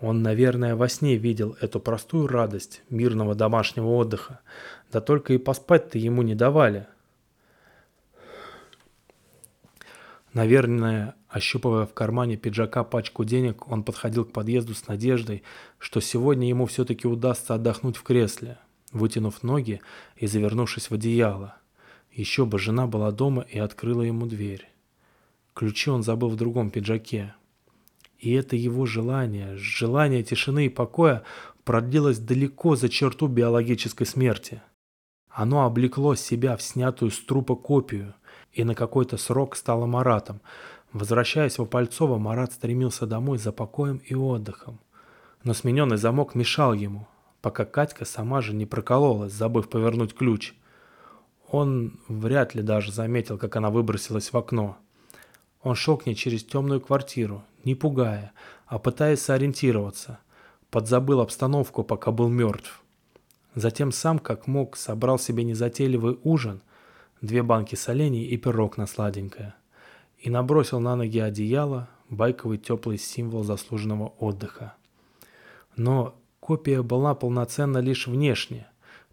Он, 0.00 0.22
наверное, 0.22 0.76
во 0.76 0.88
сне 0.88 1.16
видел 1.16 1.56
эту 1.60 1.80
простую 1.80 2.28
радость 2.28 2.82
мирного 2.88 3.34
домашнего 3.34 3.88
отдыха. 3.88 4.40
Да 4.92 5.00
только 5.00 5.32
и 5.32 5.38
поспать-то 5.38 5.98
ему 5.98 6.22
не 6.22 6.34
давали. 6.34 6.86
Наверное, 10.32 11.16
ощупывая 11.28 11.86
в 11.86 11.94
кармане 11.94 12.36
пиджака 12.36 12.84
пачку 12.84 13.24
денег, 13.24 13.66
он 13.68 13.82
подходил 13.82 14.24
к 14.24 14.32
подъезду 14.32 14.74
с 14.74 14.86
надеждой, 14.86 15.42
что 15.78 16.00
сегодня 16.00 16.48
ему 16.48 16.66
все-таки 16.66 17.08
удастся 17.08 17.54
отдохнуть 17.54 17.96
в 17.96 18.02
кресле, 18.04 18.58
вытянув 18.92 19.42
ноги 19.42 19.80
и 20.16 20.28
завернувшись 20.28 20.90
в 20.90 20.94
одеяло. 20.94 21.56
Еще 22.12 22.46
бы 22.46 22.58
жена 22.58 22.86
была 22.86 23.10
дома 23.10 23.42
и 23.42 23.58
открыла 23.58 24.02
ему 24.02 24.26
дверь. 24.26 24.68
Ключи 25.54 25.90
он 25.90 26.04
забыл 26.04 26.28
в 26.28 26.36
другом 26.36 26.70
пиджаке. 26.70 27.34
И 28.18 28.32
это 28.32 28.56
его 28.56 28.84
желание, 28.84 29.56
желание 29.56 30.22
тишины 30.22 30.66
и 30.66 30.70
покоя 30.70 31.22
продлилось 31.64 32.18
далеко 32.18 32.74
за 32.74 32.88
черту 32.88 33.28
биологической 33.28 34.06
смерти. 34.06 34.60
Оно 35.28 35.64
облекло 35.64 36.16
себя 36.16 36.56
в 36.56 36.62
снятую 36.62 37.12
с 37.12 37.18
трупа 37.20 37.54
копию 37.54 38.14
и 38.52 38.64
на 38.64 38.74
какой-то 38.74 39.16
срок 39.18 39.54
стало 39.54 39.86
Маратом. 39.86 40.40
Возвращаясь 40.92 41.58
в 41.58 41.62
Опальцово, 41.62 42.18
Марат 42.18 42.52
стремился 42.52 43.06
домой 43.06 43.38
за 43.38 43.52
покоем 43.52 43.98
и 43.98 44.14
отдыхом. 44.14 44.80
Но 45.44 45.54
смененный 45.54 45.96
замок 45.96 46.34
мешал 46.34 46.72
ему, 46.72 47.06
пока 47.40 47.64
Катька 47.64 48.04
сама 48.04 48.40
же 48.40 48.52
не 48.52 48.66
прокололась, 48.66 49.32
забыв 49.32 49.68
повернуть 49.68 50.14
ключ. 50.14 50.54
Он 51.50 52.00
вряд 52.08 52.54
ли 52.54 52.62
даже 52.62 52.90
заметил, 52.90 53.38
как 53.38 53.54
она 53.56 53.70
выбросилась 53.70 54.32
в 54.32 54.36
окно. 54.36 54.76
Он 55.62 55.74
шел 55.74 55.96
к 55.96 56.06
ней 56.06 56.14
через 56.14 56.42
темную 56.44 56.80
квартиру, 56.80 57.44
не 57.64 57.74
пугая, 57.74 58.32
а 58.66 58.78
пытаясь 58.78 59.20
сориентироваться. 59.20 60.18
Подзабыл 60.70 61.20
обстановку, 61.20 61.82
пока 61.82 62.10
был 62.10 62.28
мертв. 62.28 62.82
Затем 63.54 63.90
сам, 63.90 64.18
как 64.18 64.46
мог, 64.46 64.76
собрал 64.76 65.18
себе 65.18 65.44
незатейливый 65.44 66.18
ужин, 66.22 66.62
две 67.20 67.42
банки 67.42 67.74
солений 67.74 68.24
и 68.24 68.36
пирог 68.36 68.76
на 68.76 68.86
сладенькое. 68.86 69.54
И 70.18 70.30
набросил 70.30 70.80
на 70.80 70.96
ноги 70.96 71.18
одеяло, 71.18 71.88
байковый 72.10 72.58
теплый 72.58 72.98
символ 72.98 73.44
заслуженного 73.44 74.08
отдыха. 74.18 74.74
Но 75.76 76.14
копия 76.40 76.82
была 76.82 77.14
полноценна 77.14 77.78
лишь 77.78 78.06
внешне, 78.06 78.66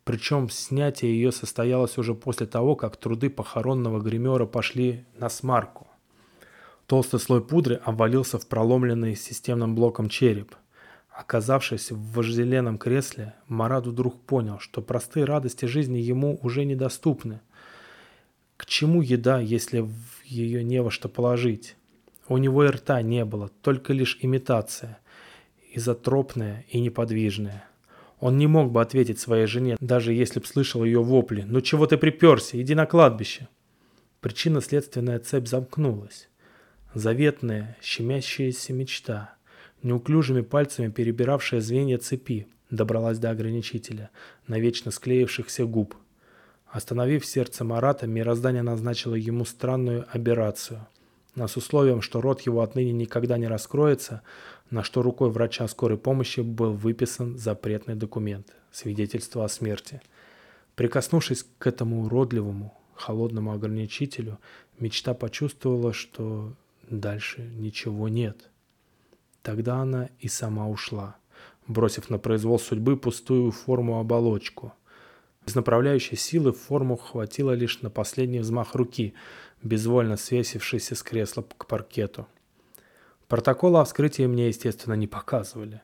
причем 0.04 0.50
снятие 0.50 1.16
ее 1.16 1.32
состоялось 1.32 1.98
уже 1.98 2.14
после 2.14 2.46
того, 2.46 2.76
как 2.76 2.96
труды 2.98 3.30
похоронного 3.30 4.00
гримера 4.00 4.46
пошли 4.46 5.06
на 5.18 5.30
смарку. 5.30 5.88
Толстый 6.88 7.20
слой 7.20 7.44
пудры 7.44 7.82
обвалился 7.84 8.38
в 8.38 8.48
проломленный 8.48 9.16
системным 9.16 9.74
блоком 9.74 10.08
череп. 10.08 10.56
Оказавшись 11.10 11.92
в 11.92 12.14
вожделенном 12.14 12.78
кресле, 12.78 13.34
Марат 13.48 13.88
вдруг 13.88 14.22
понял, 14.22 14.60
что 14.60 14.82
простые 14.82 15.26
радости 15.26 15.66
жизни 15.66 15.98
ему 15.98 16.38
уже 16.44 16.64
недоступны. 16.64 17.42
К 18.58 18.66
чему 18.66 19.02
еда, 19.02 19.40
если 19.40 19.80
в 19.80 19.94
ее 20.26 20.64
не 20.64 20.82
во 20.82 20.92
что 20.92 21.10
положить? 21.10 21.76
У 22.28 22.38
него 22.38 22.66
и 22.66 22.68
рта 22.68 23.02
не 23.02 23.26
было, 23.26 23.50
только 23.62 23.94
лишь 23.94 24.20
имитация, 24.22 25.00
изотропная 25.74 26.66
и 26.70 26.80
неподвижная. 26.80 27.66
Он 28.20 28.38
не 28.38 28.48
мог 28.48 28.72
бы 28.72 28.82
ответить 28.82 29.20
своей 29.20 29.46
жене, 29.48 29.78
даже 29.80 30.14
если 30.14 30.40
б 30.40 30.46
слышал 30.46 30.84
ее 30.84 31.02
вопли. 31.02 31.44
«Ну 31.48 31.62
чего 31.62 31.86
ты 31.86 31.98
приперся? 31.98 32.60
Иди 32.60 32.76
на 32.76 32.86
кладбище!» 32.86 33.48
Причинно-следственная 34.22 35.20
цепь 35.20 35.48
замкнулась. 35.48 36.30
Заветная, 36.96 37.76
щемящаяся 37.82 38.72
мечта, 38.72 39.36
неуклюжими 39.84 40.39
пальцами 40.39 40.89
перебиравшая 40.89 41.60
звенья 41.60 41.98
цепи, 41.98 42.48
добралась 42.70 43.20
до 43.20 43.32
ограничителя, 43.32 44.12
навечно 44.48 44.91
склеившихся 44.91 45.66
губ. 45.66 45.93
Остановив 46.68 47.26
сердце 47.26 47.66
Марата, 47.66 48.08
мироздание 48.08 48.62
назначило 48.62 49.16
ему 49.16 49.43
странную 49.43 50.06
аберрацию. 50.10 50.88
Но 51.36 51.50
с 51.50 51.58
условием, 51.58 52.02
что 52.02 52.22
рот 52.22 52.39
его 52.43 52.62
отныне 52.62 52.93
никогда 52.93 53.38
не 53.38 53.50
раскроется, 53.50 54.22
на 54.70 54.82
что 54.82 55.02
рукой 55.02 55.30
врача 55.30 55.68
скорой 55.68 55.98
помощи 55.98 56.39
был 56.39 56.72
выписан 56.72 57.38
запретный 57.38 57.96
документ– 57.96 58.54
свидетельство 58.72 59.43
о 59.43 59.50
смерти. 59.50 60.02
Прикоснувшись 60.76 61.46
к 61.58 61.68
этому 61.68 62.06
уродливому, 62.06 62.74
холодному 62.93 63.52
ограничителю, 63.52 64.39
мечта 64.80 65.14
почувствовала, 65.14 65.91
что 65.91 66.54
Дальше 66.90 67.42
ничего 67.42 68.10
нет. 68.10 68.50
Тогда 69.42 69.78
она 69.78 70.10
и 70.20 70.28
сама 70.28 70.68
ушла, 70.68 71.18
бросив 71.68 72.10
на 72.10 72.20
произвол 72.20 72.60
судьбы 72.60 72.96
пустую 72.96 73.52
форму-оболочку. 73.52 74.74
Из 75.48 75.56
направляющей 75.56 76.18
силы 76.18 76.52
форму 76.52 76.98
хватило 76.98 77.52
лишь 77.52 77.82
на 77.82 77.90
последний 77.90 78.40
взмах 78.40 78.76
руки, 78.76 79.14
безвольно 79.64 80.18
свесившейся 80.18 80.96
с 80.96 81.04
кресла 81.04 81.44
к 81.44 81.68
паркету. 81.68 82.28
Протокола 83.28 83.82
о 83.82 83.86
вскрытии 83.86 84.26
мне, 84.28 84.48
естественно, 84.48 84.94
не 84.94 85.08
показывали. 85.08 85.82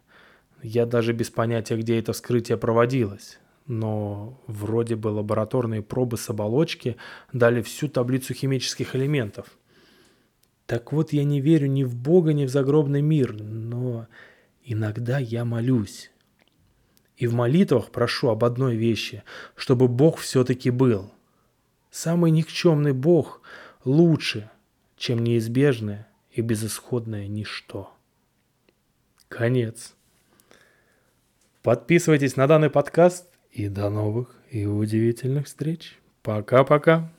Я 0.62 0.86
даже 0.86 1.14
без 1.14 1.32
понятия, 1.32 1.78
где 1.78 1.98
это 1.98 2.14
вскрытие 2.14 2.58
проводилось. 2.58 3.40
Но 3.66 4.40
вроде 4.48 4.96
бы 4.96 5.08
лабораторные 5.10 5.82
пробы 5.82 6.18
с 6.18 6.30
оболочки 6.30 6.98
дали 7.34 7.62
всю 7.62 7.88
таблицу 7.88 8.36
химических 8.36 8.96
элементов– 8.96 9.48
так 10.72 10.94
вот, 10.94 11.12
я 11.12 11.26
не 11.26 11.42
верю 11.42 11.68
ни 11.68 11.84
в 11.84 11.98
Бога, 11.98 12.32
ни 12.32 12.46
в 12.46 12.50
загробный 12.50 13.02
мир, 13.02 13.34
но 13.34 14.08
иногда 14.64 15.20
я 15.20 15.44
молюсь. 15.44 16.12
И 17.18 17.28
в 17.28 17.34
молитвах 17.34 17.92
прошу 17.92 18.30
об 18.30 18.46
одной 18.46 18.78
вещи, 18.78 19.26
чтобы 19.58 19.90
Бог 19.90 20.20
все-таки 20.20 20.70
был. 20.70 21.12
Самый 21.90 22.32
никчемный 22.32 22.94
Бог 22.94 23.42
лучше, 23.84 24.50
чем 24.96 25.22
неизбежное 25.22 26.08
и 26.32 26.40
безысходное 26.40 27.28
ничто. 27.28 27.92
Конец. 29.28 29.94
Подписывайтесь 31.64 32.38
на 32.38 32.48
данный 32.48 32.70
подкаст 32.70 33.28
и 33.52 33.68
до 33.68 33.90
новых 33.90 34.34
и 34.50 34.66
удивительных 34.66 35.48
встреч. 35.48 36.00
Пока-пока. 36.24 37.12